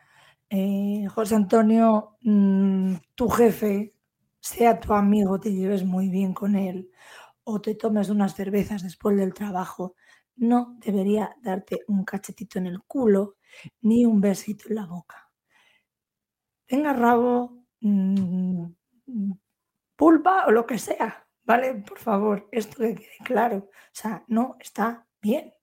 Eh, 0.49 1.07
José 1.09 1.35
Antonio, 1.35 2.17
mm, 2.21 2.95
tu 3.15 3.29
jefe, 3.29 3.95
sea 4.39 4.79
tu 4.79 4.93
amigo, 4.93 5.39
te 5.39 5.51
lleves 5.51 5.83
muy 5.83 6.09
bien 6.09 6.33
con 6.33 6.55
él 6.55 6.91
o 7.43 7.61
te 7.61 7.75
tomes 7.75 8.09
unas 8.09 8.35
cervezas 8.35 8.83
después 8.83 9.17
del 9.17 9.33
trabajo, 9.33 9.95
no 10.35 10.77
debería 10.85 11.35
darte 11.41 11.81
un 11.87 12.03
cachetito 12.05 12.59
en 12.59 12.67
el 12.67 12.83
culo 12.83 13.37
ni 13.81 14.05
un 14.05 14.21
besito 14.21 14.69
en 14.69 14.75
la 14.75 14.85
boca. 14.85 15.31
Tenga 16.67 16.93
rabo, 16.93 17.63
mm, 17.81 18.65
pulpa 19.95 20.45
o 20.47 20.51
lo 20.51 20.65
que 20.65 20.77
sea, 20.77 21.27
¿vale? 21.43 21.75
Por 21.75 21.99
favor, 21.99 22.47
esto 22.51 22.77
que 22.77 22.95
quede 22.95 23.17
claro. 23.23 23.57
O 23.57 23.71
sea, 23.93 24.23
no 24.27 24.57
está 24.59 25.07
bien. 25.21 25.53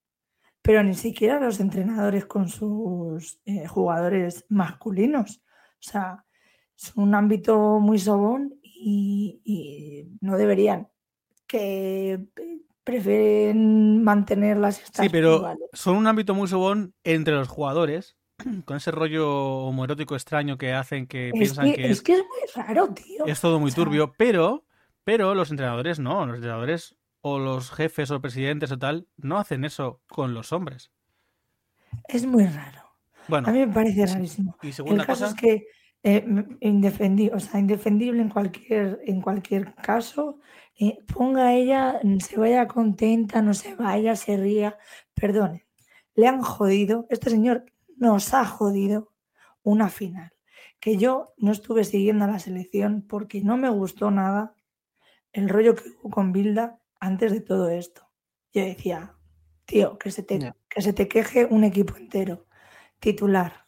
Pero 0.62 0.82
ni 0.84 0.94
siquiera 0.94 1.40
los 1.40 1.58
entrenadores 1.60 2.24
con 2.26 2.48
sus 2.48 3.40
eh, 3.44 3.66
jugadores 3.66 4.44
masculinos. 4.48 5.42
O 5.80 5.82
sea, 5.90 6.24
es 6.76 6.92
un 6.96 7.14
ámbito 7.14 7.78
muy 7.80 7.98
sobón 7.98 8.54
y, 8.62 9.40
y 9.44 10.08
no 10.20 10.36
deberían. 10.36 10.88
Que 11.48 12.12
eh, 12.36 12.58
prefieren 12.84 14.02
mantener 14.02 14.56
las 14.56 14.76
Sí, 14.92 15.08
pero 15.10 15.56
son 15.72 15.96
un 15.96 16.06
ámbito 16.06 16.34
muy 16.34 16.48
sobón 16.48 16.94
entre 17.04 17.34
los 17.34 17.48
jugadores, 17.48 18.16
con 18.64 18.76
ese 18.76 18.90
rollo 18.92 19.28
homoerótico 19.66 20.14
extraño 20.14 20.56
que 20.58 20.72
hacen 20.72 21.06
que 21.06 21.28
Es 21.28 21.32
piensan 21.34 21.66
que, 21.66 21.74
que 21.74 21.84
es 21.86 21.90
es, 21.90 22.02
que 22.02 22.12
es 22.14 22.18
muy 22.20 22.64
raro, 22.64 22.88
tío. 22.94 23.26
es 23.26 23.40
todo 23.40 23.58
muy 23.58 23.70
o 23.70 23.74
sea- 23.74 23.84
turbio, 23.84 24.12
pero, 24.16 24.64
pero 25.04 25.34
los 25.34 25.50
entrenadores 25.50 25.98
no, 25.98 26.24
los 26.26 26.36
entrenadores 26.36 26.96
o 27.22 27.38
los 27.38 27.70
jefes 27.70 28.10
o 28.10 28.20
presidentes 28.20 28.70
o 28.72 28.78
tal 28.78 29.08
no 29.16 29.38
hacen 29.38 29.64
eso 29.64 30.00
con 30.08 30.34
los 30.34 30.52
hombres. 30.52 30.92
Es 32.08 32.26
muy 32.26 32.46
raro. 32.46 32.80
Bueno, 33.28 33.48
A 33.48 33.52
mí 33.52 33.60
me 33.60 33.68
parece 33.72 34.06
rarísimo. 34.06 34.56
y 34.62 34.68
El 34.68 34.72
segunda 34.72 35.06
caso 35.06 35.24
cosa, 35.26 35.34
es 35.34 35.40
que 35.40 35.66
eh, 36.02 36.24
m- 36.26 36.58
indefendi- 36.60 37.30
o 37.32 37.38
sea, 37.38 37.60
indefendible 37.60 38.20
en 38.22 38.28
cualquier, 38.28 39.00
en 39.06 39.20
cualquier 39.20 39.74
caso, 39.76 40.40
eh, 40.78 40.98
ponga 41.14 41.54
ella, 41.54 42.00
se 42.18 42.38
vaya 42.38 42.66
contenta, 42.66 43.40
no 43.40 43.54
se 43.54 43.76
vaya, 43.76 44.16
se 44.16 44.36
ría, 44.36 44.76
perdone, 45.14 45.66
le 46.16 46.26
han 46.26 46.42
jodido, 46.42 47.06
este 47.08 47.30
señor 47.30 47.66
nos 47.96 48.34
ha 48.34 48.44
jodido 48.44 49.12
una 49.62 49.88
final, 49.88 50.32
que 50.80 50.96
yo 50.96 51.34
no 51.38 51.52
estuve 51.52 51.84
siguiendo 51.84 52.24
a 52.24 52.28
la 52.28 52.40
selección 52.40 53.02
porque 53.08 53.40
no 53.42 53.56
me 53.56 53.68
gustó 53.70 54.10
nada 54.10 54.54
el 55.32 55.48
rollo 55.48 55.76
que 55.76 55.84
hubo 56.02 56.10
con 56.10 56.32
Bilda 56.32 56.80
antes 57.02 57.32
de 57.32 57.40
todo 57.40 57.68
esto. 57.68 58.08
Yo 58.52 58.62
decía, 58.64 59.16
tío, 59.64 59.98
que 59.98 60.12
se 60.12 60.22
te, 60.22 60.38
Ya. 60.38 60.56
que 60.68 60.80
se 60.80 60.92
te 60.92 61.08
queje 61.08 61.46
un 61.46 61.64
equipo 61.64 61.96
entero, 61.96 62.46
titular. 63.00 63.66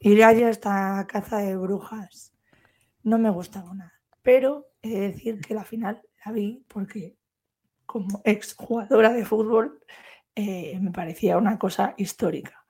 Ir 0.00 0.24
allá 0.24 0.46
a 0.46 0.50
esta 0.50 1.06
caza 1.06 1.38
de 1.38 1.56
brujas 1.56 2.32
no 3.02 3.18
me 3.18 3.28
gustaba 3.28 3.74
nada. 3.74 3.92
Pero 4.22 4.68
he 4.80 4.88
de 4.88 5.00
decir 5.12 5.40
que 5.40 5.52
la 5.52 5.64
final 5.64 6.00
la 6.24 6.32
vi 6.32 6.64
porque 6.68 7.18
como 7.84 8.22
ex 8.24 8.54
jugadora 8.54 9.12
de 9.12 9.26
fútbol 9.26 9.80
eh, 10.34 10.78
me 10.80 10.90
parecía 10.90 11.36
una 11.36 11.58
cosa 11.58 11.92
histórica. 11.98 12.64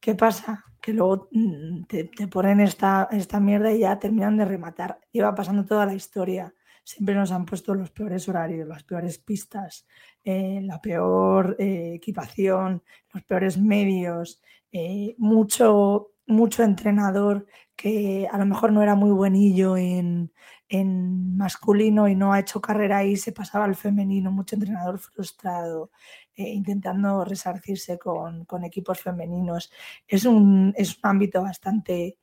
¿Qué 0.00 0.16
pasa? 0.16 0.64
Que 0.80 0.92
luego 0.92 1.28
mm, 1.30 1.84
te, 1.84 2.04
te 2.04 2.26
ponen 2.26 2.58
esta, 2.60 3.08
esta 3.12 3.38
mierda 3.38 3.70
y 3.70 3.80
ya 3.80 3.96
terminan 4.00 4.36
de 4.36 4.44
rematar. 4.44 4.98
Lleva 5.12 5.36
pasando 5.36 5.64
toda 5.64 5.86
la 5.86 5.94
historia. 5.94 6.52
Siempre 6.88 7.14
nos 7.14 7.32
han 7.32 7.44
puesto 7.44 7.74
los 7.74 7.90
peores 7.90 8.26
horarios, 8.30 8.66
las 8.66 8.82
peores 8.82 9.18
pistas, 9.18 9.86
eh, 10.24 10.60
la 10.62 10.80
peor 10.80 11.54
eh, 11.58 11.92
equipación, 11.96 12.82
los 13.12 13.22
peores 13.24 13.58
medios, 13.58 14.40
eh, 14.72 15.14
mucho, 15.18 16.12
mucho 16.26 16.62
entrenador 16.62 17.44
que 17.76 18.26
a 18.32 18.38
lo 18.38 18.46
mejor 18.46 18.72
no 18.72 18.82
era 18.82 18.94
muy 18.94 19.10
buenillo 19.10 19.76
en, 19.76 20.32
en 20.66 21.36
masculino 21.36 22.08
y 22.08 22.14
no 22.16 22.32
ha 22.32 22.40
hecho 22.40 22.62
carrera 22.62 22.96
ahí, 22.96 23.18
se 23.18 23.32
pasaba 23.32 23.66
al 23.66 23.76
femenino, 23.76 24.32
mucho 24.32 24.56
entrenador 24.56 24.98
frustrado, 24.98 25.90
intentando 26.36 27.22
resarcirse 27.22 27.98
con, 27.98 28.46
equipos 28.64 28.98
femeninos. 28.98 29.70
Es 30.06 30.24
un, 30.24 30.72
es 30.74 30.96
un 30.96 31.00
ámbito 31.02 31.42
bastante 31.42 32.16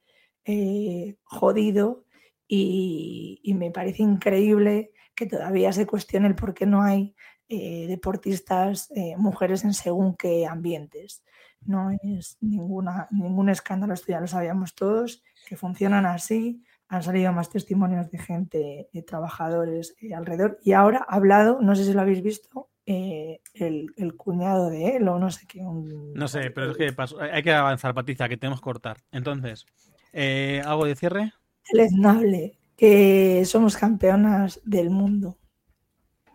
jodido 1.23 2.04
y, 2.47 3.53
me 3.57 3.71
parece 3.71 4.03
increíble 4.03 4.91
que 5.15 5.27
todavía 5.27 5.71
se 5.71 5.85
cuestione 5.85 6.27
el 6.27 6.35
por 6.35 6.53
qué 6.53 6.65
no 6.65 6.83
hay 6.83 7.15
eh, 7.47 7.87
deportistas 7.87 8.89
mujeres 9.17 9.63
en 9.63 9.73
según 9.73 10.15
qué 10.15 10.45
ambientes. 10.45 11.23
No 11.61 11.89
es 11.91 12.37
ninguna, 12.41 13.07
ningún 13.11 13.49
escándalo, 13.49 13.93
esto 13.93 14.11
ya 14.11 14.19
lo 14.19 14.27
sabíamos 14.27 14.75
todos, 14.75 15.23
que 15.47 15.55
funcionan 15.55 16.05
así, 16.05 16.63
han 16.87 17.03
salido 17.03 17.33
más 17.33 17.49
testimonios 17.49 18.09
de 18.11 18.17
gente, 18.19 18.89
de 18.91 19.01
trabajadores 19.01 19.95
eh, 20.01 20.13
alrededor. 20.13 20.59
Y 20.63 20.73
ahora 20.73 21.05
ha 21.07 21.15
hablado, 21.15 21.59
no 21.61 21.75
sé 21.75 21.83
si 21.83 21.93
lo 21.93 22.01
habéis 22.01 22.21
visto, 22.21 22.69
eh, 22.85 23.41
el, 23.55 24.15
cuñado 24.15 24.69
de 24.69 24.97
él 24.97 25.07
o 25.07 25.17
no 25.17 25.31
sé 25.31 25.47
qué. 25.47 25.61
No 25.61 26.27
sé, 26.27 26.51
pero 26.51 26.71
es 26.71 26.77
que 26.77 26.95
hay 27.31 27.43
que 27.43 27.53
avanzar, 27.53 27.93
Patricia, 27.93 28.29
que 28.29 28.37
tenemos 28.37 28.59
que 28.59 28.65
cortar. 28.65 28.97
Entonces, 29.11 29.65
eh, 30.13 30.61
¿algo 30.63 30.85
de 30.85 30.95
cierre? 30.95 31.33
Deleznable, 31.71 32.59
que 32.75 33.43
somos 33.45 33.77
campeonas 33.77 34.61
del 34.63 34.89
mundo. 34.89 35.37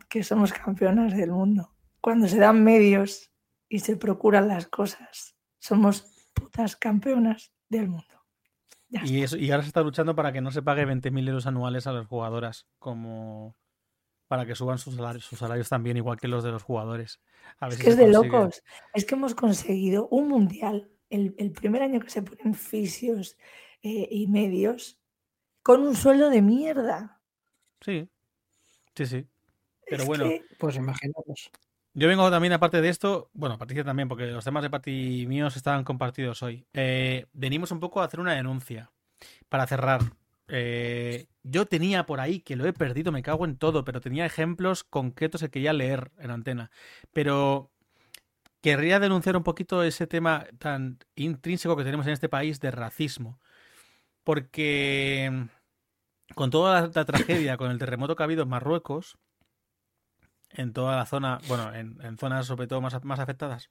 Que 0.08 0.22
somos 0.22 0.52
campeonas 0.52 1.16
del 1.16 1.30
mundo. 1.32 1.72
Cuando 2.00 2.28
se 2.28 2.38
dan 2.38 2.64
medios 2.64 3.30
y 3.68 3.80
se 3.80 3.96
procuran 3.96 4.48
las 4.48 4.66
cosas, 4.66 5.36
somos 5.58 6.06
putas 6.34 6.76
campeonas 6.76 7.52
del 7.68 7.88
mundo. 7.88 8.06
Y, 9.04 9.22
eso, 9.22 9.36
y 9.36 9.50
ahora 9.50 9.62
se 9.62 9.68
está 9.68 9.82
luchando 9.82 10.16
para 10.16 10.32
que 10.32 10.40
no 10.40 10.50
se 10.50 10.62
pague 10.62 10.84
20.000 10.84 11.28
euros 11.28 11.46
anuales 11.46 11.86
a 11.86 11.92
las 11.92 12.06
jugadoras, 12.06 12.66
como 12.78 13.56
para 14.26 14.46
que 14.46 14.54
suban 14.54 14.78
sus 14.78 14.94
salarios, 14.94 15.24
sus 15.24 15.38
salarios 15.38 15.68
también, 15.68 15.96
igual 15.96 16.18
que 16.18 16.28
los 16.28 16.44
de 16.44 16.52
los 16.52 16.62
jugadores. 16.62 17.20
es 17.68 17.78
que 17.78 17.90
es 17.90 17.96
de 17.96 18.08
locos. 18.08 18.62
Es 18.94 19.04
que 19.04 19.16
hemos 19.16 19.34
conseguido 19.34 20.08
un 20.08 20.28
mundial, 20.28 20.88
el, 21.08 21.52
primer 21.52 21.82
año 21.82 22.00
que 22.00 22.10
se 22.10 22.22
ponen 22.22 22.54
fisios 22.54 23.36
eh, 23.82 24.08
y 24.08 24.28
medios, 24.28 24.99
con 25.62 25.80
un 25.82 25.94
sueldo 25.94 26.30
de 26.30 26.42
mierda. 26.42 27.20
Sí, 27.80 28.08
sí, 28.94 29.06
sí. 29.06 29.26
Pero 29.86 30.04
bueno. 30.04 30.30
Pues 30.58 30.76
imaginaos. 30.76 31.50
Yo 31.92 32.06
vengo 32.06 32.30
también, 32.30 32.52
aparte 32.52 32.80
de 32.80 32.88
esto, 32.88 33.30
bueno, 33.32 33.58
Patricia 33.58 33.82
también, 33.82 34.08
porque 34.08 34.26
los 34.26 34.44
temas 34.44 34.62
de 34.62 34.70
Pati 34.70 35.26
míos 35.26 35.56
estaban 35.56 35.82
compartidos 35.82 36.42
hoy. 36.42 36.64
Eh, 36.72 37.26
venimos 37.32 37.72
un 37.72 37.80
poco 37.80 38.00
a 38.00 38.04
hacer 38.04 38.20
una 38.20 38.34
denuncia 38.34 38.92
para 39.48 39.66
cerrar. 39.66 40.00
Eh, 40.46 41.26
yo 41.42 41.66
tenía 41.66 42.06
por 42.06 42.20
ahí, 42.20 42.40
que 42.40 42.54
lo 42.54 42.64
he 42.66 42.72
perdido, 42.72 43.10
me 43.10 43.22
cago 43.22 43.44
en 43.44 43.56
todo, 43.56 43.84
pero 43.84 44.00
tenía 44.00 44.24
ejemplos 44.24 44.84
concretos 44.84 45.40
que 45.40 45.50
quería 45.50 45.72
leer 45.72 46.12
en 46.18 46.30
antena. 46.30 46.70
Pero 47.12 47.70
querría 48.60 49.00
denunciar 49.00 49.36
un 49.36 49.42
poquito 49.42 49.82
ese 49.82 50.06
tema 50.06 50.46
tan 50.58 50.98
intrínseco 51.16 51.76
que 51.76 51.84
tenemos 51.84 52.06
en 52.06 52.12
este 52.12 52.28
país 52.28 52.60
de 52.60 52.70
racismo. 52.70 53.40
Porque 54.30 55.48
con 56.36 56.50
toda 56.50 56.88
la 56.94 57.04
tragedia, 57.04 57.56
con 57.56 57.72
el 57.72 57.80
terremoto 57.80 58.14
que 58.14 58.22
ha 58.22 58.26
habido 58.26 58.44
en 58.44 58.48
Marruecos, 58.48 59.18
en 60.50 60.72
toda 60.72 60.94
la 60.94 61.04
zona, 61.04 61.40
bueno, 61.48 61.74
en, 61.74 62.16
zonas 62.16 62.46
sobre 62.46 62.68
todo 62.68 62.80
más, 62.80 63.04
más 63.04 63.18
afectadas, 63.18 63.70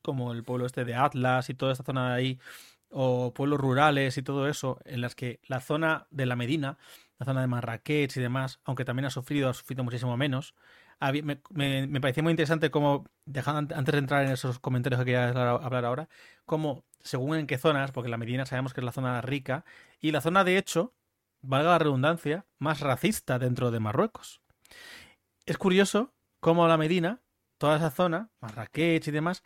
como 0.00 0.30
el 0.30 0.44
pueblo 0.44 0.66
este 0.66 0.84
de 0.84 0.94
Atlas 0.94 1.50
y 1.50 1.54
toda 1.54 1.72
esta 1.72 1.82
zona 1.82 2.10
de 2.10 2.14
ahí, 2.14 2.40
o 2.88 3.34
pueblos 3.34 3.58
rurales 3.58 4.16
y 4.16 4.22
todo 4.22 4.46
eso, 4.46 4.78
en 4.84 5.00
las 5.00 5.16
que 5.16 5.40
la 5.48 5.60
zona 5.60 6.06
de 6.12 6.26
la 6.26 6.36
Medina, 6.36 6.78
la 7.18 7.26
zona 7.26 7.40
de 7.40 7.48
Marrakech 7.48 8.16
y 8.16 8.20
demás, 8.20 8.60
aunque 8.62 8.84
también 8.84 9.06
ha 9.06 9.10
sufrido, 9.10 9.48
ha 9.48 9.54
sufrido 9.54 9.82
muchísimo 9.82 10.16
menos, 10.16 10.54
me, 11.00 11.40
me, 11.88 12.00
parecía 12.00 12.22
muy 12.22 12.30
interesante 12.30 12.70
como, 12.70 13.06
dejando, 13.24 13.74
antes 13.74 13.92
de 13.92 13.98
entrar 13.98 14.24
en 14.24 14.30
esos 14.30 14.60
comentarios 14.60 15.00
que 15.00 15.06
quería 15.06 15.30
hablar 15.30 15.84
ahora, 15.84 16.08
como 16.46 16.84
según 17.02 17.36
en 17.36 17.46
qué 17.46 17.58
zonas, 17.58 17.92
porque 17.92 18.10
la 18.10 18.16
Medina 18.16 18.46
sabemos 18.46 18.74
que 18.74 18.80
es 18.80 18.84
la 18.84 18.92
zona 18.92 19.20
rica, 19.20 19.64
y 20.00 20.12
la 20.12 20.20
zona 20.20 20.44
de 20.44 20.58
hecho, 20.58 20.94
valga 21.42 21.70
la 21.70 21.78
redundancia, 21.78 22.46
más 22.58 22.80
racista 22.80 23.38
dentro 23.38 23.70
de 23.70 23.80
Marruecos. 23.80 24.40
Es 25.46 25.58
curioso 25.58 26.14
cómo 26.40 26.66
la 26.68 26.76
Medina, 26.76 27.20
toda 27.58 27.76
esa 27.76 27.90
zona, 27.90 28.30
Marrakech 28.40 29.08
y 29.08 29.10
demás, 29.10 29.42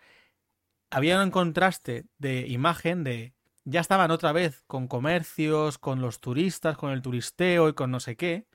había 0.91 1.23
un 1.23 1.31
contraste 1.31 2.07
de 2.19 2.47
imagen 2.47 3.05
de 3.05 3.35
ya 3.65 3.81
estaban 3.81 4.11
otra 4.11 4.33
vez 4.33 4.63
con 4.67 4.89
comercios, 4.89 5.79
con 5.79 6.01
los 6.01 6.21
turistas, 6.21 6.77
con 6.77 6.93
el 6.93 7.03
turisteo 7.03 7.69
y 7.69 7.73
con 7.73 7.91
no 7.91 7.99
sé 7.99 8.17
qué, 8.17 8.47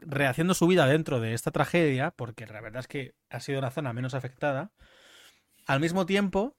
rehaciendo 0.00 0.54
su 0.54 0.66
vida 0.66 0.86
dentro 0.86 1.20
de 1.20 1.34
esta 1.34 1.50
tragedia, 1.50 2.10
porque 2.10 2.46
la 2.46 2.60
verdad 2.60 2.80
es 2.80 2.88
que 2.88 3.14
ha 3.28 3.40
sido 3.40 3.60
la 3.60 3.70
zona 3.70 3.92
menos 3.92 4.14
afectada, 4.14 4.72
al 5.66 5.80
mismo 5.80 6.06
tiempo 6.06 6.56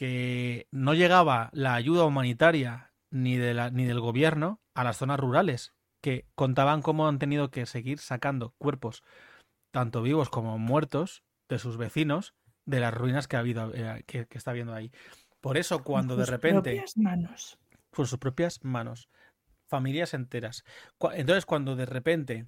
que 0.00 0.66
no 0.70 0.94
llegaba 0.94 1.50
la 1.52 1.74
ayuda 1.74 2.06
humanitaria 2.06 2.90
ni, 3.10 3.36
de 3.36 3.52
la, 3.52 3.68
ni 3.68 3.84
del 3.84 4.00
gobierno 4.00 4.62
a 4.72 4.82
las 4.82 4.96
zonas 4.96 5.20
rurales 5.20 5.74
que 6.00 6.26
contaban 6.34 6.80
cómo 6.80 7.06
han 7.06 7.18
tenido 7.18 7.50
que 7.50 7.66
seguir 7.66 7.98
sacando 7.98 8.54
cuerpos, 8.56 9.02
tanto 9.70 10.00
vivos 10.00 10.30
como 10.30 10.56
muertos, 10.56 11.22
de 11.50 11.58
sus 11.58 11.76
vecinos, 11.76 12.34
de 12.64 12.80
las 12.80 12.94
ruinas 12.94 13.28
que 13.28 13.36
ha 13.36 13.40
habido, 13.40 13.74
eh, 13.74 14.02
que, 14.06 14.26
está 14.30 14.52
habiendo 14.52 14.72
ahí. 14.72 14.90
Por 15.42 15.58
eso, 15.58 15.84
cuando 15.84 16.16
de 16.16 16.24
repente. 16.24 16.70
Propias 16.70 16.96
manos. 16.96 17.58
Con 17.90 18.06
sus 18.06 18.18
propias 18.18 18.64
manos. 18.64 19.10
Familias 19.66 20.14
enteras. 20.14 20.64
Entonces, 21.12 21.44
cuando 21.44 21.76
de 21.76 21.84
repente, 21.84 22.46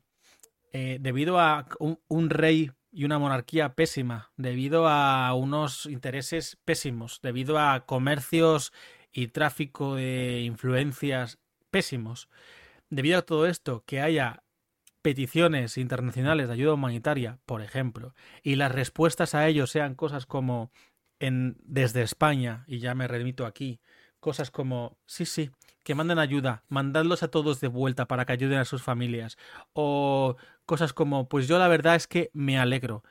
eh, 0.73 0.97
debido 1.03 1.39
a 1.39 1.67
un, 1.79 2.31
rey 2.31 2.71
y 2.93 3.05
una 3.05 3.19
monarquía 3.19 3.75
pésima, 3.75 4.31
debido 4.37 4.87
a 4.87 5.33
unos 5.35 5.87
intereses 5.87 6.59
pésimos, 6.65 7.21
debido 7.23 7.59
a 7.59 7.87
comercios 7.87 8.73
y 9.11 9.29
tráfico 9.29 9.95
de 9.97 10.43
influencias 10.43 11.39
pésimos, 11.71 12.29
debido 12.91 13.19
a 13.19 13.23
todo 13.23 13.47
esto, 13.47 13.83
que 13.87 14.03
haya 14.03 14.43
peticiones 15.01 15.79
internacionales 15.79 16.49
de 16.49 16.55
ayuda 16.55 16.75
humanitaria, 16.75 17.39
por 17.47 17.63
ejemplo, 17.63 18.15
y 18.43 18.57
las 18.57 18.71
respuestas 18.71 19.35
a 19.35 19.49
ello 19.49 19.67
sean 19.67 19.95
cosas 19.95 20.27
como 20.27 20.71
en, 21.19 21.57
desde 21.65 22.03
España, 22.03 22.65
y 22.67 22.79
ya 22.79 22.95
me 22.95 23.09
remito 23.09 23.47
aquí, 23.47 23.81
cosas 24.21 24.51
como, 24.51 24.99
sí, 25.07 25.25
sí, 25.25 25.51
que 25.83 25.95
manden 25.95 26.19
ayuda, 26.19 26.65
mandadlos 26.69 27.23
a 27.23 27.29
todos 27.29 27.61
de 27.61 27.69
vuelta 27.69 28.07
para 28.07 28.25
que 28.25 28.33
ayuden 28.33 28.59
a 28.59 28.65
sus 28.65 28.83
familias, 28.83 29.37
o 29.73 30.37
cosas 30.67 30.93
como, 30.93 31.29
pues 31.29 31.49
yo 31.49 31.59
la 31.59 31.69
verdad 31.69 31.97
es 31.97 32.07
que 32.07 32.31
me 32.33 32.59
alegro, 32.59 33.03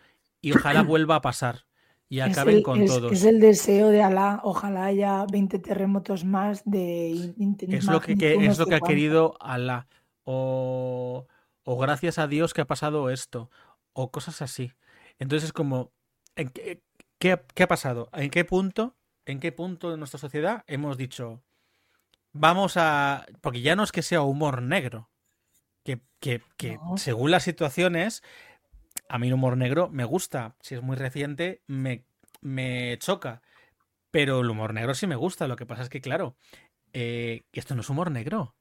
y 0.41 0.53
ojalá 0.53 0.82
vuelva 0.84 1.15
a 1.15 1.22
pasar, 1.22 1.65
y 2.11 2.19
acaben 2.19 2.61
con 2.61 2.86
todos. 2.86 3.13
Es 3.13 3.24
el 3.24 3.39
deseo 3.39 3.88
de 3.88 4.03
Alá, 4.03 4.41
ojalá 4.43 4.84
haya 4.84 5.26
20 5.32 5.59
terremotos 5.59 6.26
más 6.26 6.61
de 6.65 7.34
Es 7.69 7.86
lo 7.86 8.01
que, 8.01 8.15
es 8.45 8.59
lo 8.59 8.65
que 8.65 8.76
ha 8.76 8.82
querido 8.82 9.38
Alá. 9.39 9.88
O, 10.26 11.26
o 11.63 11.78
gracias 11.78 12.19
a 12.19 12.28
Dios 12.28 12.53
que 12.53 12.59
ha 12.59 12.67
pasado 12.67 13.09
esto. 13.09 13.49
O 13.93 14.11
cosas 14.11 14.41
así. 14.41 14.74
Entonces 15.19 15.47
es 15.47 15.53
como, 15.53 15.93
¿en 16.36 16.49
qué, 16.49 16.82
qué, 17.17 17.63
ha 17.63 17.67
pasado? 17.67 18.09
¿En 18.11 18.30
qué 18.30 18.43
punto? 18.43 18.97
¿En 19.26 19.39
qué 19.39 19.53
punto 19.53 19.89
de 19.89 19.97
nuestra 19.97 20.19
sociedad 20.19 20.65
hemos 20.67 20.97
dicho, 20.97 21.41
vamos 22.34 22.77
a... 22.77 23.25
Porque 23.41 23.61
ya 23.61 23.75
no 23.75 23.84
es 23.84 23.91
que 23.91 24.01
sea 24.01 24.21
humor 24.21 24.61
negro. 24.61 25.09
Que, 25.84 26.01
que, 26.19 26.41
que 26.57 26.77
según 26.97 27.32
las 27.32 27.43
situaciones, 27.43 28.23
a 29.09 29.17
mí 29.17 29.27
el 29.27 29.34
humor 29.34 29.57
negro 29.57 29.89
me 29.89 30.05
gusta. 30.05 30.55
Si 30.61 30.75
es 30.75 30.82
muy 30.82 30.95
reciente, 30.95 31.63
me, 31.67 32.05
me 32.41 32.97
choca. 32.99 33.41
Pero 34.11 34.41
el 34.41 34.49
humor 34.49 34.73
negro 34.73 34.93
sí 34.93 35.07
me 35.07 35.15
gusta. 35.15 35.47
Lo 35.47 35.55
que 35.55 35.65
pasa 35.65 35.84
es 35.84 35.89
que, 35.89 36.01
claro, 36.01 36.36
eh, 36.93 37.43
esto 37.53 37.75
no 37.75 37.82
es 37.82 37.89
humor 37.89 38.11
negro. 38.11 38.55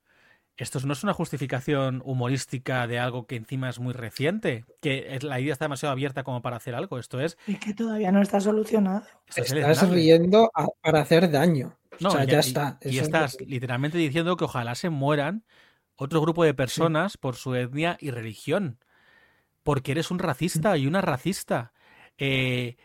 Esto 0.61 0.78
no 0.84 0.92
es 0.92 1.02
una 1.02 1.14
justificación 1.14 2.02
humorística 2.04 2.86
de 2.86 2.98
algo 2.98 3.26
que 3.26 3.36
encima 3.36 3.70
es 3.70 3.78
muy 3.78 3.94
reciente, 3.94 4.66
que 4.82 5.18
la 5.22 5.40
idea 5.40 5.54
está 5.54 5.64
demasiado 5.64 5.92
abierta 5.92 6.22
como 6.22 6.42
para 6.42 6.56
hacer 6.56 6.74
algo. 6.74 6.98
Esto 6.98 7.18
es. 7.18 7.38
Y 7.46 7.54
que 7.54 7.72
todavía 7.72 8.12
no 8.12 8.20
está 8.20 8.40
solucionado. 8.40 9.02
Estás 9.34 9.88
riendo 9.88 10.50
para 10.82 11.00
hacer 11.00 11.30
daño. 11.30 11.76
o 12.04 12.11
sea, 12.11 12.24
ya, 12.24 12.40
está. 12.40 12.78
Y, 12.82 12.98
estás 12.98 13.38
literalmente 13.40 13.96
diciendo 13.96 14.36
que 14.36 14.44
ojalá 14.44 14.74
se 14.74 14.90
mueran 14.90 15.44
otro 15.96 16.20
grupo 16.20 16.44
de 16.44 16.52
personas 16.52 17.16
por 17.16 17.36
su 17.36 17.54
etnia 17.54 17.96
y 17.98 18.11
religión 18.11 18.78
porque 19.62 19.92
eres 19.92 20.11
un 20.11 20.18
racista 20.18 20.76
y 20.76 20.86
una 20.86 21.00
racista. 21.00 21.72
Eh, 22.18 22.76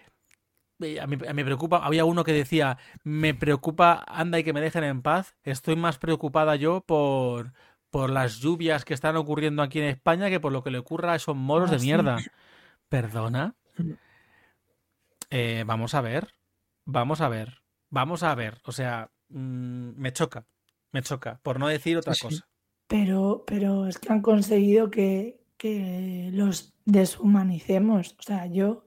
a, 0.99 1.07
mí, 1.07 1.17
me 1.17 1.45
preocupa, 1.45 1.77
había 1.77 2.05
uno 2.05 2.23
que 2.23 2.33
decía, 2.33 2.77
me 3.03 3.33
preocupa, 3.33 4.03
anda 4.07 4.39
y 4.39 4.43
que 4.43 4.53
me 4.53 4.61
dejen 4.61 4.83
en 4.83 5.01
paz, 5.01 5.35
estoy 5.43 5.75
más 5.75 5.97
preocupada 5.97 6.55
yo 6.55 6.81
por, 6.81 7.53
por 7.89 8.09
las 8.09 8.39
lluvias 8.39 8.83
que 8.83 8.93
están 8.93 9.15
ocurriendo 9.15 9.61
aquí 9.61 9.79
en 9.79 9.85
España 9.85 10.29
que 10.29 10.39
por 10.39 10.51
lo 10.51 10.63
que 10.63 10.71
le 10.71 10.77
ocurra 10.77 11.13
a 11.13 11.15
esos 11.15 11.35
moros 11.35 11.69
de 11.69 11.77
ah, 11.77 11.79
mierda. 11.79 12.17
¿Perdona? 12.89 13.55
Eh, 15.29 15.63
vamos 15.65 15.93
a 15.93 16.01
ver, 16.01 16.33
vamos 16.85 17.21
a 17.21 17.29
ver, 17.29 17.61
vamos 17.89 18.23
a 18.23 18.35
ver, 18.35 18.61
o 18.63 18.71
sea, 18.71 19.09
mm, 19.29 19.91
me 19.97 20.13
choca, 20.13 20.45
me 20.91 21.01
choca, 21.01 21.39
por 21.41 21.59
no 21.59 21.67
decir 21.67 21.97
otra 21.97 22.13
cosa. 22.19 22.45
pero, 22.87 23.43
pero 23.47 23.87
es 23.87 23.97
que 23.97 24.11
han 24.11 24.21
conseguido 24.21 24.91
que, 24.91 25.41
que 25.57 26.29
los 26.31 26.73
deshumanicemos. 26.85 28.15
O 28.19 28.23
sea, 28.23 28.45
yo 28.45 28.84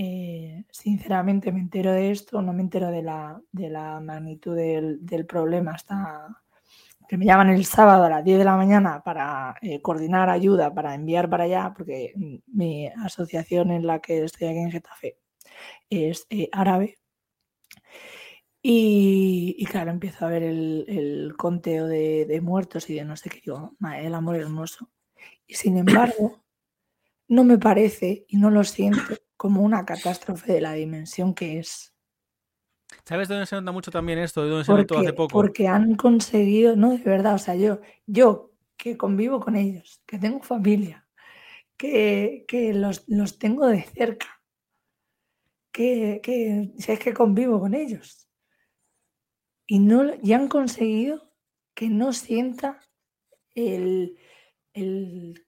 eh, 0.00 0.64
sinceramente 0.70 1.50
me 1.50 1.58
entero 1.58 1.90
de 1.90 2.12
esto, 2.12 2.40
no 2.40 2.52
me 2.52 2.62
entero 2.62 2.88
de 2.92 3.02
la, 3.02 3.42
de 3.50 3.68
la 3.68 3.98
magnitud 3.98 4.54
del, 4.54 5.26
problema 5.26 5.72
hasta 5.72 6.40
que 7.08 7.16
me 7.16 7.24
llaman 7.24 7.50
el 7.50 7.64
sábado 7.64 8.04
a 8.04 8.08
las 8.08 8.24
10 8.24 8.38
de 8.38 8.44
la 8.44 8.56
mañana 8.56 9.02
para 9.02 9.56
eh, 9.60 9.82
coordinar 9.82 10.30
ayuda, 10.30 10.72
para 10.72 10.94
enviar 10.94 11.28
para 11.28 11.44
allá, 11.44 11.74
porque 11.76 12.12
mi 12.46 12.86
asociación 12.86 13.72
en 13.72 13.88
la 13.88 13.98
que 13.98 14.22
estoy 14.22 14.46
aquí 14.46 14.58
en 14.58 14.70
Getafe 14.70 15.18
es 15.90 16.28
eh, 16.30 16.48
árabe. 16.52 16.98
Y, 18.62 19.64
claro, 19.64 19.90
empiezo 19.90 20.26
a 20.26 20.28
ver 20.28 20.44
el, 20.44 21.34
conteo 21.36 21.88
de, 21.88 22.40
muertos 22.40 22.88
y 22.88 22.94
de 22.94 23.04
no 23.04 23.16
sé 23.16 23.30
qué, 23.30 23.40
digo, 23.44 23.74
el 23.96 24.14
amor 24.14 24.36
hermoso. 24.36 24.90
Y 25.44 25.54
sin 25.54 25.76
embargo, 25.76 26.44
no 27.26 27.42
me 27.42 27.58
parece 27.58 28.26
y 28.28 28.36
no 28.36 28.50
lo 28.50 28.62
siento 28.62 29.16
como 29.38 29.62
una 29.62 29.86
catástrofe 29.86 30.52
de 30.52 30.60
la 30.60 30.72
dimensión 30.72 31.32
que 31.32 31.60
es. 31.60 31.94
¿Sabes 33.04 33.28
de 33.28 33.34
dónde 33.34 33.46
se 33.46 33.56
nota 33.56 33.72
mucho 33.72 33.90
también 33.90 34.18
esto? 34.18 34.42
¿De 34.42 34.50
dónde 34.50 34.64
se 34.64 34.72
notó 34.72 34.98
hace 34.98 35.12
poco? 35.12 35.32
Porque 35.32 35.68
han 35.68 35.94
conseguido, 35.94 36.74
no, 36.74 36.90
de 36.90 36.98
verdad, 36.98 37.34
o 37.34 37.38
sea, 37.38 37.54
yo, 37.54 37.80
yo 38.06 38.52
que 38.76 38.96
convivo 38.96 39.40
con 39.40 39.54
ellos, 39.54 40.02
que 40.06 40.18
tengo 40.18 40.42
familia, 40.42 41.06
que, 41.76 42.44
los, 42.74 43.38
tengo 43.38 43.68
de 43.68 43.82
cerca, 43.82 44.42
que, 45.72 46.20
que 46.22 46.72
si 46.78 46.92
es 46.92 46.98
que 46.98 47.14
convivo 47.14 47.60
con 47.60 47.74
ellos. 47.74 48.28
Y, 49.66 49.78
no, 49.78 50.02
y 50.20 50.32
han 50.32 50.48
conseguido 50.48 51.32
que 51.74 51.88
no 51.88 52.12
sienta 52.12 52.80
el, 53.54 54.18
el 54.72 55.47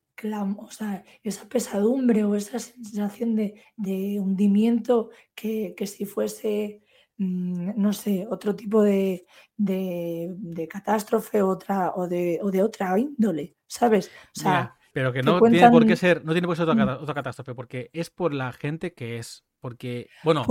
o 0.59 0.71
sea, 0.71 1.05
esa 1.23 1.49
pesadumbre 1.49 2.25
o 2.25 2.35
esa 2.35 2.59
sensación 2.59 3.37
de, 3.37 4.21
hundimiento 4.21 5.11
que, 5.35 5.75
que, 5.77 5.87
si 5.87 6.05
fuese 6.05 6.83
Mm, 7.21 7.73
no 7.77 7.93
sé, 7.93 8.27
otro 8.31 8.57
tipo 8.57 8.83
de, 8.83 9.27
catástrofe 10.71 11.43
otra, 11.43 11.93
o, 11.95 12.09
de, 12.09 12.41
o 12.43 12.51
de 12.51 12.63
otra 12.63 12.99
índole, 12.99 13.57
¿sabes? 13.67 14.11
O 14.35 14.41
sea, 14.41 14.75
pero 14.91 15.13
que 15.13 15.23
no 15.23 15.39
tiene 15.39 15.69
por 15.69 15.87
qué 15.87 15.97
ser, 15.97 16.25
no 16.25 16.33
tiene 16.33 16.47
por 16.47 16.57
qué 16.57 16.65
ser 16.65 16.75
mm. 16.75 17.03
otra, 17.03 17.13
catástrofe, 17.13 17.55
porque 17.55 17.91
es 17.93 18.09
por 18.09 18.33
la 18.33 18.53
gente 18.55 18.95
que 18.95 19.19
es. 19.19 19.45
Porque, 19.61 20.09
bueno, 20.25 20.47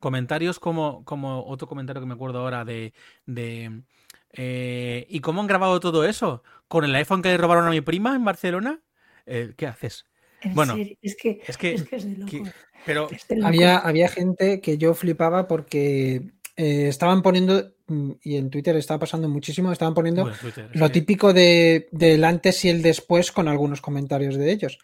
comentarios 0.00 0.58
como, 0.58 1.04
como 1.04 1.46
otro 1.46 1.68
comentario 1.68 2.02
que 2.02 2.08
me 2.08 2.14
acuerdo 2.14 2.40
ahora 2.40 2.64
de. 2.64 2.92
de 3.24 3.84
eh, 4.32 5.06
¿Y 5.08 5.20
cómo 5.20 5.40
han 5.40 5.46
grabado 5.46 5.78
todo 5.78 6.02
eso? 6.02 6.42
¿Con 6.66 6.84
el 6.84 6.94
iPhone 6.96 7.22
que 7.22 7.28
le 7.28 7.38
robaron 7.38 7.66
a 7.66 7.70
mi 7.70 7.80
prima 7.80 8.16
en 8.16 8.24
Barcelona? 8.24 8.82
Eh, 9.26 9.52
¿Qué 9.56 9.66
haces? 9.66 10.06
bueno, 10.54 10.74
es 11.00 11.16
que 11.16 11.40
es, 11.46 11.56
que, 11.56 11.76
de 11.76 12.16
loco. 12.16 12.50
pero 12.84 13.08
había, 13.44 13.78
había 13.78 14.08
gente 14.08 14.60
que 14.60 14.76
yo 14.76 14.92
flipaba 14.94 15.46
porque 15.46 16.32
eh, 16.56 16.88
estaban 16.88 17.22
poniendo, 17.22 17.74
mm, 17.86 18.10
y 18.22 18.36
en 18.36 18.50
Twitter 18.50 18.76
estaba 18.76 19.00
pasando 19.00 19.28
muchísimo, 19.28 19.72
estaban 19.72 19.94
poniendo 19.94 20.30
lo 20.72 20.90
típico 20.90 21.32
de, 21.32 21.88
del 21.92 22.24
antes 22.24 22.64
y 22.64 22.68
el 22.68 22.82
después 22.82 23.32
con 23.32 23.48
algunos 23.48 23.80
comentarios 23.80 24.36
de 24.36 24.50
ellos. 24.50 24.78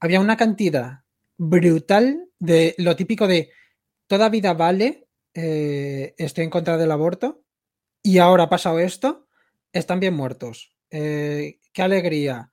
Había 0.00 0.20
una 0.20 0.36
cantidad 0.36 1.00
brutal 1.38 2.28
de 2.38 2.74
lo 2.78 2.96
típico 2.96 3.26
de 3.26 3.50
toda 4.06 4.28
vida 4.28 4.54
vale, 4.54 5.08
eh, 5.34 6.14
estoy 6.18 6.44
en 6.44 6.50
contra 6.50 6.76
del 6.76 6.90
aborto, 6.90 7.42
y 8.02 8.18
ahora 8.18 8.44
ha 8.44 8.48
pasado 8.50 8.78
esto, 8.78 9.26
están 9.72 10.00
bien 10.00 10.14
muertos. 10.14 10.72
Eh, 10.90 11.60
qué 11.72 11.82
alegría. 11.82 12.52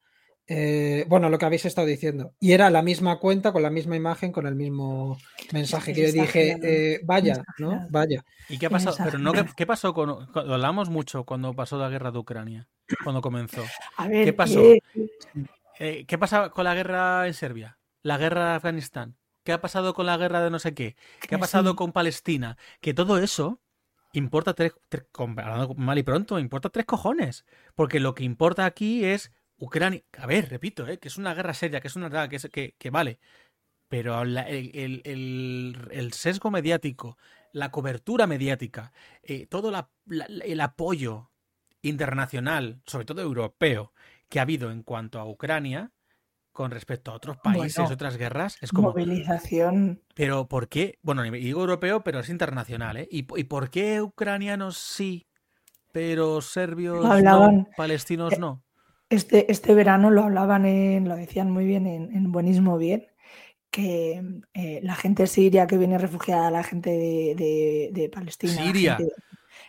Eh, 0.56 1.06
bueno, 1.08 1.30
lo 1.30 1.40
que 1.40 1.46
habéis 1.46 1.66
estado 1.66 1.88
diciendo. 1.88 2.36
Y 2.40 2.52
era 2.52 2.70
la 2.70 2.84
misma 2.84 3.18
cuenta, 3.18 3.52
con 3.52 3.64
la 3.64 3.72
misma 3.72 3.96
imagen, 3.96 4.32
con 4.32 4.46
el 4.46 4.54
mismo 4.54 5.18
mensaje 5.52 5.94
que 5.94 6.12
yo 6.12 6.22
dije, 6.22 6.60
eh, 6.62 7.02
vaya, 7.04 7.44
¿no? 7.58 7.88
Vaya. 7.90 8.24
¿Y 8.50 8.60
qué 8.60 8.68
ha 8.68 8.70
pasado? 8.70 8.98
Pero 9.04 9.18
no, 9.18 9.32
¿qué, 9.56 9.66
pasó 9.66 9.94
con. 9.94 10.28
Hablamos 10.36 10.90
mucho 10.90 11.24
cuando 11.24 11.54
pasó 11.54 11.78
la 11.78 11.90
guerra 11.90 12.12
de 12.12 12.20
Ucrania, 12.20 12.68
cuando 13.04 13.22
comenzó. 13.22 13.64
¿Qué 14.10 14.34
pasó? 14.34 14.62
Eh, 15.80 16.06
¿Qué 16.06 16.18
pasa 16.20 16.50
con 16.50 16.66
la 16.66 16.76
guerra 16.76 17.26
en 17.26 17.34
Serbia? 17.34 17.80
La 18.04 18.18
guerra 18.18 18.50
de 18.50 18.56
Afganistán. 18.58 19.16
¿Qué 19.44 19.54
ha 19.54 19.62
pasado 19.62 19.96
con 19.96 20.06
la 20.06 20.18
guerra 20.18 20.44
de 20.44 20.52
no 20.52 20.60
sé 20.60 20.76
qué? 20.76 20.96
¿Qué 21.28 21.36
ha 21.36 21.40
pasado 21.40 21.76
con 21.76 21.92
Palestina? 21.92 22.58
Que 22.80 22.94
todo 22.94 23.18
eso 23.18 23.60
importa 24.14 24.54
tres, 24.54 24.74
mal 25.76 25.98
y 25.98 26.04
pronto, 26.04 26.38
importa 26.38 26.70
tres 26.70 26.86
cojones. 26.86 27.46
Porque 27.74 28.00
lo 28.00 28.14
que 28.14 28.24
importa 28.24 28.66
aquí 28.66 29.04
es 29.04 29.32
Ucrania, 29.58 30.02
a 30.18 30.26
ver, 30.26 30.50
repito, 30.50 30.88
¿eh? 30.88 31.00
que 31.00 31.08
es 31.08 31.18
una 31.18 31.34
guerra 31.34 31.54
seria, 31.54 31.80
que 31.80 31.88
es 31.88 31.96
una 31.96 32.10
guerra 32.10 32.30
que, 32.30 32.76
que, 32.78 32.90
vale, 32.90 33.20
pero 33.88 34.22
el, 34.22 36.10
sesgo 36.14 36.52
mediático, 36.52 37.18
la 37.52 37.72
cobertura 37.72 38.28
mediática, 38.28 38.92
eh, 39.22 39.46
todo 39.48 39.72
el 40.44 40.62
apoyo 40.62 41.32
internacional, 41.82 42.82
sobre 42.86 43.06
todo 43.06 43.22
europeo, 43.22 43.94
que 44.30 44.40
ha 44.40 44.44
habido 44.44 44.72
en 44.72 44.84
cuanto 44.84 45.20
a 45.20 45.26
Ucrania 45.26 45.92
con 46.54 46.70
respecto 46.72 47.12
a 47.12 47.16
otros 47.16 47.38
países, 47.38 47.90
otras 47.92 48.16
guerras, 48.16 48.58
es 48.62 48.72
como... 48.72 48.90
Movilización. 48.90 50.02
Pero 50.14 50.48
¿por 50.48 50.70
qué? 50.70 51.00
Bueno, 51.02 51.24
digo 51.24 51.62
europeo, 51.62 52.04
pero 52.04 52.20
es 52.20 52.30
internacional, 52.30 52.98
¿eh? 52.98 53.08
¿Y, 53.12 53.24
por 53.24 53.70
qué 53.72 54.02
ucranianos 54.02 54.78
sí, 54.78 55.28
pero 55.92 56.42
serbios 56.42 57.04
no, 57.24 57.68
palestinos 57.76 58.34
eh, 58.34 58.40
no? 58.40 58.64
Este, 59.14 59.52
este 59.52 59.76
verano 59.76 60.10
lo 60.10 60.24
hablaban, 60.24 60.66
en, 60.66 61.08
lo 61.08 61.16
decían 61.16 61.52
muy 61.52 61.66
bien 61.66 61.86
en, 61.86 62.32
Buenismo 62.32 62.80
Bien, 62.80 63.06
que 63.70 64.24
eh, 64.56 64.80
la 64.82 64.96
gente 64.96 65.28
siria 65.28 65.68
que 65.68 65.78
viene 65.78 66.00
refugiada, 66.00 66.50
la 66.50 66.64
gente 66.64 66.90
de, 66.90 68.12
Palestina, 68.12 68.74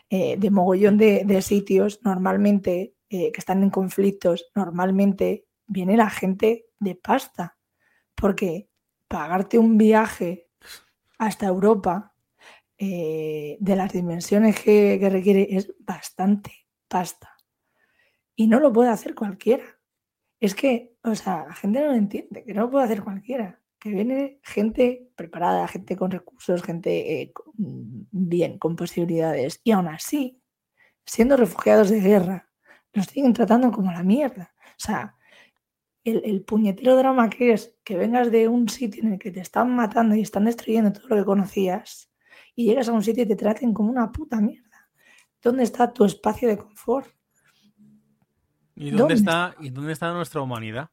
eh, 0.08 0.36
de, 0.38 0.50
mogollón 0.50 0.96
de, 0.96 1.42
sitios, 1.42 2.00
normalmente 2.02 2.94
eh, 3.10 3.32
que 3.32 3.38
están 3.38 3.62
en 3.62 3.68
conflictos, 3.68 4.46
normalmente 4.54 5.44
viene 5.66 5.98
la 5.98 6.08
gente 6.08 6.64
de 6.78 6.94
pasta, 6.94 7.58
porque 8.14 8.70
pagarte 9.08 9.58
un 9.58 9.76
viaje 9.76 10.48
hasta 11.18 11.46
Europa 11.48 12.14
de 12.78 13.76
las 13.76 13.92
dimensiones 13.92 14.58
que 14.58 15.06
requiere 15.10 15.48
es 15.50 15.70
bastante 15.80 16.66
pasta. 16.88 17.33
Y 18.36 18.46
no 18.46 18.60
lo 18.60 18.72
puede 18.72 18.90
hacer 18.90 19.14
cualquiera. 19.14 19.64
Es 20.40 20.54
que, 20.54 20.96
o 21.02 21.14
sea, 21.14 21.46
la 21.48 21.54
gente 21.54 21.80
no 21.80 21.86
lo 21.86 21.94
entiende, 21.94 22.44
que 22.44 22.54
no 22.54 22.62
lo 22.62 22.70
puede 22.70 22.84
hacer 22.84 23.02
cualquiera. 23.02 23.60
Que 23.78 23.90
viene 23.90 24.40
gente 24.42 25.10
preparada, 25.16 25.68
gente 25.68 25.96
con 25.96 26.10
recursos, 26.10 26.62
gente 26.62 27.22
eh, 27.22 27.32
bien, 27.56 28.58
con 28.58 28.76
posibilidades. 28.76 29.60
Y 29.64 29.72
aún 29.72 29.88
así, 29.88 30.42
siendo 31.06 31.36
refugiados 31.36 31.90
de 31.90 32.00
guerra, 32.00 32.50
los 32.92 33.06
siguen 33.06 33.32
tratando 33.32 33.70
como 33.72 33.92
la 33.92 34.02
mierda. 34.02 34.54
O 34.60 34.78
sea, 34.78 35.16
el, 36.04 36.22
el, 36.24 36.44
puñetero 36.44 36.96
drama 36.96 37.30
que 37.30 37.52
es 37.52 37.76
que 37.84 37.96
vengas 37.96 38.30
de 38.30 38.48
un 38.48 38.68
sitio 38.68 39.02
en 39.02 39.14
el 39.14 39.18
que 39.18 39.30
te 39.30 39.40
están 39.40 39.74
matando 39.74 40.14
y 40.14 40.20
están 40.20 40.44
destruyendo 40.44 40.92
todo 40.92 41.08
lo 41.08 41.16
que 41.16 41.24
conocías 41.24 42.10
y 42.54 42.66
llegas 42.66 42.88
a 42.88 42.92
un 42.92 43.02
sitio 43.02 43.24
y 43.24 43.28
te 43.28 43.36
traten 43.36 43.72
como 43.72 43.90
una 43.90 44.12
puta 44.12 44.40
mierda. 44.40 44.90
¿Dónde 45.42 45.64
está 45.64 45.92
tu 45.92 46.04
espacio 46.04 46.48
de 46.48 46.58
confort? 46.58 47.08
¿Y 48.76 48.90
dónde, 48.90 49.14
está, 49.14 49.54
¿Y 49.60 49.70
dónde 49.70 49.92
está 49.92 50.12
nuestra 50.12 50.40
humanidad? 50.40 50.90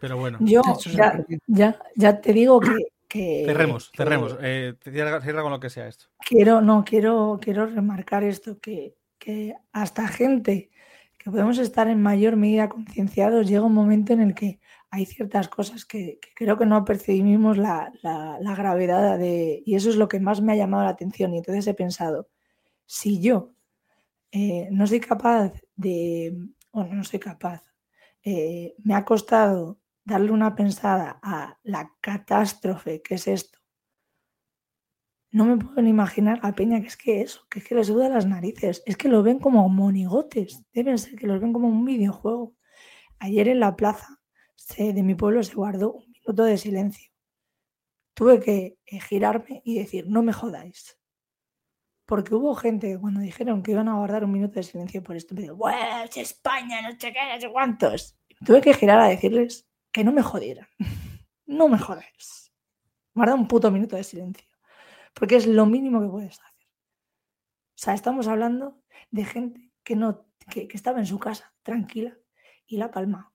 Pero 0.00 0.16
bueno. 0.16 0.38
Yo 0.40 0.62
ya, 1.46 1.78
ya, 1.94 2.20
te 2.20 2.32
digo 2.32 2.60
que. 3.08 3.44
cerremos, 3.46 3.90
cerremos. 3.96 4.36
Eh, 4.40 4.74
cierra, 4.82 5.42
con 5.42 5.50
lo 5.50 5.60
que 5.60 5.70
sea 5.70 5.88
esto. 5.88 6.06
Quiero, 6.18 6.60
no, 6.60 6.84
quiero, 6.84 7.38
quiero 7.40 7.66
remarcar 7.66 8.24
esto: 8.24 8.58
que, 8.60 8.96
que 9.18 9.54
hasta 9.72 10.08
gente 10.08 10.70
que 11.18 11.30
podemos 11.30 11.58
estar 11.58 11.88
en 11.88 12.00
mayor 12.00 12.36
medida 12.36 12.68
concienciados, 12.68 13.48
llega 13.48 13.62
un 13.62 13.74
momento 13.74 14.12
en 14.12 14.20
el 14.20 14.34
que 14.34 14.60
hay 14.90 15.04
ciertas 15.04 15.48
cosas 15.48 15.84
que, 15.84 16.18
creo 16.34 16.56
que 16.56 16.64
no 16.64 16.84
percibimos 16.84 17.58
la, 17.58 17.92
la, 18.02 18.54
gravedad 18.54 19.18
de. 19.18 19.62
Y 19.66 19.74
eso 19.74 19.90
es 19.90 19.96
lo 19.96 20.08
que 20.08 20.20
más 20.20 20.40
me 20.40 20.52
ha 20.52 20.56
llamado 20.56 20.84
la 20.84 20.90
atención. 20.90 21.34
Y 21.34 21.38
entonces 21.38 21.66
he 21.66 21.74
pensado: 21.74 22.28
si 22.86 23.20
yo 23.20 23.52
eh, 24.32 24.68
no 24.70 24.86
soy 24.86 25.00
capaz 25.00 25.52
de, 25.76 26.36
o 26.70 26.84
no 26.84 27.04
soy 27.04 27.18
capaz, 27.18 27.62
eh, 28.22 28.74
me 28.84 28.94
ha 28.94 29.04
costado 29.04 29.80
darle 30.04 30.32
una 30.32 30.54
pensada 30.54 31.18
a 31.22 31.58
la 31.62 31.92
catástrofe 32.00 33.02
que 33.02 33.14
es 33.16 33.28
esto. 33.28 33.58
No 35.30 35.44
me 35.44 35.58
puedo 35.58 35.86
imaginar 35.86 36.40
a 36.42 36.54
Peña 36.54 36.80
que 36.80 36.86
es 36.86 36.96
que 36.96 37.20
eso, 37.20 37.46
que 37.50 37.58
es 37.58 37.64
que 37.66 37.74
les 37.74 37.88
suda 37.88 38.08
las 38.08 38.26
narices, 38.26 38.82
es 38.86 38.96
que 38.96 39.08
lo 39.08 39.22
ven 39.22 39.38
como 39.38 39.68
monigotes, 39.68 40.62
deben 40.72 40.98
ser 40.98 41.16
que 41.16 41.26
los 41.26 41.40
ven 41.40 41.52
como 41.52 41.68
un 41.68 41.84
videojuego. 41.84 42.54
Ayer 43.18 43.48
en 43.48 43.60
la 43.60 43.76
plaza 43.76 44.18
de 44.76 45.02
mi 45.02 45.14
pueblo 45.14 45.42
se 45.42 45.54
guardó 45.54 45.92
un 45.92 46.10
minuto 46.10 46.44
de 46.44 46.58
silencio. 46.58 47.10
Tuve 48.14 48.40
que 48.40 48.78
eh, 48.86 49.00
girarme 49.00 49.62
y 49.64 49.78
decir, 49.78 50.06
no 50.08 50.22
me 50.22 50.32
jodáis. 50.32 50.98
Porque 52.08 52.34
hubo 52.34 52.54
gente 52.54 52.88
que 52.88 52.98
cuando 52.98 53.20
dijeron 53.20 53.62
que 53.62 53.72
iban 53.72 53.86
a 53.86 53.96
guardar 53.96 54.24
un 54.24 54.32
minuto 54.32 54.54
de 54.54 54.62
silencio 54.62 55.02
por 55.02 55.14
esto, 55.14 55.34
me 55.34 55.42
dijo, 55.42 55.68
es 55.68 56.16
España, 56.16 56.80
no 56.80 56.98
sé 56.98 57.12
qué, 57.12 57.18
no 57.34 57.38
sé 57.38 57.52
cuántos. 57.52 58.18
Tuve 58.46 58.62
que 58.62 58.72
girar 58.72 58.98
a 58.98 59.08
decirles 59.08 59.68
que 59.92 60.04
no 60.04 60.10
me 60.10 60.22
jodieran. 60.22 60.66
no 61.46 61.68
me 61.68 61.78
jodáis. 61.78 62.50
Guarda 63.14 63.34
un 63.34 63.46
puto 63.46 63.70
minuto 63.70 63.94
de 63.94 64.04
silencio. 64.04 64.48
Porque 65.12 65.36
es 65.36 65.46
lo 65.46 65.66
mínimo 65.66 66.00
que 66.00 66.08
puedes 66.08 66.40
hacer. 66.40 66.66
O 67.74 67.74
sea, 67.74 67.92
estamos 67.92 68.26
hablando 68.26 68.82
de 69.10 69.26
gente 69.26 69.70
que, 69.84 69.94
no, 69.94 70.26
que, 70.50 70.66
que 70.66 70.78
estaba 70.78 71.00
en 71.00 71.06
su 71.06 71.18
casa, 71.18 71.52
tranquila, 71.62 72.16
y 72.66 72.78
la 72.78 72.90
palma 72.90 73.34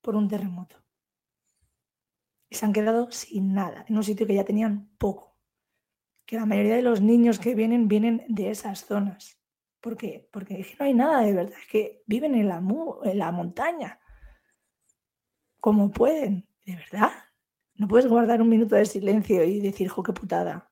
por 0.00 0.16
un 0.16 0.26
terremoto. 0.26 0.74
Y 2.48 2.56
se 2.56 2.66
han 2.66 2.72
quedado 2.72 3.12
sin 3.12 3.54
nada, 3.54 3.84
en 3.86 3.96
un 3.96 4.02
sitio 4.02 4.26
que 4.26 4.34
ya 4.34 4.44
tenían 4.44 4.90
poco. 4.98 5.31
Que 6.26 6.36
la 6.36 6.46
mayoría 6.46 6.76
de 6.76 6.82
los 6.82 7.00
niños 7.00 7.38
que 7.38 7.54
vienen 7.54 7.88
vienen 7.88 8.24
de 8.28 8.50
esas 8.50 8.86
zonas. 8.86 9.38
¿Por 9.80 9.96
qué? 9.96 10.28
Porque 10.32 10.64
no 10.78 10.86
hay 10.86 10.94
nada 10.94 11.22
de 11.22 11.32
verdad, 11.32 11.58
es 11.60 11.66
que 11.66 12.02
viven 12.06 12.34
en 12.34 12.48
la, 12.48 12.62
en 13.04 13.18
la 13.18 13.32
montaña. 13.32 13.98
Como 15.58 15.90
pueden, 15.90 16.46
de 16.64 16.76
verdad. 16.76 17.10
No 17.74 17.88
puedes 17.88 18.06
guardar 18.06 18.40
un 18.40 18.48
minuto 18.48 18.76
de 18.76 18.86
silencio 18.86 19.42
y 19.44 19.60
decir, 19.60 19.88
jo, 19.88 20.02
qué 20.02 20.12
putada. 20.12 20.70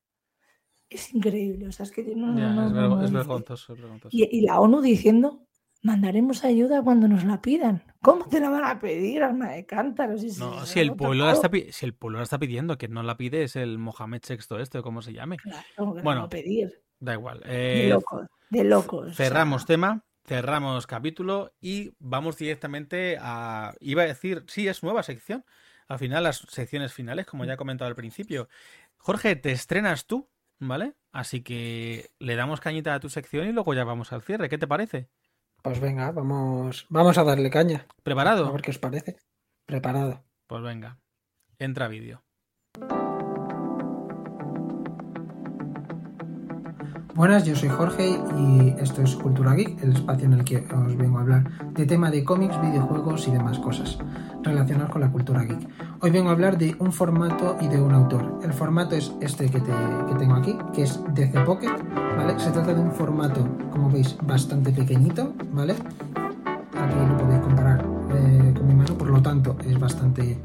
Es 0.88 1.12
increíble, 1.14 1.68
o 1.68 1.72
sea, 1.72 1.84
es 1.84 1.92
que 1.92 2.02
no, 2.16 2.28
no, 2.32 2.66
es, 2.66 2.72
no, 2.72 3.04
es 3.04 3.12
vergonzoso, 3.12 3.74
es 3.74 3.80
vergonzoso. 3.80 4.16
y, 4.16 4.24
y 4.38 4.40
la 4.42 4.60
ONU 4.60 4.80
diciendo, 4.80 5.46
mandaremos 5.82 6.44
ayuda 6.44 6.82
cuando 6.82 7.08
nos 7.08 7.24
la 7.24 7.40
pidan. 7.40 7.82
¿Cómo 8.02 8.26
te 8.28 8.40
la 8.40 8.50
van 8.50 8.64
a 8.64 8.78
pedir, 8.78 9.22
alma 9.22 9.50
de 9.50 9.66
cántaro? 9.66 10.16
Si, 10.18 10.38
No, 10.38 10.64
si 10.66 10.80
el, 10.80 10.94
pueblo 10.94 11.26
la 11.26 11.32
está, 11.32 11.50
si 11.70 11.86
el 11.86 11.94
pueblo 11.94 12.18
la 12.18 12.24
está 12.24 12.38
pidiendo, 12.38 12.78
que 12.78 12.88
no 12.88 13.02
la 13.02 13.16
pide 13.16 13.44
es 13.44 13.56
el 13.56 13.78
Mohamed 13.78 14.22
VI 14.28 14.60
este, 14.60 14.78
o 14.78 14.82
como 14.82 15.02
se 15.02 15.12
llame. 15.12 15.36
Claro, 15.36 15.94
que 15.94 16.02
Bueno, 16.02 16.22
a 16.22 16.28
pedir. 16.28 16.82
Da 16.98 17.14
igual. 17.14 17.40
De 17.40 17.86
Eh, 17.86 17.88
locos, 17.88 18.26
de 18.50 18.64
locos. 18.64 19.06
o 19.08 19.14
sea, 19.14 19.26
cerramos 19.26 19.64
tema, 19.64 20.04
cerramos 20.26 20.86
capítulo 20.86 21.52
y 21.60 21.92
vamos 21.98 22.36
directamente 22.36 23.16
a... 23.20 23.74
Iba 23.80 24.02
a 24.02 24.06
decir, 24.06 24.44
sí, 24.48 24.68
es 24.68 24.82
nueva 24.82 25.02
sección. 25.02 25.44
Al 25.88 25.98
final, 25.98 26.22
las 26.22 26.38
secciones 26.48 26.92
finales, 26.92 27.26
como 27.26 27.44
ya 27.44 27.54
he 27.54 27.56
comentado 27.56 27.88
al 27.88 27.96
principio. 27.96 28.48
Jorge, 28.96 29.34
te 29.34 29.50
estrenas 29.50 30.06
tú, 30.06 30.28
¿vale? 30.58 30.94
Así 31.10 31.42
que 31.42 32.10
le 32.18 32.36
damos 32.36 32.60
cañita 32.60 32.94
a 32.94 33.00
tu 33.00 33.08
sección 33.08 33.48
y 33.48 33.52
luego 33.52 33.74
ya 33.74 33.84
vamos 33.84 34.12
al 34.12 34.22
cierre. 34.22 34.48
¿Qué 34.48 34.58
te 34.58 34.68
parece? 34.68 35.08
Pues 35.62 35.80
venga, 35.80 36.10
vamos, 36.12 36.86
vamos 36.90 37.16
a 37.18 37.24
darle 37.24 37.50
caña. 37.50 37.86
A 37.88 38.02
¿Preparado? 38.02 38.52
ver 38.52 38.62
qué 38.62 38.70
os 38.72 38.78
parece. 38.78 39.16
Preparado. 39.64 40.22
Pues 40.46 40.62
venga, 40.62 40.98
entra 41.58 41.88
vídeo. 41.88 42.22
Buenas, 47.14 47.44
yo 47.44 47.54
soy 47.56 47.68
Jorge 47.68 48.18
y 48.38 48.74
esto 48.80 49.02
es 49.02 49.14
Cultura 49.16 49.54
Geek, 49.54 49.82
el 49.82 49.92
espacio 49.92 50.26
en 50.26 50.32
el 50.34 50.44
que 50.44 50.58
os 50.86 50.96
vengo 50.96 51.18
a 51.18 51.22
hablar 51.22 51.50
de 51.74 51.84
tema 51.86 52.10
de 52.10 52.24
cómics, 52.24 52.60
videojuegos 52.60 53.26
y 53.28 53.30
demás 53.32 53.58
cosas 53.58 53.98
relacionadas 54.42 54.90
con 54.90 55.00
la 55.02 55.10
cultura 55.10 55.42
geek. 55.42 55.68
Hoy 56.00 56.10
vengo 56.10 56.30
a 56.30 56.32
hablar 56.32 56.56
de 56.56 56.74
un 56.78 56.92
formato 56.92 57.56
y 57.60 57.68
de 57.68 57.80
un 57.80 57.92
autor. 57.92 58.38
El 58.42 58.52
formato 58.52 58.94
es 58.96 59.12
este 59.20 59.50
que, 59.50 59.60
te- 59.60 59.70
que 60.08 60.14
tengo 60.18 60.34
aquí, 60.34 60.56
que 60.72 60.84
es 60.84 61.00
DC 61.14 61.40
Pocket, 61.44 61.70
¿vale? 62.16 62.38
Se 62.38 62.50
trata 62.50 62.72
de 62.72 62.80
un 62.80 62.92
formato, 62.92 63.46
como 63.70 63.90
veis, 63.90 64.16
bastante 64.22 64.72
pequeñito, 64.72 65.34
¿vale? 65.52 65.74
Aquí 65.74 66.94
lo 67.06 67.16
podéis 67.18 67.40
comparar 67.40 67.84
eh, 68.14 68.54
con 68.56 68.66
mi 68.66 68.74
mano, 68.74 68.94
por 68.96 69.10
lo 69.10 69.20
tanto 69.20 69.56
es 69.66 69.78
bastante 69.78 70.38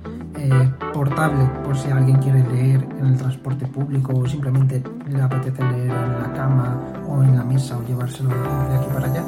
eh, 0.46 0.72
portable 0.94 1.46
por 1.64 1.76
si 1.76 1.90
alguien 1.90 2.18
quiere 2.18 2.44
leer 2.44 2.88
en 3.00 3.08
el 3.08 3.18
transporte 3.18 3.66
público 3.66 4.14
o 4.14 4.28
simplemente 4.28 4.84
le 5.08 5.22
apetece 5.22 5.64
leer 5.64 5.92
en 5.92 6.22
la 6.22 6.34
cama 6.34 6.80
o 7.08 7.24
en 7.24 7.36
la 7.36 7.44
mesa 7.44 7.78
o 7.78 7.84
llevárselo 7.84 8.30
de, 8.30 8.76
aquí 8.76 8.88
para 8.94 9.08
allá. 9.08 9.24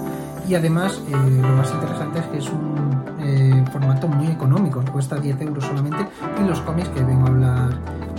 Y 0.47 0.53
además 0.53 1.01
eh, 1.07 1.41
lo 1.41 1.55
más 1.55 1.71
interesante 1.71 2.19
es 2.19 2.25
que 2.27 2.37
es 2.37 2.49
un 2.49 3.03
eh, 3.19 3.65
formato 3.71 4.07
muy 4.07 4.27
económico, 4.27 4.83
cuesta 4.91 5.15
10 5.15 5.41
euros 5.41 5.63
solamente 5.65 6.07
y 6.39 6.47
los 6.47 6.61
cómics 6.61 6.89
que 6.89 7.03
vengo 7.03 7.25
a 7.25 7.29
hablar 7.29 7.69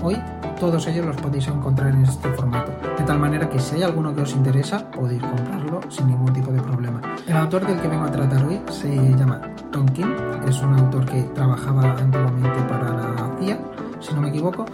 hoy, 0.03 0.17
todos 0.59 0.87
ellos 0.89 1.07
los 1.07 1.17
podéis 1.17 1.47
encontrar 1.47 1.95
en 1.95 2.05
este 2.05 2.29
formato. 2.31 2.73
De 2.99 3.05
tal 3.05 3.19
manera 3.19 3.49
que 3.49 3.61
si 3.61 3.77
hay 3.77 3.85
alguno 3.85 4.15
que 4.15 4.23
os 4.23 4.35
interesa, 4.35 4.91
podéis 4.91 5.23
comprarlo 5.23 5.81
sin 5.89 6.09
ningún 6.09 6.33
tipo 6.33 6.51
de 6.51 6.61
problema. 6.61 7.01
El 7.27 7.37
autor 7.37 7.65
del 7.67 7.81
que 7.81 7.89
vengo 7.89 8.05
a 8.05 8.11
tratar 8.11 8.45
hoy 8.45 8.61
se 8.71 8.89
llama 9.17 9.41
Tom 9.73 9.87
King, 9.89 10.15
es 10.49 10.61
un 10.63 10.75
autor 10.75 11.05
que 11.05 11.23
trabajaba 11.35 11.97
antiguamente 11.99 12.63
para 12.69 12.93
la 12.93 13.37
CIA, 13.41 13.59
si 14.01 14.15
no 14.15 14.21
me 14.23 14.29
equivoco, 14.29 14.65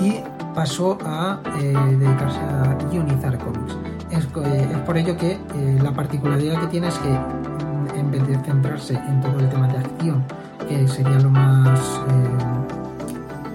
y 0.00 0.20
pasó 0.54 0.98
a 1.04 1.40
eh, 1.60 1.74
dedicarse 1.98 2.40
a 2.40 2.76
guionizar 2.90 3.38
cómics. 3.38 3.76
Es, 4.10 4.24
eh, 4.24 4.68
es 4.72 4.78
por 4.78 4.96
ello 4.96 5.16
que 5.16 5.32
eh, 5.32 5.78
la 5.82 5.92
particularidad 5.92 6.60
que 6.60 6.66
tiene 6.66 6.88
es 6.88 6.98
que 6.98 7.08
mm, 7.08 7.98
en 7.98 8.10
vez 8.10 8.26
de 8.26 8.38
centrarse 8.38 8.94
en 8.94 9.20
todo 9.20 9.38
el 9.38 9.48
tema 9.48 9.68
de 9.68 9.78
acción, 9.78 10.24
que 10.68 10.88
sería 10.88 11.18
lo 11.18 11.30
más 11.30 11.80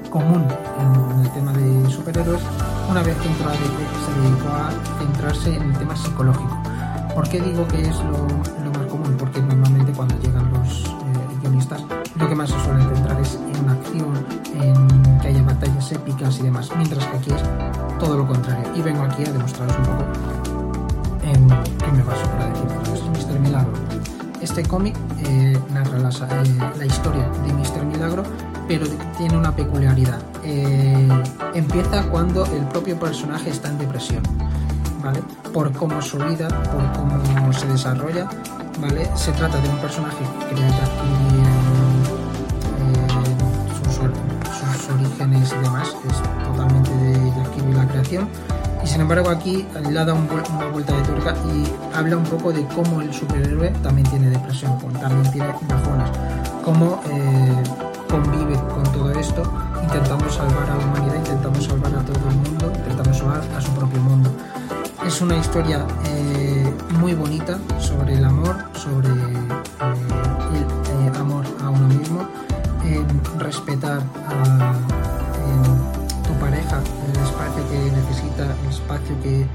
común 0.09 0.45
en, 0.79 1.25
el 1.25 1.31
tema 1.31 1.51
de 1.51 1.89
superhéroes, 1.89 2.41
una 2.89 3.03
vez 3.03 3.17
que 3.17 3.27
entró 3.27 3.49
a 3.49 3.51
DC 3.51 3.63
se 4.05 4.21
dedicó 4.21 4.49
a 4.49 4.99
centrarse 4.99 5.55
en 5.55 5.63
el 5.63 5.77
tema 5.77 5.95
psicológico. 5.95 6.61
¿Por 7.13 7.27
qué 7.27 7.41
digo 7.41 7.67
que 7.67 7.81
es 7.81 7.97
lo, 8.03 8.27
lo 8.63 8.74
Porque 9.17 9.41
normalmente 9.41 9.91
cuando 9.91 10.17
llegan 10.19 10.51
los 10.53 10.85
eh, 10.85 10.91
guionistas 11.41 11.83
lo 12.19 12.29
que 12.29 12.35
más 12.35 12.49
se 12.49 12.59
suele 12.63 12.83
centrar 12.83 13.19
es 13.19 13.35
en 13.35 13.69
acción, 13.69 14.25
en 14.61 15.19
que 15.19 15.27
haya 15.27 15.43
batallas 15.43 15.91
épicas 15.91 16.39
y 16.39 16.43
demás, 16.43 16.69
mientras 16.77 17.05
que 17.05 17.17
aquí 17.17 17.31
es 17.31 17.43
todo 17.99 18.17
lo 18.17 18.27
contrario. 18.27 18.65
Y 18.75 18.81
vengo 18.81 19.03
aquí 19.03 19.23
a 19.23 19.31
demostraros 19.31 19.75
un 19.77 19.83
poco 19.83 20.03
en 21.23 21.47
qué 21.77 21.91
me 21.91 22.03
baso 22.03 22.23
para 22.31 22.47
decir 22.47 22.67
esto. 22.93 23.11
Mr. 23.11 23.39
Milagro. 23.39 23.73
Este 24.41 24.63
cómic 24.63 24.95
eh, 25.25 25.59
narra 25.73 25.97
eh, 25.97 26.73
la 26.77 26.85
historia 26.85 27.27
de 27.45 27.53
Mr. 27.53 27.85
Milagro, 27.85 28.23
pero 28.67 28.85
tiene 29.17 29.37
una 29.37 29.55
peculiaridad. 29.55 30.21
Empieza 31.53 32.03
cuando 32.09 32.45
el 32.45 32.63
propio 32.67 32.97
personaje 32.99 33.49
está 33.49 33.69
en 33.69 33.77
depresión, 33.77 34.23
¿vale? 35.03 35.21
Por 35.53 35.71
cómo 35.73 35.99
es 35.99 36.05
su 36.05 36.17
vida, 36.17 36.47
por 36.47 36.91
cómo 36.93 37.53
se 37.53 37.67
desarrolla, 37.67 38.27
¿vale? 38.79 39.09
Se 39.15 39.31
trata 39.33 39.59
de 39.59 39.69
un 39.69 39.77
personaje 39.77 40.23
que 40.49 40.55
sus, 43.83 43.99
or- 43.99 44.13
sus 44.77 44.89
orígenes 44.95 45.53
y 45.57 45.63
demás, 45.63 45.95
es 46.09 46.45
totalmente 46.47 46.91
de 46.91 47.31
Jack 47.35 47.75
la 47.75 47.87
creación. 47.87 48.29
Y 48.83 48.87
sin 48.87 49.01
embargo 49.01 49.29
aquí 49.29 49.65
le 49.81 49.89
vuel- 50.29 50.47
una 50.55 50.67
vuelta 50.67 50.93
de 50.95 51.01
tuerca 51.01 51.33
y 51.51 51.95
habla 51.97 52.17
un 52.17 52.23
poco 52.25 52.53
de 52.53 52.65
cómo 52.67 53.01
el 53.01 53.11
superhéroe 53.13 53.69
también 53.81 54.07
tiene 54.09 54.29
depresión, 54.29 54.77
también 55.01 55.31
tiene 55.31 55.47
bajonas, 55.67 56.11
cómo 56.63 57.01
eh, 57.09 57.63
convive 58.09 58.53
con 58.73 58.83
todo 58.91 59.11
esto, 59.13 59.41
intentando 59.81 60.29
salvar 60.29 60.69
a 60.69 60.75
la 60.75 60.85
humanidad, 60.85 61.15
intentando 61.15 61.59
salvar 61.61 61.95
a 61.95 62.01
todo 62.05 62.29
el 62.29 62.35
mundo, 62.35 62.71
intentando 62.75 63.13
salvar 63.13 63.41
a 63.57 63.61
su 63.61 63.71
propio 63.71 63.99
mundo. 64.01 64.29
Es 65.05 65.21
una 65.21 65.37
historia 65.37 65.85
eh, 66.07 66.73
muy 66.99 67.13
bonita 67.13 67.59
sobre 67.79 68.15
el 68.15 68.25
amor, 68.25 68.55
sobre 68.73 69.07
eh, 69.07 69.13
el 70.55 71.13
eh, 71.13 71.19
amor 71.19 71.45
a 71.61 71.69
uno 71.69 71.87
mismo, 71.87 72.27
respetar 73.37 74.01
a 74.27 74.73
tu 76.27 76.33
pareja, 76.39 76.81
el 77.07 77.21
espacio 77.21 77.69
que 77.69 77.91
necesita, 77.91 78.55
el 78.63 78.67
espacio 78.67 79.21
que 79.21 79.45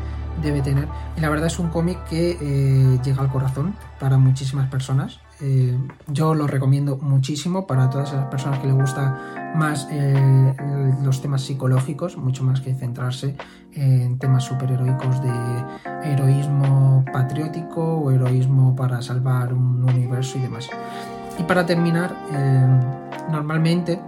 debe 0.40 0.62
tener. 0.62 0.86
Y 1.16 1.20
la 1.20 1.28
verdad 1.28 1.48
es 1.48 1.59
un 1.59 1.68
cómic 1.68 1.98
que 2.05 2.98
llega 3.03 3.20
al 3.20 3.28
corazón 3.28 3.74
para 3.98 4.18
muchísimas 4.18 4.70
personas. 4.70 5.18
Eh, 5.43 5.76
yo 6.09 6.34
lo 6.34 6.47
recomiendo 6.47 6.99
muchísimo 6.99 7.66
para 7.66 7.88
todas 7.88 8.11
esas 8.11 8.26
personas 8.26 8.59
que 8.59 8.66
les 8.66 8.76
gusta 8.76 9.53
más 9.55 9.88
eh, 9.91 10.55
los 11.03 11.22
temas 11.22 11.43
psicológicos, 11.43 12.16
mucho 12.16 12.45
más 12.45 12.61
que 12.61 12.74
centrarse 12.74 13.36
en 13.72 14.18
temas 14.18 14.45
superheroicos 14.45 15.22
de 15.22 15.32
heroísmo 16.05 17.05
patriótico 17.12 17.82
o 17.82 18.11
heroísmo 18.11 18.76
para 18.76 19.01
salvar 19.01 19.53
un 19.55 19.82
universo 19.82 20.38
y 20.38 20.43
demás. 20.43 20.68
Y 21.38 21.43
para 21.45 21.64
terminar, 21.64 22.14
eh, 22.32 22.66
normalmente 23.30 23.99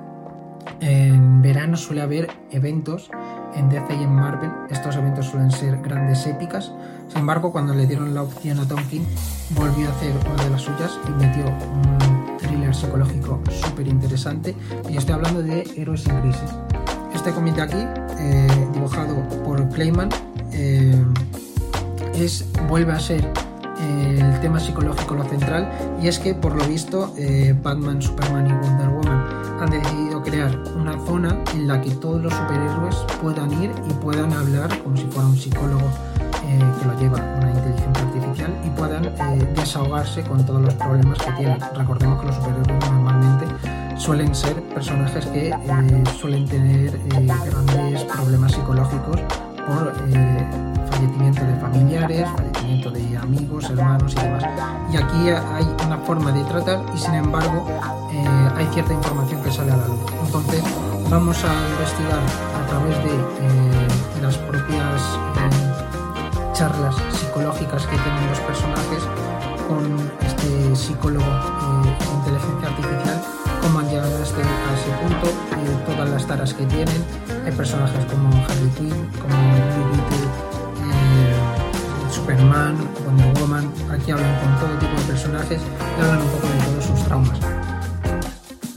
en 0.81 1.43
verano 1.43 1.77
suele 1.77 2.03
haber 2.03 2.29
eventos 2.51 3.11
en 3.55 3.69
DC 3.69 3.95
y 3.95 4.03
en 4.03 4.13
Marvel. 4.13 4.51
Estos 4.71 4.97
eventos 4.97 5.27
suelen 5.27 5.51
ser 5.51 5.81
grandes 5.81 6.27
épicas. 6.27 6.73
Sin 7.13 7.21
embargo, 7.21 7.53
cuando 7.53 7.75
le 7.75 7.87
dieron 7.87 8.15
la 8.15 8.23
opción 8.23 8.59
a 8.59 8.67
Tom 8.67 8.83
King, 8.89 9.03
volvió 9.51 9.87
a 9.87 9.91
hacer 9.93 10.15
una 10.33 10.45
de 10.45 10.51
las 10.51 10.63
suyas 10.63 10.99
y 11.07 11.11
metió 11.11 11.45
un 11.45 12.39
thriller 12.39 12.75
psicológico 12.75 13.39
súper 13.51 13.87
interesante. 13.87 14.57
Y 14.89 14.97
estoy 14.97 15.17
hablando 15.17 15.43
de 15.43 15.71
Héroes 15.77 16.07
en 16.07 16.23
Crisis. 16.23 16.51
Este 17.15 17.31
cómic 17.33 17.59
aquí, 17.59 17.85
eh, 18.19 18.69
dibujado 18.73 19.15
por 19.45 19.69
Clayman, 19.69 20.09
eh, 20.53 21.05
es, 22.15 22.47
vuelve 22.67 22.93
a 22.93 22.99
ser 22.99 23.23
eh, 23.79 24.19
el 24.19 24.41
tema 24.41 24.59
psicológico 24.59 25.15
lo 25.15 25.25
central 25.25 25.71
y 26.01 26.09
es 26.09 26.19
que 26.19 26.35
por 26.35 26.57
lo 26.57 26.65
visto 26.65 27.15
Batman, 27.63 28.01
Superman 28.01 28.47
y 28.47 28.53
Wonder 28.55 28.89
Woman 28.89 29.27
han 29.61 29.71
decidido 29.71 30.23
crear 30.23 30.59
una 30.81 30.99
zona 31.05 31.45
en 31.53 31.69
la 31.69 31.79
que 31.83 31.91
todos 31.91 32.23
los 32.23 32.33
superhéroes 32.33 32.97
puedan 33.21 33.53
ir 33.63 33.71
y 33.91 33.93
puedan 34.03 34.33
hablar 34.33 34.83
como 34.83 34.97
si 34.97 35.05
fuera 35.05 35.29
un 35.29 35.37
psicólogo 35.37 35.91
que 36.59 36.87
lo 36.87 36.99
lleva 36.99 37.19
una 37.39 37.51
inteligencia 37.51 38.03
artificial 38.03 38.53
y 38.65 38.71
puedan 38.71 39.05
eh, 39.05 39.53
desahogarse 39.55 40.23
con 40.23 40.45
todos 40.45 40.61
los 40.61 40.75
problemas 40.75 41.19
que 41.19 41.33
tienen. 41.33 41.59
Recordemos 41.75 42.21
que 42.21 42.27
los 42.27 42.37
superhéroes 42.37 42.91
normalmente 42.91 43.47
suelen 43.97 44.35
ser 44.35 44.63
personajes 44.75 45.27
que 45.27 45.49
eh, 45.51 46.05
suelen 46.19 46.47
tener 46.47 46.99
grandes 47.09 48.05
problemas 48.05 48.53
psicológicos 48.53 49.21
por 49.67 49.95
fallecimiento 50.91 51.45
de 51.45 51.55
familiares, 51.61 52.29
fallecimiento 52.37 52.91
de 52.91 53.17
amigos, 53.17 53.71
hermanos 53.71 54.13
y 54.13 54.21
demás. 54.23 54.45
Y 54.93 54.97
aquí 54.97 55.31
hay 55.31 55.87
una 55.87 55.99
forma 55.99 56.33
de 56.33 56.45
tratar 56.45 56.81
y 56.95 56.99
sin 56.99 57.15
embargo 57.15 57.67
hay 58.57 58.67
cierta 58.73 58.93
información 58.93 59.43
que 59.43 59.51
sale 59.51 59.73
a 59.73 59.77
la 59.77 59.87
luz. 59.87 60.01
Entonces 60.25 60.63
vamos 61.09 61.45
a 61.45 61.53
investigar 61.73 62.21
a 62.57 62.67
través 62.67 62.97
de 63.05 64.23
las 64.23 64.37
propias 64.39 65.72
charlas 66.63 66.95
psicológicas 67.19 67.83
que 67.89 67.97
tienen 67.97 68.29
los 68.29 68.39
personajes 68.39 69.03
con 69.67 69.83
este 70.25 70.77
psicólogo 70.77 71.27
eh, 71.27 71.97
inteligencia 72.19 72.69
artificial, 72.69 73.21
cómo 73.61 73.81
han 73.81 73.89
llegado 73.89 74.17
a, 74.17 74.23
este, 74.23 74.43
a 74.43 74.71
ese 74.79 74.91
punto, 75.03 75.27
eh, 75.27 75.85
todas 75.87 76.09
las 76.09 76.25
taras 76.25 76.55
que 76.55 76.65
tienen. 76.67 77.05
Hay 77.45 77.51
personajes 77.51 78.05
como 78.05 78.29
Harley 78.45 78.71
Quinn, 78.77 78.95
como 79.21 79.35
Blue 79.75 80.23
eh, 80.87 82.13
Superman, 82.13 82.79
Wonder 83.07 83.41
Woman. 83.41 83.73
Aquí 83.91 84.13
hablan 84.13 84.33
con 84.39 84.61
todo 84.61 84.79
tipo 84.79 85.01
de 85.01 85.07
personajes 85.09 85.61
y 85.61 86.01
hablan 86.01 86.23
un 86.23 86.29
poco 86.29 86.47
de 86.47 86.65
todos 86.65 86.85
sus 86.85 87.05
traumas. 87.07 87.41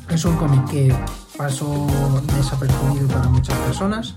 Es 0.10 0.26
un 0.26 0.36
cómic 0.38 0.66
que 0.72 0.96
pasó 1.38 1.86
desapercibido 2.36 3.08
para 3.10 3.30
muchas 3.30 3.56
personas 3.60 4.16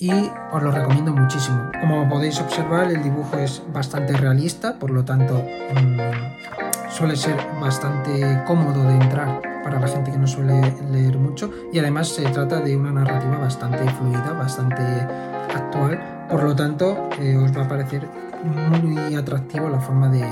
y 0.00 0.10
os 0.50 0.62
lo 0.62 0.72
recomiendo 0.72 1.12
muchísimo. 1.12 1.70
Como 1.78 2.08
podéis 2.08 2.40
observar, 2.40 2.90
el 2.90 3.02
dibujo 3.02 3.36
es 3.36 3.62
bastante 3.70 4.16
realista, 4.16 4.78
por 4.78 4.90
lo 4.90 5.04
tanto 5.04 5.34
mm, 5.34 6.90
suele 6.90 7.14
ser 7.16 7.36
bastante 7.60 8.42
cómodo 8.46 8.82
de 8.82 8.94
entrar 8.94 9.42
para 9.62 9.78
la 9.78 9.86
gente 9.86 10.10
que 10.10 10.16
no 10.16 10.26
suele 10.26 10.74
leer 10.90 11.18
mucho 11.18 11.50
y 11.70 11.78
además 11.78 12.08
se 12.08 12.22
trata 12.30 12.60
de 12.60 12.74
una 12.76 12.92
narrativa 12.92 13.36
bastante 13.36 13.86
fluida, 13.90 14.32
bastante 14.32 14.82
actual, 15.54 16.26
por 16.30 16.44
lo 16.44 16.56
tanto 16.56 17.10
eh, 17.20 17.36
os 17.36 17.54
va 17.54 17.64
a 17.64 17.68
parecer 17.68 18.08
muy 18.82 19.14
atractivo 19.14 19.68
la 19.68 19.80
forma 19.80 20.08
de, 20.08 20.24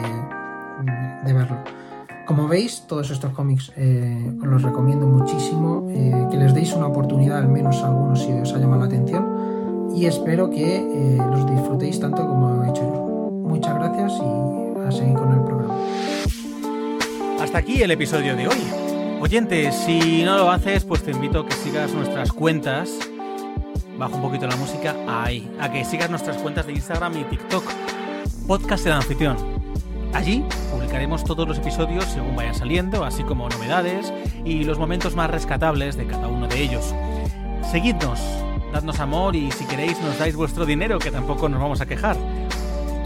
de 1.26 1.32
verlo. 1.34 1.58
Como 2.26 2.48
veis, 2.48 2.84
todos 2.86 3.10
estos 3.10 3.32
cómics 3.32 3.72
eh, 3.76 4.32
os 4.40 4.46
los 4.46 4.62
recomiendo 4.62 5.06
muchísimo, 5.06 5.88
eh, 5.90 6.26
que 6.30 6.38
les 6.38 6.54
deis 6.54 6.72
una 6.72 6.86
oportunidad, 6.86 7.38
al 7.38 7.48
menos 7.48 7.82
a 7.82 7.88
algunos 7.88 8.22
si 8.22 8.32
os 8.32 8.52
ha 8.54 8.58
llamado 8.58 8.80
la 8.80 8.86
atención 8.86 9.37
y 9.94 10.06
espero 10.06 10.50
que 10.50 10.76
eh, 10.76 11.16
los 11.16 11.50
disfrutéis 11.50 12.00
tanto 12.00 12.26
como 12.26 12.64
he 12.64 12.70
hecho 12.70 12.82
yo. 12.82 13.30
Muchas 13.30 13.74
gracias 13.74 14.12
y 14.12 14.86
a 14.86 14.90
seguir 14.90 15.14
con 15.14 15.32
el 15.32 15.44
programa. 15.44 15.74
Hasta 17.40 17.58
aquí 17.58 17.82
el 17.82 17.90
episodio 17.90 18.36
de 18.36 18.48
hoy. 18.48 18.62
Oyentes, 19.20 19.74
si 19.74 20.22
no 20.22 20.38
lo 20.38 20.50
haces, 20.50 20.84
pues 20.84 21.02
te 21.02 21.10
invito 21.10 21.40
a 21.40 21.46
que 21.46 21.54
sigas 21.54 21.92
nuestras 21.92 22.32
cuentas. 22.32 22.98
Bajo 23.98 24.16
un 24.16 24.22
poquito 24.22 24.46
la 24.46 24.56
música 24.56 24.94
ahí. 25.08 25.50
A 25.60 25.70
que 25.70 25.84
sigas 25.84 26.10
nuestras 26.10 26.36
cuentas 26.38 26.66
de 26.66 26.72
Instagram 26.72 27.16
y 27.16 27.24
TikTok. 27.24 27.64
Podcast 28.46 28.86
El 28.86 28.92
Anfitrión. 28.92 29.36
Allí 30.14 30.44
publicaremos 30.70 31.24
todos 31.24 31.46
los 31.46 31.58
episodios 31.58 32.04
según 32.04 32.34
vayan 32.34 32.54
saliendo, 32.54 33.04
así 33.04 33.22
como 33.22 33.48
novedades 33.48 34.12
y 34.44 34.64
los 34.64 34.78
momentos 34.78 35.14
más 35.14 35.30
rescatables 35.30 35.96
de 35.96 36.06
cada 36.06 36.28
uno 36.28 36.48
de 36.48 36.62
ellos. 36.62 36.94
Seguidnos, 37.70 38.20
dadnos 38.72 39.00
amor 39.00 39.36
y 39.36 39.50
si 39.50 39.64
queréis 39.64 40.00
nos 40.00 40.18
dais 40.18 40.36
vuestro 40.36 40.66
dinero, 40.66 40.98
que 40.98 41.10
tampoco 41.10 41.48
nos 41.48 41.60
vamos 41.60 41.80
a 41.80 41.86
quejar. 41.86 42.16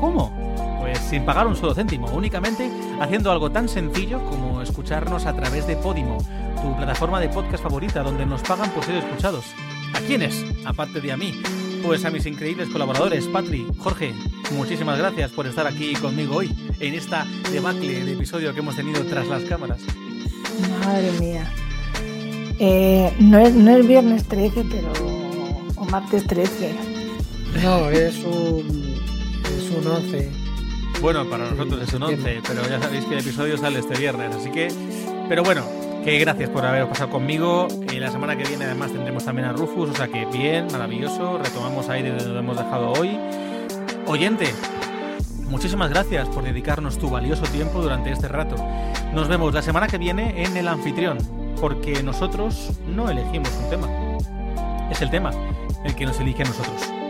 ¿Cómo? 0.00 0.32
Pues 0.80 0.98
sin 0.98 1.24
pagar 1.24 1.46
un 1.46 1.54
solo 1.54 1.74
céntimo, 1.74 2.08
únicamente 2.08 2.70
haciendo 3.00 3.30
algo 3.30 3.50
tan 3.50 3.68
sencillo 3.68 4.20
como 4.28 4.62
escucharnos 4.62 5.26
a 5.26 5.34
través 5.34 5.66
de 5.66 5.76
Podimo, 5.76 6.18
tu 6.60 6.76
plataforma 6.76 7.20
de 7.20 7.28
podcast 7.28 7.62
favorita 7.62 8.02
donde 8.02 8.26
nos 8.26 8.42
pagan 8.42 8.70
por 8.70 8.84
ser 8.84 8.96
escuchados. 8.96 9.44
¿A 9.94 10.00
quiénes? 10.00 10.44
Aparte 10.64 11.00
de 11.00 11.12
a 11.12 11.16
mí. 11.16 11.40
Pues 11.84 12.04
a 12.04 12.10
mis 12.10 12.26
increíbles 12.26 12.68
colaboradores, 12.68 13.26
Patri, 13.26 13.66
Jorge, 13.78 14.14
muchísimas 14.52 14.98
gracias 14.98 15.32
por 15.32 15.48
estar 15.48 15.66
aquí 15.66 15.94
conmigo 15.94 16.36
hoy, 16.36 16.56
en 16.78 16.94
esta 16.94 17.26
debacle 17.50 18.04
de 18.04 18.12
episodio 18.12 18.54
que 18.54 18.60
hemos 18.60 18.76
tenido 18.76 19.04
tras 19.04 19.26
las 19.26 19.42
cámaras. 19.42 19.80
Madre 20.84 21.10
mía. 21.18 21.50
Eh, 22.60 23.12
no, 23.18 23.38
es, 23.38 23.54
no 23.54 23.72
es 23.72 23.86
viernes 23.86 24.24
13, 24.28 24.64
pero 24.70 25.21
martes 25.90 26.26
13. 26.26 26.74
No, 27.62 27.90
es 27.90 28.24
un, 28.24 28.96
es 29.44 29.70
un 29.70 29.86
11. 29.86 30.30
Bueno, 31.00 31.28
para 31.28 31.50
nosotros 31.50 31.82
es 31.82 31.92
un 31.94 32.02
11, 32.04 32.42
pero 32.46 32.62
ya 32.68 32.80
sabéis 32.80 33.04
que 33.04 33.14
el 33.14 33.20
episodio 33.20 33.58
sale 33.58 33.80
este 33.80 33.98
viernes, 33.98 34.34
así 34.34 34.50
que... 34.50 34.68
Pero 35.28 35.42
bueno, 35.42 35.64
que 36.04 36.18
gracias 36.18 36.48
por 36.50 36.64
haber 36.64 36.88
pasado 36.88 37.10
conmigo. 37.10 37.68
y 37.92 37.98
la 37.98 38.10
semana 38.10 38.36
que 38.36 38.44
viene 38.44 38.64
además 38.64 38.92
tendremos 38.92 39.24
también 39.24 39.48
a 39.48 39.52
Rufus, 39.52 39.90
o 39.90 39.94
sea 39.94 40.08
que 40.08 40.24
bien, 40.26 40.66
maravilloso. 40.72 41.38
Retomamos 41.38 41.88
ahí 41.88 42.02
de 42.02 42.10
donde 42.10 42.38
hemos 42.38 42.56
dejado 42.56 42.92
hoy. 42.92 43.18
Oyente, 44.06 44.46
muchísimas 45.48 45.90
gracias 45.90 46.28
por 46.28 46.42
dedicarnos 46.44 46.98
tu 46.98 47.10
valioso 47.10 47.42
tiempo 47.44 47.82
durante 47.82 48.10
este 48.10 48.28
rato. 48.28 48.56
Nos 49.12 49.28
vemos 49.28 49.52
la 49.54 49.62
semana 49.62 49.86
que 49.86 49.98
viene 49.98 50.42
en 50.42 50.56
El 50.56 50.68
Anfitrión, 50.68 51.18
porque 51.60 52.02
nosotros 52.02 52.70
no 52.86 53.10
elegimos 53.10 53.50
un 53.62 53.70
tema. 53.70 53.88
Es 54.90 55.00
el 55.02 55.10
tema 55.10 55.32
el 55.84 55.94
que 55.94 56.06
nos 56.06 56.18
elige 56.20 56.42
a 56.42 56.46
nosotros. 56.46 57.01